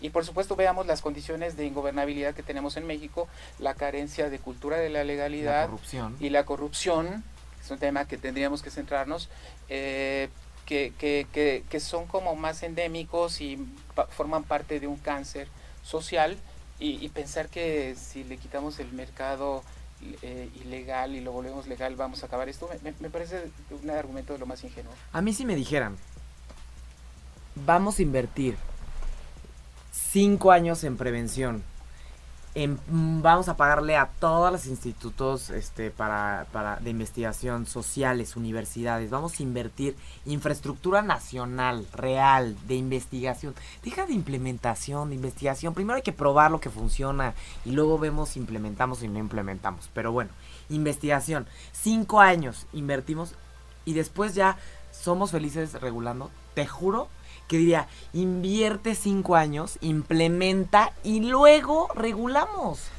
Y 0.00 0.10
por 0.10 0.24
supuesto 0.24 0.54
veamos 0.54 0.86
las 0.86 1.02
condiciones 1.02 1.56
de 1.56 1.66
ingobernabilidad 1.66 2.34
que 2.34 2.44
tenemos 2.44 2.76
en 2.76 2.86
México, 2.86 3.28
la 3.58 3.74
carencia 3.74 4.30
de 4.30 4.38
cultura 4.38 4.76
de 4.76 4.90
la 4.90 5.02
legalidad 5.02 5.68
y 6.20 6.30
la 6.30 6.44
corrupción, 6.44 7.24
es 7.68 7.70
un 7.70 7.78
tema 7.78 8.06
que 8.06 8.16
tendríamos 8.16 8.62
que 8.62 8.70
centrarnos, 8.70 9.28
eh, 9.68 10.30
que, 10.64 10.94
que, 10.98 11.64
que, 11.68 11.80
son 11.80 12.06
como 12.06 12.34
más 12.34 12.62
endémicos 12.62 13.40
y 13.40 13.58
forman 14.10 14.44
parte 14.44 14.80
de 14.80 14.86
un 14.86 14.96
cáncer 14.96 15.48
social 15.82 16.36
y, 16.78 17.08
pensar 17.08 17.48
que 17.48 17.94
si 17.96 18.24
le 18.24 18.36
quitamos 18.36 18.78
el 18.78 18.92
mercado 18.92 19.62
eh, 20.22 20.48
ilegal 20.62 21.14
y 21.14 21.20
lo 21.20 21.32
volvemos 21.32 21.66
legal 21.66 21.96
vamos 21.96 22.22
a 22.22 22.26
acabar 22.26 22.48
esto, 22.48 22.68
me, 22.82 22.94
me, 23.00 23.10
parece 23.10 23.50
un 23.82 23.90
argumento 23.90 24.32
de 24.32 24.38
lo 24.38 24.46
más 24.46 24.62
ingenuo. 24.64 24.92
A 25.12 25.20
mí 25.20 25.32
si 25.32 25.44
me 25.44 25.56
dijeran, 25.56 25.96
vamos 27.54 27.98
a 27.98 28.02
invertir 28.02 28.56
cinco 29.92 30.52
años 30.52 30.84
en 30.84 30.96
prevención 30.96 31.64
vamos 32.88 33.48
a 33.48 33.56
pagarle 33.56 33.96
a 33.96 34.06
todos 34.18 34.50
los 34.50 34.66
institutos 34.66 35.50
este, 35.50 35.90
para, 35.90 36.46
para, 36.52 36.76
de 36.76 36.90
investigación 36.90 37.66
sociales, 37.66 38.36
universidades. 38.36 39.10
Vamos 39.10 39.38
a 39.38 39.42
invertir 39.42 39.96
infraestructura 40.26 41.02
nacional, 41.02 41.86
real, 41.92 42.56
de 42.66 42.74
investigación. 42.74 43.54
Deja 43.84 44.06
de 44.06 44.14
implementación, 44.14 45.10
de 45.10 45.14
investigación. 45.14 45.74
Primero 45.74 45.96
hay 45.96 46.02
que 46.02 46.12
probar 46.12 46.50
lo 46.50 46.60
que 46.60 46.70
funciona 46.70 47.34
y 47.64 47.70
luego 47.70 47.98
vemos 47.98 48.30
si 48.30 48.40
implementamos 48.40 49.02
y 49.02 49.08
no 49.08 49.18
implementamos. 49.18 49.88
Pero 49.94 50.10
bueno, 50.10 50.30
investigación. 50.68 51.46
Cinco 51.72 52.20
años 52.20 52.66
invertimos 52.72 53.34
y 53.84 53.92
después 53.92 54.34
ya 54.34 54.56
somos 54.90 55.30
felices 55.30 55.80
regulando. 55.80 56.30
Te 56.54 56.66
juro 56.66 57.08
que 57.48 57.58
diría, 57.58 57.88
invierte 58.12 58.94
cinco 58.94 59.34
años, 59.34 59.78
implementa 59.80 60.92
y 61.02 61.20
luego 61.20 61.88
regulamos. 61.94 62.90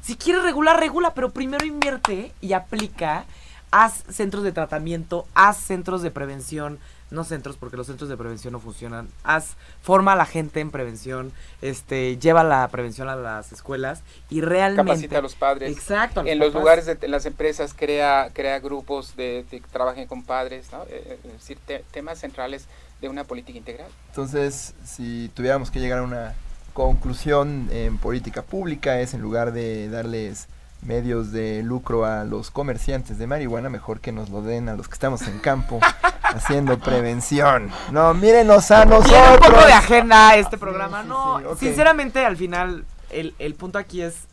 Si 0.00 0.16
quieres 0.16 0.42
regular, 0.42 0.80
regula, 0.80 1.14
pero 1.14 1.30
primero 1.30 1.64
invierte 1.64 2.32
y 2.40 2.54
aplica. 2.54 3.26
Haz 3.70 4.02
centros 4.10 4.42
de 4.42 4.50
tratamiento, 4.50 5.28
haz 5.34 5.58
centros 5.58 6.02
de 6.02 6.10
prevención, 6.10 6.80
no 7.10 7.22
centros 7.22 7.56
porque 7.56 7.76
los 7.76 7.86
centros 7.86 8.08
de 8.08 8.16
prevención 8.16 8.52
no 8.52 8.58
funcionan. 8.58 9.08
Haz, 9.22 9.56
forma 9.80 10.14
a 10.14 10.16
la 10.16 10.26
gente 10.26 10.58
en 10.58 10.72
prevención, 10.72 11.32
este, 11.62 12.16
lleva 12.16 12.42
la 12.42 12.66
prevención 12.68 13.08
a 13.08 13.14
las 13.14 13.52
escuelas 13.52 14.02
y 14.28 14.40
realmente 14.40 14.90
capacita 14.90 15.18
a 15.18 15.22
los 15.22 15.36
padres. 15.36 15.70
Exacto. 15.70 16.24
en 16.26 16.40
los 16.40 16.52
lugares 16.52 16.86
de 16.86 16.98
en 17.00 17.10
las 17.12 17.26
empresas 17.26 17.74
crea 17.74 18.30
crea 18.32 18.58
grupos 18.58 19.14
de, 19.14 19.44
que 19.48 19.60
trabajen 19.70 20.08
con 20.08 20.24
padres, 20.24 20.72
¿no? 20.72 20.82
Eh, 20.84 20.88
eh, 20.88 21.18
es 21.26 21.32
decir, 21.32 21.58
temas 21.92 22.18
centrales 22.18 22.66
de 23.00 23.08
una 23.08 23.24
política 23.24 23.58
integral. 23.58 23.90
Entonces, 24.08 24.74
si 24.84 25.30
tuviéramos 25.34 25.70
que 25.70 25.80
llegar 25.80 26.00
a 26.00 26.02
una 26.02 26.34
conclusión 26.72 27.68
en 27.72 27.98
política 27.98 28.42
pública 28.42 29.00
es 29.00 29.14
en 29.14 29.20
lugar 29.20 29.52
de 29.52 29.88
darles 29.88 30.48
medios 30.82 31.30
de 31.32 31.62
lucro 31.62 32.04
a 32.04 32.24
los 32.24 32.50
comerciantes 32.50 33.18
de 33.18 33.26
marihuana, 33.26 33.68
mejor 33.68 34.00
que 34.00 34.12
nos 34.12 34.30
lo 34.30 34.42
den 34.42 34.68
a 34.68 34.76
los 34.76 34.88
que 34.88 34.94
estamos 34.94 35.22
en 35.22 35.38
campo 35.38 35.80
haciendo 36.22 36.78
prevención. 36.78 37.70
No, 37.90 38.14
mírenos 38.14 38.70
a 38.70 38.84
nosotros. 38.84 39.10
Tiene 39.10 39.34
un 39.34 39.38
poco 39.40 39.66
de 39.66 39.72
agenda 39.72 40.36
este 40.36 40.56
programa. 40.56 41.02
no, 41.02 41.40
sinceramente, 41.58 42.24
al 42.24 42.36
final, 42.36 42.84
el, 43.10 43.34
el, 43.38 43.54
punto 43.54 43.78
aquí 43.78 44.02
es, 44.02 44.26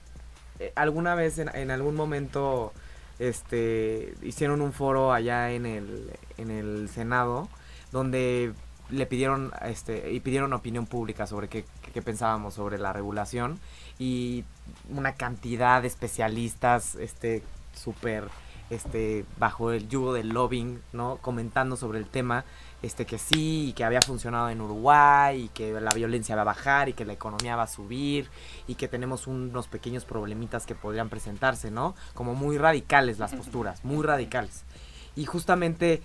eh, 0.59 0.71
alguna 0.75 1.15
vez 1.15 1.37
en, 1.39 1.53
en, 1.53 1.71
algún 1.71 1.95
momento, 1.95 2.71
este, 3.19 4.13
hicieron 4.21 4.61
un 4.61 4.71
foro 4.71 5.11
allá 5.11 5.51
en 5.51 5.65
el, 5.65 6.13
en 6.37 6.51
el 6.51 6.89
Senado 6.93 7.49
donde 7.91 8.53
le 8.89 9.05
pidieron 9.05 9.51
este 9.65 10.11
y 10.11 10.19
pidieron 10.19 10.53
opinión 10.53 10.85
pública 10.85 11.27
sobre 11.27 11.49
qué, 11.49 11.65
qué, 11.93 12.01
pensábamos 12.01 12.53
sobre 12.53 12.77
la 12.77 12.93
regulación. 12.93 13.59
Y 13.99 14.45
una 14.89 15.15
cantidad 15.15 15.81
de 15.81 15.87
especialistas 15.87 16.95
este 16.95 17.43
súper 17.73 18.29
este 18.69 19.25
bajo 19.37 19.71
el 19.71 19.87
yugo 19.87 20.13
del 20.13 20.29
lobbying 20.29 20.81
no 20.91 21.19
comentando 21.21 21.77
sobre 21.77 21.99
el 21.99 22.05
tema 22.05 22.43
este 22.81 23.05
que 23.05 23.17
sí 23.17 23.69
y 23.69 23.73
que 23.73 23.83
había 23.83 24.01
funcionado 24.01 24.49
en 24.49 24.61
Uruguay 24.61 25.43
y 25.45 25.47
que 25.49 25.79
la 25.79 25.91
violencia 25.91 26.35
va 26.35 26.41
a 26.41 26.45
bajar 26.45 26.89
y 26.89 26.93
que 26.93 27.05
la 27.05 27.13
economía 27.13 27.55
va 27.55 27.63
a 27.63 27.67
subir 27.67 28.29
y 28.67 28.75
que 28.75 28.87
tenemos 28.87 29.25
unos 29.25 29.67
pequeños 29.67 30.05
problemitas 30.05 30.65
que 30.65 30.75
podrían 30.75 31.09
presentarse 31.09 31.71
no 31.71 31.95
como 32.13 32.35
muy 32.35 32.57
radicales 32.57 33.19
las 33.19 33.33
posturas 33.33 33.83
muy 33.83 34.05
radicales. 34.05 34.63
Y 35.15 35.25
justamente 35.25 36.03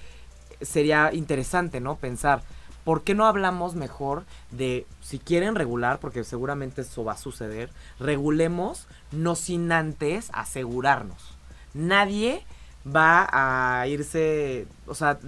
sería 0.65 1.13
interesante, 1.13 1.81
¿no? 1.81 1.97
Pensar, 1.97 2.43
¿por 2.85 3.03
qué 3.03 3.15
no 3.15 3.27
hablamos 3.27 3.75
mejor 3.75 4.25
de, 4.51 4.87
si 5.01 5.19
quieren 5.19 5.55
regular, 5.55 5.99
porque 5.99 6.25
seguramente 6.25 6.83
eso 6.83 7.05
va 7.05 7.13
a 7.13 7.17
suceder, 7.17 7.71
regulemos, 7.99 8.87
no 9.11 9.35
sin 9.35 9.71
antes 9.73 10.31
asegurarnos. 10.33 11.37
Nadie 11.75 12.45
va 12.85 13.29
a 13.31 13.87
irse, 13.87 14.67
o 14.87 14.95
sea, 14.95 15.19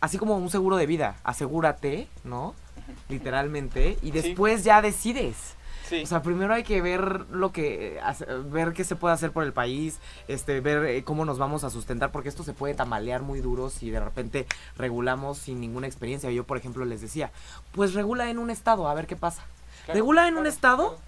así 0.00 0.18
como 0.18 0.36
un 0.36 0.50
seguro 0.50 0.76
de 0.76 0.86
vida, 0.86 1.16
asegúrate, 1.24 2.08
¿no? 2.24 2.54
Literalmente, 3.08 3.98
y 4.02 4.10
después 4.10 4.64
ya 4.64 4.80
decides. 4.80 5.57
O 6.02 6.06
sea, 6.06 6.22
primero 6.22 6.54
hay 6.54 6.62
que 6.62 6.80
ver 6.82 7.26
lo 7.30 7.52
que 7.52 8.00
ver 8.46 8.72
qué 8.72 8.84
se 8.84 8.96
puede 8.96 9.14
hacer 9.14 9.32
por 9.32 9.44
el 9.44 9.52
país, 9.52 9.98
este 10.26 10.60
ver 10.60 10.84
eh, 10.84 11.04
cómo 11.04 11.24
nos 11.24 11.38
vamos 11.38 11.64
a 11.64 11.70
sustentar 11.70 12.12
porque 12.12 12.28
esto 12.28 12.44
se 12.44 12.52
puede 12.52 12.74
tamalear 12.74 13.22
muy 13.22 13.40
duro 13.40 13.70
si 13.70 13.90
de 13.90 14.00
repente 14.00 14.46
regulamos 14.76 15.38
sin 15.38 15.60
ninguna 15.60 15.86
experiencia. 15.86 16.30
Yo, 16.30 16.44
por 16.44 16.56
ejemplo, 16.56 16.84
les 16.84 17.00
decía, 17.00 17.30
pues 17.72 17.94
regula 17.94 18.30
en 18.30 18.38
un 18.38 18.50
estado, 18.50 18.88
a 18.88 18.94
ver 18.94 19.06
qué 19.06 19.16
pasa. 19.16 19.42
regula 19.86 20.28
en 20.28 20.36
un 20.36 20.46
estado, 20.46 20.98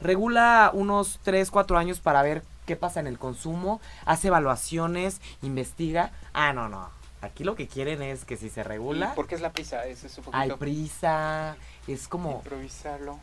regula 0.00 0.70
unos 0.72 1.20
3, 1.22 1.50
4 1.50 1.78
años 1.78 2.00
para 2.00 2.22
ver 2.22 2.42
qué 2.66 2.76
pasa 2.76 3.00
en 3.00 3.06
el 3.06 3.18
consumo, 3.18 3.80
hace 4.04 4.28
evaluaciones, 4.28 5.20
investiga. 5.42 6.12
Ah, 6.32 6.52
no, 6.52 6.68
no. 6.68 6.90
Aquí 7.20 7.42
lo 7.42 7.54
que 7.54 7.68
quieren 7.68 8.02
es 8.02 8.26
que 8.26 8.36
si 8.36 8.50
se 8.50 8.62
regula. 8.62 9.14
¿Por 9.14 9.26
qué 9.26 9.34
es 9.34 9.40
la 9.40 9.52
prisa? 9.52 9.86
Es, 9.86 10.04
es 10.04 10.18
un 10.18 10.24
poquito... 10.24 10.38
Hay 10.38 10.50
prisa, 10.52 11.56
es 11.86 12.06
como. 12.06 12.32
Improvisarlo. 12.32 13.18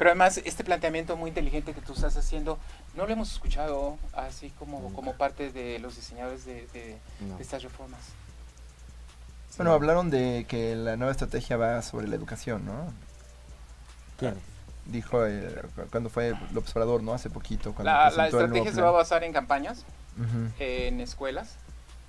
Pero 0.00 0.12
además, 0.12 0.40
este 0.46 0.64
planteamiento 0.64 1.14
muy 1.14 1.28
inteligente 1.28 1.74
que 1.74 1.82
tú 1.82 1.92
estás 1.92 2.16
haciendo, 2.16 2.58
no 2.94 3.04
lo 3.04 3.12
hemos 3.12 3.32
escuchado 3.32 3.98
así 4.14 4.48
como, 4.58 4.90
como 4.94 5.12
parte 5.12 5.52
de 5.52 5.78
los 5.78 5.94
diseñadores 5.94 6.46
de, 6.46 6.96
estas 7.38 7.62
reformas. 7.62 8.00
Bueno, 9.58 9.74
hablaron 9.74 10.08
de 10.08 10.46
que 10.48 10.74
la 10.74 10.96
nueva 10.96 11.12
estrategia 11.12 11.58
va 11.58 11.82
sobre 11.82 12.08
la 12.08 12.16
educación, 12.16 12.64
¿no? 12.64 12.94
¿Quién? 14.18 14.36
Dijo 14.86 15.26
eh, 15.26 15.60
cuando 15.90 16.08
fue 16.08 16.28
el 16.28 16.56
observador, 16.56 17.02
¿no? 17.02 17.12
Hace 17.12 17.28
poquito. 17.28 17.74
Cuando 17.74 17.92
la, 17.92 18.10
la 18.10 18.28
estrategia 18.28 18.72
se 18.72 18.80
va 18.80 18.88
a 18.88 18.92
basar 18.92 19.22
en 19.22 19.34
campañas, 19.34 19.84
en 20.58 21.02
escuelas. 21.02 21.56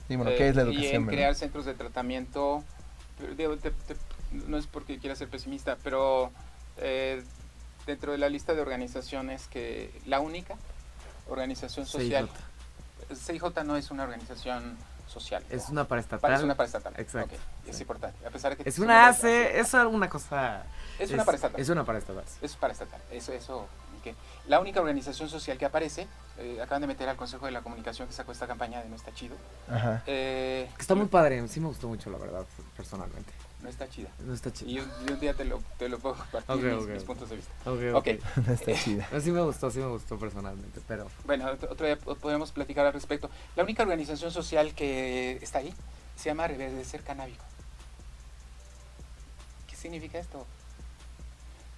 Sí, 0.08 0.16
bueno, 0.16 0.32
¿qué 0.38 0.48
es 0.48 0.56
la 0.56 0.62
educación? 0.62 0.94
Y 0.94 0.96
en 0.96 1.08
crear 1.08 1.36
centros 1.36 1.66
de 1.66 1.74
tratamiento. 1.74 2.64
no 4.48 4.58
es 4.58 4.66
porque 4.68 4.98
quiera 4.98 5.14
ser 5.18 5.28
pesimista, 5.28 5.76
pero 5.84 6.32
eh, 6.78 7.22
dentro 7.86 8.12
de 8.12 8.18
la 8.18 8.30
lista 8.30 8.54
de 8.54 8.62
organizaciones 8.62 9.48
que 9.48 9.92
la 10.06 10.20
única 10.20 10.56
organización 11.28 11.86
social 11.86 12.30
CIJ, 13.16 13.64
no 13.66 13.76
es 13.76 13.92
una 13.92 14.04
organización 14.04 14.78
social. 15.08 15.44
Es 15.50 15.70
una 15.70 15.88
paraestatal. 15.88 16.34
Es 16.34 16.44
una 16.44 16.56
paraestatal. 16.56 16.94
Exacto. 16.98 17.36
Es 17.66 17.80
importante. 17.80 18.26
A 18.26 18.30
pesar 18.30 18.56
que 18.56 18.68
es 18.68 18.80
una 18.80 19.08
hace, 19.08 19.60
es 19.60 19.74
una 19.74 20.10
cosa. 20.10 20.64
Es, 21.00 21.12
una 21.12 21.26
paraestatal. 21.26 21.60
Es 21.60 21.70
una 21.70 21.84
paraestatal. 21.84 22.24
Es 22.42 22.56
paraestatal. 22.56 23.02
Eso, 23.12 23.34
eso. 23.34 23.68
La 24.48 24.60
única 24.60 24.80
organización 24.80 25.30
social 25.30 25.60
que 25.60 25.66
aparece, 25.66 26.08
eh, 26.40 26.60
acaban 26.60 26.82
de 26.82 26.88
meter 26.88 27.08
al 27.08 27.18
Consejo 27.18 27.46
de 27.46 27.52
la 27.52 27.62
Comunicación 27.62 28.08
que 28.08 28.16
sacó 28.16 28.32
esta 28.32 28.48
campaña 28.48 28.82
de 28.82 28.90
No 28.90 28.96
está 28.96 29.14
chido. 29.14 29.36
Ajá. 29.70 30.02
Eh, 30.08 30.68
está 30.80 30.96
muy 30.96 31.06
padre, 31.06 31.48
sí 31.48 31.60
me 31.60 31.68
gustó 31.68 31.88
mucho, 31.88 32.10
la 32.10 32.18
verdad, 32.18 32.44
personalmente. 32.76 33.32
No 33.62 33.70
está 33.70 33.88
chida. 33.88 34.10
No 34.26 34.34
está 34.34 34.52
chida. 34.52 34.70
Y 34.72 34.80
un, 34.80 35.20
día 35.20 35.34
te 35.34 35.46
lo, 35.46 35.62
te 35.78 35.88
lo 35.88 36.00
puedo 36.00 36.16
compartir 36.16 36.64
mis, 36.90 37.04
puntos 37.04 37.30
de 37.30 37.36
vista. 37.36 37.52
Ok, 37.66 37.96
okay. 37.96 38.20
No 38.48 38.54
está 38.54 38.74
chida. 38.84 39.08
sí 39.20 39.32
me 39.32 39.42
gustó, 39.42 39.70
sí 39.70 39.80
me 39.80 39.88
gustó 39.88 40.18
personalmente, 40.18 40.82
pero... 40.88 41.08
Bueno, 41.26 41.50
otro 41.70 41.86
día 41.86 41.98
podemos 41.98 42.52
platicar 42.52 42.86
al 42.86 42.94
respecto. 42.94 43.30
La 43.56 43.64
única 43.64 43.84
organización 43.84 44.32
social 44.32 44.74
que 44.74 45.38
está 45.42 45.60
ahí 45.60 45.74
se 46.16 46.30
llama 46.30 46.48
Reverdecer 46.48 47.04
Canábico. 47.04 47.44
¿Qué 49.68 49.76
significa 49.76 50.18
esto? 50.20 50.46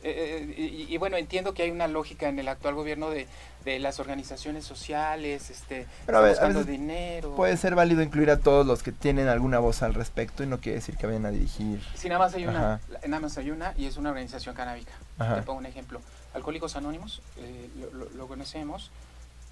Eh, 0.04 0.54
eh, 0.58 0.86
y, 0.90 0.98
bueno, 0.98 1.16
entiendo 1.16 1.54
que 1.54 1.64
hay 1.64 1.72
una 1.72 1.88
lógica 1.88 2.28
en 2.28 2.38
el 2.38 2.50
actual 2.50 2.76
gobierno 2.76 3.10
de, 3.10 3.28
de 3.64 3.80
las 3.80 4.00
organizaciones 4.00 4.66
sociales, 4.66 5.50
este, 5.50 5.88
buscando 6.06 6.64
dinero. 6.64 7.36
Puede 7.36 7.56
ser 7.56 7.76
válido 7.76 8.02
incluir 8.02 8.30
a 8.30 8.38
todos 8.38 8.66
los 8.66 8.84
que 8.84 8.92
tienen 8.92 9.28
alguna 9.30 9.60
voz 9.60 9.82
al 9.82 9.94
respecto 9.94 10.44
y 10.44 10.48
no 10.48 10.60
quiere 10.60 10.80
decir 10.80 10.98
que 10.98 11.08
vayan 11.08 11.26
a 11.26 11.32
dirigir. 11.32 11.82
Si 11.96 12.10
nada 12.10 12.20
más 12.20 12.34
hay 12.34 12.46
una, 12.46 12.82
nada 13.08 13.20
más 13.22 13.38
hay 13.38 13.52
una 13.52 13.74
y 13.78 13.86
es 13.86 13.98
una 13.98 14.10
organización 14.10 14.56
canábica. 14.56 14.92
Te 15.18 15.42
pongo 15.44 15.60
un 15.60 15.66
ejemplo. 15.66 16.02
Alcohólicos 16.34 16.76
Anónimos, 16.76 17.22
eh, 17.38 17.70
lo, 18.16 18.28
conocemos, 18.28 18.92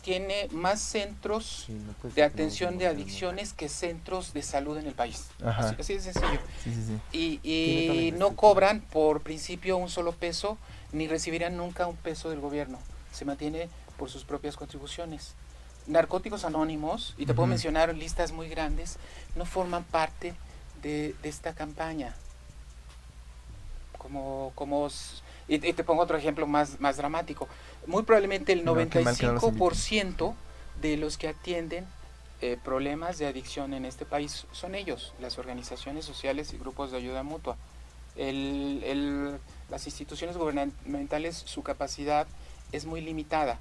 tiene 0.01 0.47
más 0.51 0.81
centros 0.81 1.67
de 2.15 2.23
atención 2.23 2.77
de 2.77 2.87
adicciones 2.87 3.53
que 3.53 3.69
centros 3.69 4.33
de 4.33 4.41
salud 4.41 4.77
en 4.77 4.87
el 4.87 4.93
país. 4.93 5.27
Así, 5.43 5.93
de 5.95 6.01
sencillo. 6.01 6.39
y, 7.11 7.39
y 7.43 8.11
no 8.17 8.35
cobran 8.35 8.81
por 8.81 9.21
principio 9.21 9.77
un 9.77 9.89
solo 9.89 10.11
peso, 10.11 10.57
ni 10.91 11.07
recibirían 11.07 11.57
nunca 11.57 11.87
un 11.87 11.95
peso 11.95 12.29
del 12.29 12.39
gobierno. 12.39 12.79
Se 13.11 13.25
mantiene 13.25 13.69
por 13.97 14.09
sus 14.09 14.23
propias 14.23 14.55
contribuciones. 14.55 15.35
Narcóticos 15.87 16.45
Anónimos, 16.45 17.15
y 17.17 17.25
te 17.25 17.33
puedo 17.33 17.47
mencionar 17.47 17.93
listas 17.95 18.31
muy 18.31 18.49
grandes, 18.49 18.97
no 19.35 19.45
forman 19.45 19.83
parte 19.83 20.33
de, 20.81 21.15
esta 21.23 21.53
campaña. 21.53 22.15
Como, 23.97 24.51
como 24.55 24.89
y, 25.55 25.73
te 25.73 25.83
pongo 25.83 26.03
otro 26.03 26.17
ejemplo 26.17 26.47
más, 26.47 26.79
más 26.79 26.97
dramático. 26.97 27.47
Muy 27.85 28.03
probablemente 28.03 28.53
el 28.53 28.65
95% 28.65 30.33
de 30.81 30.97
los 30.97 31.17
que 31.17 31.27
atienden 31.27 31.85
eh, 32.41 32.57
problemas 32.63 33.17
de 33.17 33.27
adicción 33.27 33.73
en 33.73 33.85
este 33.85 34.05
país 34.05 34.47
son 34.51 34.75
ellos, 34.75 35.13
las 35.19 35.37
organizaciones 35.37 36.05
sociales 36.05 36.53
y 36.53 36.57
grupos 36.57 36.91
de 36.91 36.97
ayuda 36.97 37.23
mutua. 37.23 37.57
las 38.15 39.85
instituciones 39.85 40.37
gubernamentales, 40.37 41.35
su 41.45 41.63
capacidad 41.63 42.27
es 42.71 42.85
muy 42.85 43.01
limitada. 43.01 43.59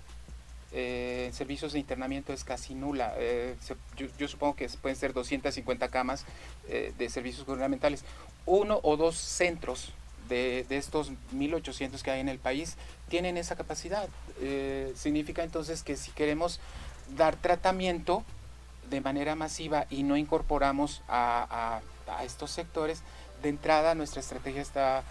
Eh, 0.73 1.31
servicios 1.33 1.73
de 1.73 1.81
internamiento 1.81 2.33
es 2.33 2.45
casi 2.45 2.75
nula. 2.75 3.15
Eh, 3.19 3.57
yo, 3.97 4.29
supongo 4.29 4.55
que 4.55 4.69
pueden 4.81 4.97
ser 4.97 5.13
250 5.13 5.89
camas 5.89 6.25
eh, 6.69 6.93
de 6.97 7.11
servicios 7.11 7.45
gubernamentales. 7.45 8.05
Uno 8.47 8.79
o 8.83 8.97
dos 8.97 9.17
centros 9.17 9.93
de, 10.31 10.65
estos 10.71 11.11
1.800 11.35 12.01
que 12.01 12.11
hay 12.11 12.21
en 12.21 12.31
el 12.31 12.39
país 12.39 12.77
tienen 13.09 13.37
esa 13.37 13.57
capacidad. 13.57 14.09
Eh, 14.41 14.93
significa 14.97 15.43
entonces 15.43 15.83
que 15.83 15.97
si 15.97 16.11
queremos 16.13 16.61
dar 17.17 17.37
tratamiento 17.37 18.25
de 18.89 19.03
manera 19.03 19.35
masiva 19.35 19.87
y 19.91 20.03
no 20.03 20.17
incorporamos 20.17 21.03
a, 21.09 21.83
a, 22.09 22.17
a 22.17 22.25
estos 22.25 22.51
sectores, 22.51 23.03
de 23.43 23.51
entrada 23.51 23.95
nuestra 23.95 24.21
estrategia 24.21 24.63
está 24.63 25.03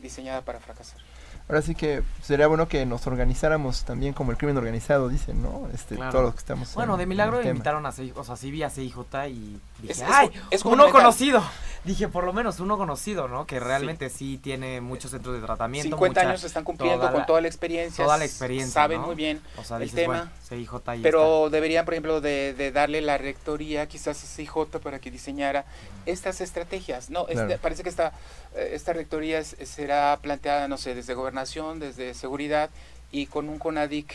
diseñada 0.00 0.42
para 0.42 0.60
fracasar. 0.60 1.05
Ahora 1.48 1.62
sí 1.62 1.76
que 1.76 2.02
sería 2.22 2.48
bueno 2.48 2.66
que 2.66 2.84
nos 2.86 3.06
organizáramos 3.06 3.84
también 3.84 4.12
como 4.12 4.32
el 4.32 4.36
crimen 4.36 4.56
organizado, 4.56 5.08
dicen, 5.08 5.42
¿no? 5.42 5.68
Este, 5.72 5.94
todos 5.96 6.24
los 6.24 6.34
que 6.34 6.40
estamos 6.40 6.74
Bueno, 6.74 6.96
de 6.96 7.06
milagro 7.06 7.40
invitaron 7.40 7.86
a 7.86 7.92
CIJ, 7.92 8.16
o 8.16 8.24
sea, 8.24 8.34
sí 8.36 8.50
vi 8.50 8.64
a 8.64 8.70
CIJ 8.70 8.96
y 9.28 9.60
dije, 9.80 10.04
¡ay! 10.08 10.30
Es, 10.50 10.64
uno 10.64 10.90
conocido. 10.90 11.42
Dije, 11.84 12.08
por 12.08 12.24
lo 12.24 12.32
menos 12.32 12.58
uno 12.58 12.76
conocido, 12.76 13.28
¿no? 13.28 13.46
Que 13.46 13.60
realmente 13.60 14.10
sí, 14.10 14.40
tiene 14.42 14.80
muchos 14.80 15.12
centros 15.12 15.36
de 15.36 15.40
tratamiento. 15.40 15.96
50 15.96 16.20
años 16.20 16.40
se 16.40 16.48
están 16.48 16.64
cumpliendo 16.64 17.12
con 17.12 17.24
toda 17.26 17.40
la 17.40 17.46
experiencia. 17.46 18.04
Toda 18.04 18.18
la 18.18 18.24
experiencia. 18.24 18.72
Saben 18.72 19.00
muy 19.00 19.14
bien 19.14 19.40
el 19.78 19.92
tema. 19.92 20.32
CIJ 20.48 20.70
pero 21.02 21.50
deberían, 21.50 21.84
por 21.84 21.94
ejemplo, 21.94 22.20
de, 22.20 22.70
darle 22.72 23.00
la 23.00 23.18
rectoría 23.18 23.86
quizás 23.86 24.22
a 24.22 24.26
CIJ 24.26 24.78
para 24.82 25.00
que 25.00 25.10
diseñara 25.10 25.64
estas 26.06 26.40
estrategias. 26.40 27.10
No, 27.10 27.26
este, 27.28 27.58
parece 27.58 27.82
que 27.82 27.88
esta, 27.88 28.12
eh, 28.54 28.70
esta 28.72 28.92
rectoría 28.92 29.42
será 29.42 30.18
planteada, 30.22 30.68
no 30.68 30.76
sé, 30.76 30.94
desde 30.94 31.14
gobernación, 31.14 31.80
desde 31.80 32.14
seguridad 32.14 32.70
y 33.10 33.26
con 33.26 33.48
un 33.48 33.58
CONADIC 33.58 34.12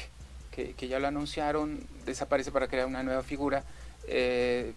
que, 0.51 0.73
que 0.73 0.87
ya 0.87 0.99
lo 0.99 1.07
anunciaron, 1.07 1.79
desaparece 2.05 2.51
para 2.51 2.67
crear 2.67 2.85
una 2.85 3.03
nueva 3.03 3.23
figura. 3.23 3.63
Eh, 4.07 4.73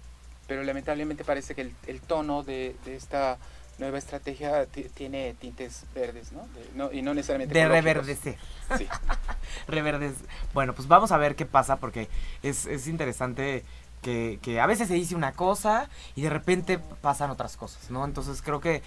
pero 0.46 0.62
lamentablemente 0.62 1.24
parece 1.24 1.54
que 1.54 1.62
el, 1.62 1.72
el 1.86 2.00
tono 2.00 2.42
de, 2.42 2.76
de, 2.84 2.96
esta 2.96 3.38
nueva 3.78 3.98
estrategia 3.98 4.66
tiene 4.94 5.34
tintes 5.34 5.84
verdes, 5.94 6.32
¿no? 6.32 6.92
y 6.92 7.02
no 7.02 7.14
necesariamente 7.14 7.58
De 7.58 7.68
reverdecer. 7.68 8.36
Sí. 8.78 8.86
reverdecer. 9.68 10.26
Bueno, 10.52 10.74
pues 10.74 10.88
vamos 10.88 11.12
a 11.12 11.18
ver 11.18 11.34
qué 11.36 11.46
pasa 11.46 11.76
porque 11.76 12.08
es, 12.42 12.66
es 12.66 12.86
interesante 12.86 13.64
que, 14.04 14.60
a 14.60 14.66
veces 14.66 14.88
se 14.88 14.94
dice 14.94 15.14
una 15.14 15.32
cosa 15.32 15.88
y 16.14 16.22
de 16.22 16.30
repente 16.30 16.78
pasan 17.00 17.30
otras 17.30 17.56
cosas, 17.56 17.90
¿no? 17.90 18.04
Entonces 18.04 18.42
creo 18.42 18.60
que 18.60 18.82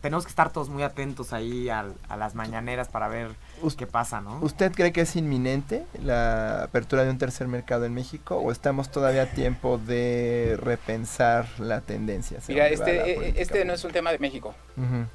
tenemos 0.00 0.24
que 0.24 0.30
estar 0.30 0.52
todos 0.52 0.68
muy 0.68 0.82
atentos 0.82 1.32
ahí 1.32 1.68
a, 1.68 1.86
las 2.16 2.34
mañaneras 2.34 2.88
para 2.88 3.08
ver 3.08 3.30
qué 3.76 3.86
pasa, 3.86 4.20
¿no? 4.20 4.38
¿Usted 4.40 4.72
cree 4.72 4.92
que 4.92 5.02
es 5.02 5.16
inminente 5.16 5.84
la 6.02 6.64
apertura 6.64 7.04
de 7.04 7.10
un 7.10 7.18
tercer 7.18 7.48
mercado 7.48 7.84
en 7.84 7.94
México 7.94 8.36
o 8.36 8.52
estamos 8.52 8.90
todavía 8.90 9.22
a 9.22 9.26
tiempo 9.26 9.78
de 9.78 10.58
repensar 10.60 11.46
la 11.58 11.80
tendencia? 11.80 12.38
Mira, 12.48 12.68
este, 12.68 13.12
eh, 13.12 13.34
este 13.36 13.64
no 13.64 13.74
es 13.74 13.84
un 13.84 13.92
tema 13.92 14.12
de 14.12 14.18
México 14.18 14.54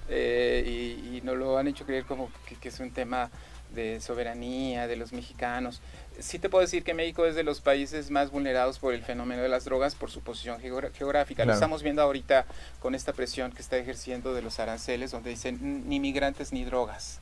eh, 0.10 0.64
y, 0.66 1.18
y 1.18 1.22
nos 1.22 1.38
lo 1.38 1.58
han 1.58 1.68
hecho 1.68 1.86
creer 1.86 2.06
como 2.06 2.30
que 2.62 2.70
es 2.70 2.80
un 2.80 2.92
tema 2.92 3.30
de 3.76 4.02
soberanía 4.02 4.88
de 4.88 4.96
los 4.96 5.14
mexicanos 5.14 5.82
sí 6.20 6.40
te 6.40 6.50
puedo 6.50 6.62
decir 6.62 6.84
que 6.84 6.94
México 6.94 7.26
es 7.26 7.36
de 7.36 7.44
los 7.44 7.62
países 7.62 8.10
más 8.10 8.32
vulnerados 8.32 8.80
por 8.80 8.94
el 8.94 9.04
fenómeno 9.04 9.42
de 9.42 9.50
las 9.50 9.66
drogas 9.66 9.96
por 9.96 10.12
su 10.12 10.22
posición 10.22 10.60
geográfica. 10.60 11.46
Lo 11.46 11.54
estamos 11.54 11.84
viendo 11.84 12.02
ahorita 12.02 12.46
con 12.80 12.96
esta 12.96 13.14
presión 13.14 13.52
que 13.52 13.62
está 13.62 13.78
ejerciendo 13.78 14.34
de 14.34 14.42
los 14.42 14.60
aranceles, 14.60 15.12
donde 15.12 15.32
dicen 15.32 15.88
ni 15.90 16.00
migrantes 16.00 16.54
ni 16.54 16.64
drogas. 16.64 17.20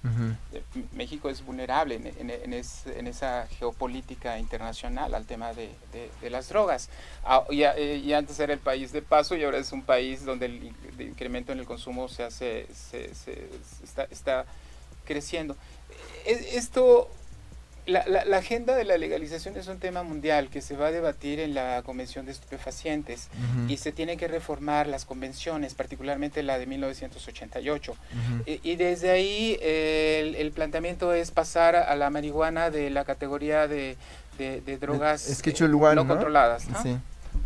Eh, 0.53 0.61
México 0.93 1.29
es 1.29 1.43
vulnerable 1.43 1.95
en, 1.95 2.53
esa 3.07 3.47
geopolítica 3.47 4.37
internacional 4.39 5.13
al 5.15 5.25
tema 5.25 5.53
de, 5.53 5.69
las 6.29 6.49
drogas. 6.49 6.89
Ah, 7.23 7.43
eh, 7.51 8.01
y, 8.03 8.13
antes 8.13 8.39
era 8.39 8.53
el 8.53 8.59
país 8.59 8.91
de 8.91 9.01
paso 9.01 9.35
y 9.35 9.43
ahora 9.43 9.57
es 9.57 9.71
un 9.71 9.81
país 9.81 10.25
donde 10.25 10.45
el, 10.45 10.73
incremento 10.99 11.51
en 11.51 11.59
el 11.59 11.65
consumo 11.65 12.07
se 12.07 12.23
hace, 12.23 12.67
se, 12.73 13.11
está, 13.83 14.03
está 14.05 14.45
creciendo. 15.05 15.55
E, 16.25 16.57
esto 16.57 17.09
la, 17.86 18.05
la, 18.07 18.38
agenda 18.38 18.75
de 18.75 18.86
la 18.86 18.97
legalización 18.97 19.57
es 19.57 19.67
un 19.67 19.77
tema 19.77 20.03
mundial 20.03 20.49
que 20.49 20.61
se 20.61 20.77
va 20.77 20.88
a 20.88 20.91
debatir 20.91 21.39
en 21.41 21.53
la 21.53 21.81
Convención 21.84 22.25
de 22.25 22.31
Estupefacientes 22.31 23.27
y 23.67 23.77
se 23.77 23.91
tiene 23.91 24.15
que 24.15 24.27
reformar 24.27 24.88
las 24.88 25.03
convenciones, 25.03 25.73
particularmente 25.73 26.43
la 26.43 26.57
de 26.59 26.65
1988. 26.65 27.95
y, 28.45 28.75
desde 28.77 29.11
ahí 29.11 29.59
el, 29.61 30.51
planteamiento 30.53 31.13
es 31.13 31.31
pasar 31.31 31.75
a 31.75 31.95
la 31.95 32.09
marihuana 32.09 32.69
de 32.69 32.89
la 32.89 33.03
categoría 33.03 33.67
de, 33.67 33.97
de, 34.38 34.77
drogas 34.77 35.29
eh, 35.29 35.67
no, 35.95 36.07
controladas. 36.07 36.67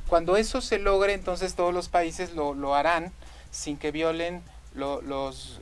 Cuando 0.07 0.38
eso 0.38 0.61
se 0.61 0.77
logre, 0.77 1.13
entonces 1.13 1.55
todos 1.55 1.73
los 1.73 1.89
países 1.89 2.33
lo, 2.33 2.53
lo 2.53 2.75
harán 2.75 3.11
sin 3.49 3.77
que 3.77 3.91
violen 3.91 4.43
los, 4.76 5.03
los, 5.03 5.59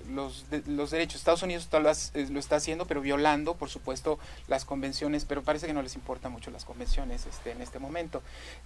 los, 0.68 0.91
derechos. 0.91 1.16
Estados 1.16 1.43
Unidos 1.43 1.70
eh, 2.14 2.28
lo, 2.30 2.39
está 2.39 2.58
haciendo, 2.58 2.86
pero 2.86 3.01
violando, 3.01 3.56
por 3.56 3.70
supuesto, 3.70 4.20
las 4.47 4.66
convenciones, 4.66 5.26
pero 5.26 5.43
parece 5.43 5.68
que 5.68 5.74
no 5.74 5.82
les 5.82 5.95
importa 5.95 6.30
mucho 6.30 6.51
las 6.51 6.66
convenciones 6.66 7.26
este, 7.26 7.51
en 7.51 7.62
este 7.62 7.80
momento. 7.80 8.22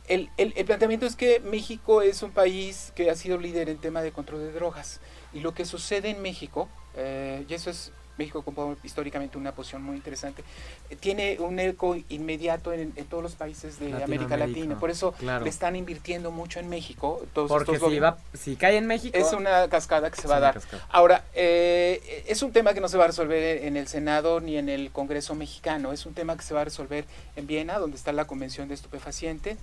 El, 0.07 0.29
el, 0.37 0.53
el 0.55 0.65
planteamiento 0.65 1.05
es 1.05 1.15
que 1.15 1.39
México 1.39 2.01
es 2.01 2.23
un 2.23 2.31
país 2.31 2.91
que 2.95 3.09
ha 3.09 3.15
sido 3.15 3.37
líder 3.37 3.69
en 3.69 3.77
tema 3.77 4.01
de 4.01 4.11
control 4.11 4.41
de 4.41 4.51
drogas. 4.51 4.99
Y 5.33 5.41
lo 5.41 5.53
que 5.53 5.65
sucede 5.65 6.09
en 6.09 6.21
México, 6.21 6.67
eh, 6.95 7.45
y 7.47 7.53
eso 7.53 7.69
es 7.69 7.91
México 8.19 8.39
ocupa 8.39 8.75
históricamente 8.83 9.37
una 9.37 9.53
posición 9.53 9.81
muy 9.81 9.95
interesante, 9.95 10.43
eh, 10.89 10.95
tiene 10.95 11.37
un 11.39 11.57
eco 11.57 11.95
inmediato 12.09 12.71
en, 12.71 12.91
todos 13.09 13.23
los 13.23 13.33
países 13.33 13.79
de 13.79 14.03
América 14.03 14.37
Latina. 14.37 14.77
Por 14.77 14.91
eso 14.91 15.15
le 15.21 15.49
están 15.49 15.75
invirtiendo 15.75 16.31
mucho 16.31 16.59
en 16.59 16.69
México. 16.69 17.25
Todos 17.33 17.49
Porque 17.49 17.79
si, 17.79 17.99
va, 17.99 18.17
si 18.33 18.55
cae 18.55 18.77
en 18.77 18.85
México... 18.85 19.17
Es 19.17 19.33
una 19.33 19.67
cascada 19.69 20.11
que 20.11 20.21
se 20.21 20.27
va 20.27 20.35
a 20.35 20.39
dar. 20.39 20.61
Ahora, 20.89 21.23
eh, 21.33 22.23
es 22.27 22.43
un 22.43 22.51
tema 22.51 22.73
que 22.73 22.81
no 22.81 22.89
se 22.89 22.97
va 22.97 23.05
a 23.05 23.07
resolver 23.07 23.65
en 23.65 23.77
el 23.77 23.87
Senado 23.87 24.41
ni 24.41 24.57
en 24.57 24.69
el 24.69 24.91
Congreso 24.91 25.33
mexicano. 25.33 25.93
Es 25.93 26.05
un 26.05 26.13
tema 26.13 26.35
que 26.35 26.43
se 26.43 26.53
va 26.53 26.61
a 26.61 26.65
resolver 26.65 27.05
en 27.35 27.47
Viena, 27.47 27.79
donde 27.79 27.97
está 27.97 28.11
la 28.11 28.27
Convención 28.27 28.67
de 28.67 28.75
Estupefacientes. 28.75 29.57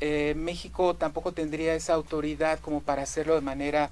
Eh, 0.00 0.34
México 0.36 0.94
tampoco 0.94 1.32
tendría 1.32 1.74
esa 1.74 1.94
autoridad 1.94 2.60
como 2.60 2.80
para 2.80 3.02
hacerlo 3.02 3.34
de 3.34 3.40
manera 3.40 3.90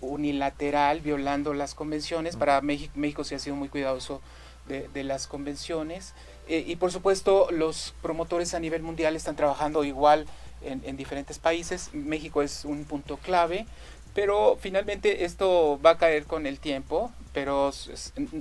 unilateral, 0.00 1.00
violando 1.00 1.54
las 1.54 1.74
convenciones. 1.74 2.36
Para 2.36 2.60
México, 2.60 2.92
México 2.96 3.24
sí 3.24 3.34
ha 3.34 3.38
sido 3.38 3.56
muy 3.56 3.68
cuidadoso 3.68 4.20
de, 4.66 5.04
las 5.04 5.26
convenciones. 5.26 6.14
Eh, 6.48 6.64
y 6.66 6.76
por 6.76 6.92
supuesto, 6.92 7.48
los 7.50 7.94
promotores 8.02 8.54
a 8.54 8.60
nivel 8.60 8.82
mundial 8.82 9.16
están 9.16 9.36
trabajando 9.36 9.84
igual 9.84 10.26
en, 10.62 10.96
diferentes 10.96 11.38
países. 11.38 11.90
México 11.92 12.42
es 12.42 12.64
un 12.64 12.84
punto 12.84 13.16
clave. 13.16 13.66
Pero 14.14 14.56
finalmente 14.60 15.24
esto 15.24 15.78
va 15.84 15.90
a 15.90 15.98
caer 15.98 16.24
con 16.24 16.46
el 16.46 16.58
tiempo, 16.58 17.12
pero 17.32 17.70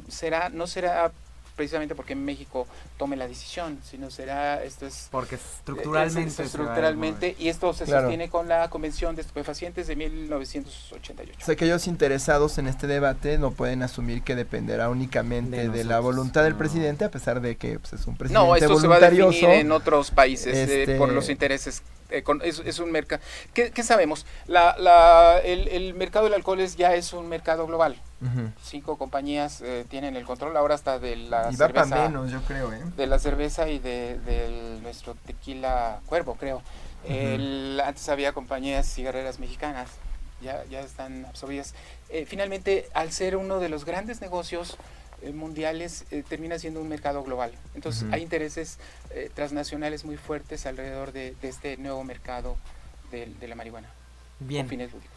será, 0.08 0.50
no 0.50 0.66
será 0.66 1.12
precisamente 1.58 1.96
porque 1.96 2.16
México 2.16 2.68
tome 2.98 3.18
la 3.18 3.28
decisión, 3.28 3.80
sino 3.84 4.10
será, 4.10 4.64
esto 4.64 4.86
es... 4.88 5.10
Porque 5.12 5.36
estructuralmente... 5.36 6.44
estructuralmente, 6.44 7.36
y 7.38 7.50
esto 7.50 7.74
se 7.74 7.86
sostiene 7.86 8.30
con 8.30 8.48
la 8.48 8.70
Convención 8.70 9.16
de 9.16 9.24
Estupefacientes 9.24 9.88
de 9.88 9.98
1988. 9.98 11.40
O 11.42 11.46
sea, 11.46 11.56
que 11.56 11.66
ellos 11.66 11.88
interesados 11.88 12.58
en 12.60 12.68
este 12.68 12.88
debate 12.88 13.38
no 13.38 13.52
pueden 13.52 13.84
asumir 13.84 14.22
que 14.22 14.36
dependerá 14.36 14.90
únicamente 14.90 15.68
de, 15.68 15.84
la 15.84 16.00
voluntad 16.00 16.44
del 16.44 16.56
presidente, 16.56 17.04
a 17.04 17.12
pesar 17.12 17.42
de 17.42 17.58
que 17.58 17.80
pues, 17.80 17.94
es 17.94 18.08
un 18.08 18.16
presidente 18.16 18.48
No, 18.48 18.56
esto 18.56 18.80
se 18.80 18.88
va 18.88 18.98
a 18.98 19.00
definir 19.00 19.44
en 19.44 19.72
otros 19.72 20.12
países 20.12 20.56
eh, 20.56 20.82
este 20.84 20.98
por 20.98 21.12
los 21.12 21.30
intereses 21.30 21.82
es, 22.10 22.80
un 22.80 22.92
mercado. 22.92 23.22
¿Qué, 23.54 23.84
sabemos? 23.84 24.26
La, 24.48 24.76
la, 24.78 25.40
el, 25.44 25.68
el, 25.68 25.94
mercado 25.94 26.26
del 26.26 26.36
alcohol 26.36 26.60
es, 26.62 26.78
ya 26.78 26.94
es 26.94 27.14
un 27.14 27.28
mercado 27.28 27.68
global. 27.68 27.98
Cinco 28.64 28.98
compañías 28.98 29.62
eh, 29.62 29.86
tienen 29.88 30.16
el 30.16 30.26
control 30.26 30.58
ahora 30.58 30.74
hasta 30.74 30.98
de 30.98 31.16
la 31.16 31.52
cerveza. 31.52 32.08
menos, 32.08 32.32
yo 32.32 32.42
creo, 32.42 32.74
¿eh? 32.74 32.82
De 32.96 33.06
la 33.06 33.20
cerveza 33.20 33.70
y 33.70 33.78
de, 33.78 34.80
nuestro 34.82 35.14
tequila 35.14 36.00
cuervo, 36.08 36.36
creo. 36.36 36.64
antes 37.84 38.10
había 38.10 38.34
compañías 38.34 38.92
cigarreras 38.92 39.40
mexicanas, 39.40 39.90
ya, 40.42 40.64
ya 40.66 40.82
están 40.82 41.26
absorbidas. 41.26 41.76
Eh, 42.10 42.26
finalmente, 42.28 42.90
al 42.94 43.12
ser 43.12 43.36
uno 43.36 43.60
de 43.60 43.70
los 43.70 43.86
grandes 43.86 44.20
negocios 44.20 44.78
mundiales, 45.34 46.06
termina 46.30 46.60
siendo 46.60 46.80
un 46.80 46.88
mercado 46.90 47.24
global. 47.24 47.52
Entonces, 47.76 48.06
hay 48.12 48.22
intereses 48.22 48.80
transnacionales 49.34 50.06
muy 50.06 50.18
fuertes 50.18 50.66
alrededor 50.66 51.12
de, 51.12 51.36
este 51.42 51.78
nuevo 51.78 52.04
mercado 52.04 52.56
de, 53.12 53.48
la 53.48 53.56
marihuana. 53.56 53.90
Bien. 54.40 54.64
Con 54.64 54.70
fines 54.70 54.92
lúdicos 54.92 55.17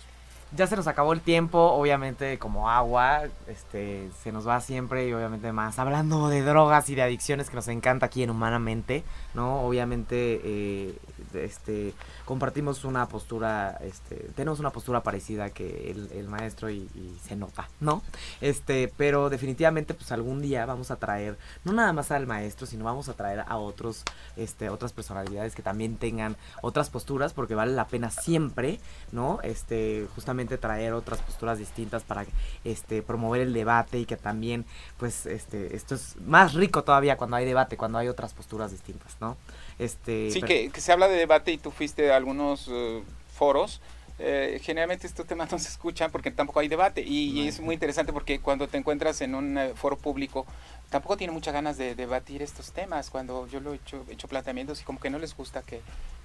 ya 0.53 0.66
se 0.66 0.74
nos 0.74 0.88
acabó 0.88 1.12
el 1.12 1.20
tiempo, 1.20 1.59
obviamente 1.59 2.38
como 2.38 2.68
agua, 2.70 3.22
este, 3.46 4.11
se 4.22 4.32
nos 4.32 4.46
va 4.48 4.61
siempre 4.61 5.09
y 5.09 5.12
obviamente 5.12 5.53
más 5.53 5.78
hablando 5.78 6.28
de 6.28 6.42
drogas 6.42 6.90
y 6.90 6.96
de 6.96 7.03
adicciones 7.03 7.48
que 7.48 7.57
nos 7.57 7.68
encanta 7.68 8.07
aquí 8.07 8.22
en 8.22 8.30
Humanamente, 8.30 9.05
¿no? 9.34 9.62
Obviamente, 9.62 10.40
eh, 10.42 10.98
este, 11.34 11.94
compartimos 12.24 12.84
una 12.84 13.07
postura, 13.07 13.78
este, 13.82 14.16
tenemos 14.34 14.59
una 14.61 14.70
postura 14.70 15.03
parecida 15.03 15.51
que 15.51 15.90
el, 15.90 16.28
maestro 16.28 16.70
y, 16.70 16.88
se 17.22 17.36
nota, 17.36 17.68
¿no? 17.80 18.03
Este, 18.40 18.92
pero 18.96 19.30
definitivamente, 19.30 19.94
pues 19.94 20.11
algún 20.12 20.40
día 20.40 20.64
vamos 20.66 20.90
a 20.90 20.96
traer, 20.96 21.38
no 21.64 21.72
nada 21.72 21.92
más 21.92 22.11
al 22.11 22.26
maestro, 22.26 22.66
sino 22.66 22.84
vamos 22.84 23.09
a 23.09 23.14
traer 23.14 23.44
a 23.46 23.57
otros, 23.57 24.05
este, 24.36 24.68
otras 24.68 24.92
personalidades 24.92 25.55
que 25.55 25.62
también 25.62 25.96
tengan 25.96 26.36
otras 26.62 26.90
posturas, 26.90 27.32
porque 27.32 27.55
vale 27.55 27.72
la 27.72 27.86
pena 27.86 28.11
siempre, 28.11 28.80
¿no? 29.12 29.40
Este, 29.42 30.07
justamente 30.14 30.39
traer 30.47 30.93
otras 30.93 31.20
posturas 31.20 31.59
distintas 31.59 32.03
para 32.03 32.26
este 32.64 33.03
promover 33.03 33.43
el 33.43 33.53
debate 33.53 33.99
y 33.99 34.07
que 34.07 34.16
también 34.16 34.64
pues 34.99 35.26
este 35.26 35.74
esto 35.76 35.95
es 35.95 36.16
más 36.26 36.55
rico 36.55 36.84
todavía 36.84 37.16
cuando 37.16 37.36
hay 37.36 37.45
debate, 37.45 37.76
cuando 37.76 37.99
hay 37.99 38.09
otras 38.09 38.34
posturas 38.34 38.70
distintas, 38.70 39.16
¿no? 39.20 39.36
Este 39.78 40.30
Sí, 40.30 40.43
que, 40.43 40.70
se 40.80 40.93
habla 40.93 41.09
de 41.09 41.16
debate 41.16 41.53
y 41.53 41.59
tú 41.59 41.70
fuiste 41.70 42.12
a 42.12 42.16
algunos 42.16 42.68
eh, 42.70 43.03
foros 43.34 43.80
eh, 44.22 44.61
generalmente 44.62 45.07
estos 45.07 45.26
temas 45.26 45.51
no 45.51 45.59
se 45.59 45.68
escuchan 45.68 46.11
porque 46.11 46.30
tampoco 46.30 46.61
hay 46.61 46.68
debate 46.68 47.01
y, 47.01 47.49
es 47.49 47.59
muy 47.59 47.72
interesante 47.72 48.12
porque 48.12 48.38
cuando 48.38 48.68
te 48.68 48.76
encuentras 48.76 49.22
en 49.22 49.34
un 49.34 49.57
eh, 49.57 49.72
foro 49.74 49.97
público 49.97 50.47
tampoco 50.91 51.16
tiene 51.16 51.32
muchas 51.32 51.55
ganas 51.55 51.78
de 51.78 51.95
debatir 51.95 52.43
estos 52.43 52.72
temas 52.72 53.09
cuando 53.09 53.47
yo 53.47 53.61
lo 53.61 53.72
he 53.72 53.76
hecho, 53.76 54.05
hecho 54.11 54.28
planteamientos 54.28 54.82
y 54.82 54.84
como 54.84 55.01
que 55.01 55.09
no 55.09 55.18
les 55.18 55.34
gusta 55.34 55.62
que, 55.62 55.80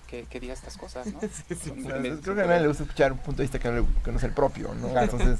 que, 0.05 0.39
diga 0.39 0.53
estas 0.53 0.77
cosas, 0.77 1.07
¿no? 1.07 1.19
creo 2.21 2.35
que 2.35 2.41
a 2.41 2.45
nadie 2.45 2.61
le 2.61 2.67
gusta 2.67 2.83
escuchar 2.83 3.11
un 3.11 3.19
punto 3.19 3.41
de 3.41 3.43
vista 3.43 3.59
que 3.59 3.69
no, 3.69 4.17
es 4.17 4.23
el 4.23 4.31
propio, 4.31 4.73
¿no? 4.75 4.99
Entonces, 4.99 5.39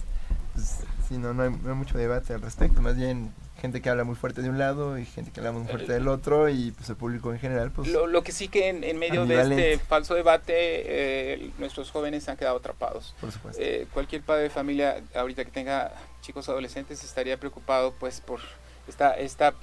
pues, 0.54 0.80
sí, 1.08 1.18
no, 1.18 1.34
no 1.34 1.44
hay, 1.44 1.50
mucho 1.50 1.98
debate 1.98 2.34
al 2.34 2.42
respecto, 2.42 2.82
más 2.82 2.96
bien 2.96 3.34
gente 3.60 3.82
que 3.82 3.90
habla 3.90 4.04
muy 4.04 4.16
fuerte 4.16 4.42
de 4.42 4.50
un 4.50 4.58
lado 4.58 4.98
y 4.98 5.06
gente 5.06 5.32
que 5.32 5.40
habla 5.40 5.52
muy 5.54 5.66
fuerte 5.66 5.94
del 5.94 6.08
otro 6.08 6.50
y 6.50 6.72
pues 6.72 6.90
el 6.90 6.98
público 6.98 7.32
en 7.32 7.40
general 7.40 7.72
pues 7.72 7.88
lo, 7.88 8.22
que 8.22 8.34
sí 8.34 8.50
que 8.50 8.68
en, 8.68 9.00
medio 9.00 9.26
de 9.26 9.42
este 9.42 9.78
falso 9.80 10.14
debate 10.14 10.54
eh, 10.56 11.52
nuestros 11.58 11.90
jóvenes 11.90 12.28
han 12.28 12.38
quedado 12.38 12.58
atrapados. 12.58 13.16
Por 13.22 13.32
supuesto. 13.32 13.62
Eh, 13.62 13.88
cualquier 13.94 14.22
padre 14.24 14.44
de 14.44 14.50
familia 14.50 15.02
ahorita 15.16 15.46
que 15.46 15.52
tenga 15.52 15.94
chicos 16.22 16.50
adolescentes 16.50 17.04
estaría 17.04 17.38
preocupado 17.38 17.94
pues 17.94 18.20
por 18.20 18.42
esta 18.88 19.14
esta 19.14 19.54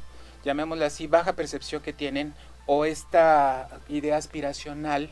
llamémosla 0.44 0.86
así 0.86 1.07
baja 1.07 1.34
percepción 1.34 1.82
que 1.82 1.92
tienen 1.92 2.34
o 2.66 2.84
esta 2.84 3.68
idea 3.88 4.16
aspiracional 4.16 5.10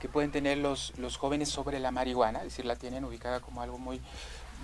que 0.00 0.08
pueden 0.08 0.30
tener 0.30 0.58
los, 0.58 0.92
los 0.98 1.16
jóvenes 1.16 1.48
sobre 1.48 1.80
la 1.80 1.90
marihuana, 1.90 2.40
es 2.40 2.44
decir, 2.46 2.64
la 2.64 2.76
tienen 2.76 3.04
ubicada 3.04 3.40
como 3.40 3.62
algo 3.62 3.78
muy, 3.78 4.00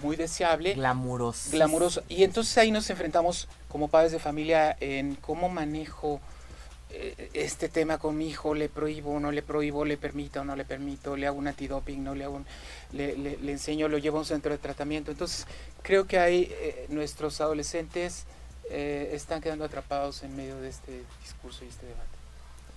muy 0.02 0.16
deseable. 0.16 0.74
Glamuroso. 0.74 1.50
Glamuroso. 1.50 2.02
Y 2.08 2.24
entonces 2.24 2.56
ahí 2.58 2.70
nos 2.70 2.88
enfrentamos 2.90 3.48
como 3.68 3.88
padres 3.88 4.12
de 4.12 4.18
familia 4.18 4.76
en 4.80 5.16
cómo 5.16 5.48
manejo 5.48 6.20
eh, 6.90 7.30
este 7.32 7.68
tema 7.68 7.98
con 7.98 8.16
mi 8.18 8.28
hijo, 8.28 8.54
le 8.54 8.68
prohíbo, 8.68 9.18
no 9.18 9.32
le 9.32 9.42
prohíbo, 9.42 9.84
le 9.84 9.96
permito, 9.96 10.44
no 10.44 10.56
le 10.56 10.64
permito, 10.64 11.16
le 11.16 11.26
hago 11.26 11.38
un 11.38 11.48
antidoping, 11.48 12.04
no 12.04 12.14
le 12.14 12.24
hago 12.24 12.42
le, 12.92 13.16
le, 13.16 13.52
enseño, 13.52 13.88
lo 13.88 13.96
llevo 13.96 14.18
a 14.18 14.20
un 14.20 14.26
centro 14.26 14.52
de 14.52 14.58
tratamiento. 14.58 15.10
Entonces 15.10 15.46
creo 15.82 16.06
que 16.06 16.18
ahí 16.18 16.48
eh, 16.50 16.86
nuestros 16.90 17.40
adolescentes 17.40 18.26
eh, 18.70 19.10
están 19.12 19.40
quedando 19.40 19.64
atrapados 19.64 20.22
en 20.22 20.36
medio 20.36 20.60
de 20.60 20.68
este 20.68 21.02
discurso 21.22 21.64
y 21.64 21.68
este 21.68 21.86
debate. 21.86 22.21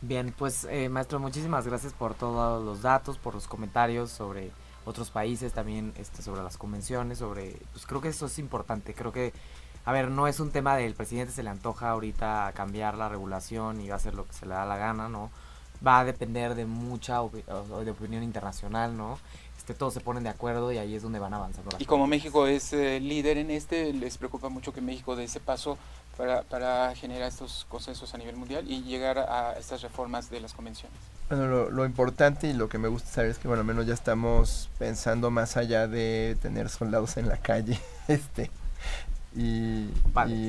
Bien, 0.02 0.34
pues 0.38 0.68
eh, 0.70 0.90
maestro, 0.90 1.20
muchísimas 1.20 1.66
gracias 1.66 1.94
por 1.94 2.14
todos 2.14 2.64
los 2.64 2.82
datos, 2.82 3.18
por 3.18 3.34
los 3.34 3.48
comentarios 3.48 4.12
sobre 4.12 4.52
otros 4.86 5.10
países, 5.10 5.54
también 5.54 5.94
este, 5.98 6.22
sobre 6.22 6.44
las 6.44 6.58
convenciones, 6.58 7.18
sobre, 7.18 7.58
pues 7.72 7.86
creo 7.86 8.02
que 8.02 8.10
eso 8.10 8.28
es 8.28 8.38
importante, 8.38 8.94
creo 8.94 9.12
que, 9.12 9.34
a 9.84 9.92
ver, 9.92 10.12
no 10.12 10.28
es 10.28 10.40
un 10.40 10.52
tema 10.52 10.78
del 10.78 10.94
presidente 10.94 11.34
se 11.34 11.44
le 11.44 11.50
antoja 11.50 11.90
ahorita 11.90 12.52
cambiar 12.56 12.96
la 12.96 13.10
regulación 13.10 13.82
y 13.82 13.88
va 13.88 13.96
a 13.96 13.98
hacer 13.98 14.14
lo 14.14 14.28
que 14.28 14.34
se 14.34 14.46
le 14.46 14.54
da 14.54 14.66
la 14.66 14.78
gana, 14.78 15.10
¿no? 15.10 15.32
Va 15.86 16.00
a 16.00 16.06
depender 16.06 16.56
de 16.56 16.66
mucha 16.66 17.20
de 17.22 17.92
opinión 17.92 18.24
internacional, 18.24 18.96
¿no? 18.96 19.18
Este, 19.58 19.74
todos 19.74 19.96
se 19.96 20.00
ponen 20.00 20.24
de 20.24 20.30
acuerdo 20.30 20.72
y 20.72 20.78
ahí 20.78 20.96
es 20.96 21.02
donde 21.02 21.18
van 21.18 21.34
avanzando. 21.34 21.76
Y 21.80 21.86
como 21.86 22.06
México 22.06 22.46
es 22.46 22.72
eh, 22.72 23.00
líder 23.00 23.40
en 23.40 23.50
este, 23.50 23.92
les 23.94 24.18
preocupa 24.18 24.48
mucho 24.50 24.72
que 24.72 24.80
México 24.80 25.16
dé 25.16 25.24
ese 25.24 25.40
paso 25.40 25.80
para, 26.18 26.44
para 26.44 26.94
generar 26.96 27.28
estos 27.28 27.66
consensos 27.70 28.14
a 28.14 28.18
nivel 28.18 28.36
mundial 28.36 28.70
y 28.70 28.84
llegar 28.84 29.20
a 29.20 29.54
estas 29.60 29.82
reformas 29.82 30.30
de 30.30 30.40
las 30.40 30.54
convenciones. 30.54 30.98
Bueno, 31.30 31.48
lo, 31.48 31.70
lo, 31.72 31.86
importante 31.86 32.48
y 32.48 32.54
lo 32.54 32.70
que 32.70 32.78
me 32.78 32.88
gusta 32.88 33.10
saber 33.10 33.32
es 33.32 33.40
que, 33.40 33.48
bueno, 33.48 33.62
al 33.62 33.68
menos 33.68 33.86
ya 33.88 33.94
estamos 33.94 34.70
pensando 34.78 35.32
más 35.32 35.58
allá 35.58 35.88
de 35.88 36.38
tener 36.42 36.70
soldados 36.70 37.18
en 37.18 37.28
la 37.28 37.38
calle, 37.38 37.80
este, 38.08 38.52
y, 39.36 39.90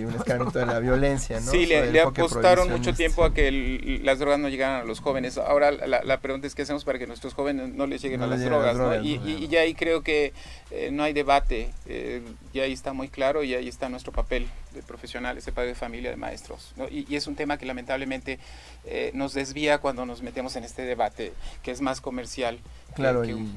un 0.05 0.14
escarmiento 0.16 0.59
de 0.59 0.66
la 0.66 0.78
violencia, 0.78 1.41
¿no? 1.41 1.51
Sí, 1.51 1.66
le, 1.66 2.01
apostaron 2.01 2.70
mucho 2.70 2.95
tiempo 2.95 3.24
a 3.24 3.34
que 3.34 4.01
las 4.03 4.18
drogas 4.18 4.39
no 4.39 4.49
llegaran 4.49 4.82
a 4.82 4.84
los 4.84 5.01
jóvenes. 5.01 5.39
Ahora 5.39 5.72
la, 5.72 6.03
la, 6.05 6.20
pregunta 6.20 6.47
es 6.47 6.55
qué 6.55 6.62
hacemos 6.62 6.84
para 6.84 6.99
que 6.99 7.07
nuestros 7.07 7.34
jóvenes 7.34 7.74
no 7.74 7.87
les 7.87 8.03
lleguen 8.03 8.22
a 8.22 8.26
las 8.26 8.45
drogas, 8.45 8.76
¿no? 8.76 8.95
y, 9.03 9.49
ya 9.49 9.61
ahí 9.61 9.74
creo 9.74 10.03
que 10.03 10.32
eh, 10.70 10.91
no 10.93 11.03
hay 11.03 11.12
debate, 11.12 11.70
eh, 11.87 12.22
ya 12.53 12.64
ahí 12.64 12.72
está 12.72 12.93
muy 12.93 13.09
claro 13.09 13.43
y 13.43 13.55
ahí 13.55 13.68
está 13.68 13.89
nuestro 13.89 14.12
papel 14.12 14.47
de 14.72 14.82
profesionales, 14.82 15.45
de 15.45 15.53
padre 15.53 15.68
de 15.70 15.74
familia, 15.74 16.11
de 16.11 16.16
maestros. 16.16 16.72
¿no? 16.76 16.89
Y, 16.89 17.07
es 17.16 17.26
un 17.26 17.34
tema 17.34 17.59
que 17.59 17.66
lamentablemente 17.66 18.39
eh, 18.84 19.11
nos 19.14 19.34
desvía 19.34 19.78
cuando 19.78 20.07
nos 20.07 20.22
metemos 20.22 20.55
en 20.57 20.64
este 20.64 20.82
debate, 20.82 21.32
que 21.62 21.70
es 21.70 21.80
más 21.80 22.01
comercial. 22.01 22.59
Claro, 22.95 23.24
y 23.24 23.49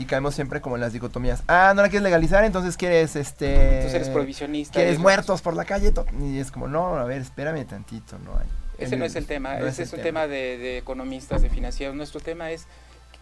y 0.00 0.06
caemos 0.06 0.34
siempre 0.34 0.62
como 0.62 0.76
en 0.76 0.80
las 0.80 0.94
dicotomías. 0.94 1.42
Ah, 1.46 1.74
no 1.76 1.82
la 1.82 1.90
quieres 1.90 2.04
legalizar, 2.04 2.42
entonces 2.44 2.78
quieres 2.78 3.16
este 3.16 3.76
Entonces 3.76 3.94
eres 3.94 4.08
prohibicionista. 4.08 4.72
Quieres 4.72 4.98
muertos 4.98 5.42
por 5.42 5.54
la 5.54 5.66
calle 5.66 5.92
y 6.18 6.38
es 6.38 6.50
como, 6.50 6.68
no, 6.68 6.96
a 6.96 7.04
ver, 7.04 7.20
espérame 7.20 7.66
tantito, 7.66 8.18
no 8.18 8.38
hay. 8.38 8.46
Ese 8.78 8.96
no 8.96 9.04
es 9.04 9.14
el 9.14 9.26
tema, 9.26 9.58
ese 9.58 9.82
es, 9.82 9.92
un 9.92 10.00
tema, 10.00 10.26
de, 10.26 10.78
economistas, 10.78 11.42
de 11.42 11.50
financieros. 11.50 11.94
Nuestro 11.94 12.20
tema 12.20 12.50
es 12.50 12.66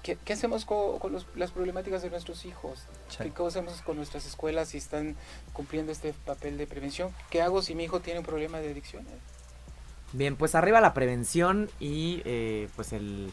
¿Qué, 0.05 0.17
hacemos 0.33 0.65
con, 0.65 1.13
las 1.35 1.51
problemáticas 1.51 2.01
de 2.03 2.11
nuestros 2.11 2.45
hijos? 2.45 2.85
¿Qué, 3.19 3.33
hacemos 3.45 3.83
con 3.83 3.97
nuestras 3.97 4.25
escuelas 4.25 4.69
si 4.69 4.79
están 4.79 5.17
cumpliendo 5.53 5.91
este 5.91 6.15
papel 6.25 6.59
de 6.59 6.69
prevención? 6.69 7.11
¿Qué 7.29 7.43
hago 7.43 7.61
si 7.61 7.75
mi 7.75 7.85
hijo 7.85 7.99
tiene 7.99 8.21
un 8.21 8.25
problema 8.25 8.61
de 8.61 8.71
adicciones? 8.71 9.13
Bien, 10.13 10.37
pues 10.37 10.55
arriba 10.55 10.81
la 10.81 10.95
prevención 10.95 11.69
y 11.81 12.23
eh, 12.25 12.69
pues 12.77 12.93
el, 12.93 13.33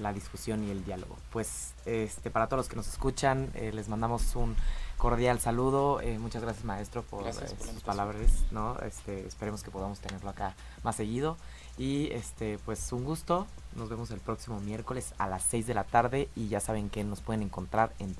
la 0.00 0.12
discusión 0.12 0.64
y 0.64 0.70
el 0.70 0.84
diálogo. 0.84 1.16
Pues 1.30 1.74
este 1.86 2.30
para 2.30 2.46
todos 2.46 2.58
los 2.58 2.68
que 2.68 2.76
nos 2.76 2.88
escuchan, 2.88 3.50
eh, 3.54 3.72
les 3.72 3.88
mandamos 3.88 4.36
un 4.36 4.56
cordial 4.96 5.40
saludo. 5.40 6.00
Eh, 6.00 6.18
muchas 6.18 6.42
gracias 6.42 6.64
maestro 6.64 7.02
por, 7.02 7.26
eh, 7.26 7.32
sus 7.32 7.82
palabras, 7.82 8.44
¿no? 8.50 8.78
Este, 8.80 9.26
esperemos 9.26 9.62
que 9.62 9.70
podamos 9.70 10.00
tenerlo 10.00 10.30
acá 10.30 10.54
más 10.82 10.96
seguido. 10.96 11.36
Y 11.78 12.10
este, 12.12 12.58
pues 12.64 12.92
un 12.92 13.04
gusto. 13.04 13.46
Nos 13.76 13.88
vemos 13.88 14.10
el 14.10 14.20
próximo 14.20 14.60
miércoles 14.60 15.14
a 15.18 15.28
las 15.28 15.42
6 15.44 15.66
de 15.66 15.74
la 15.74 15.84
tarde. 15.84 16.28
Y 16.34 16.48
ya 16.48 16.60
saben 16.60 16.90
que 16.90 17.04
nos 17.04 17.20
pueden 17.20 17.42
encontrar 17.42 17.92
en 17.98 18.14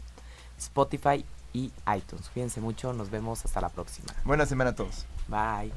Spotify 0.58 1.24
y 1.52 1.72
iTunes. 1.94 2.28
Cuídense 2.32 2.60
mucho, 2.60 2.92
nos 2.92 3.10
vemos 3.10 3.44
hasta 3.44 3.60
la 3.60 3.68
próxima. 3.68 4.08
Buena 4.24 4.46
semana 4.46 4.70
a 4.70 4.74
todos. 4.74 5.06
Bye. 5.28 5.72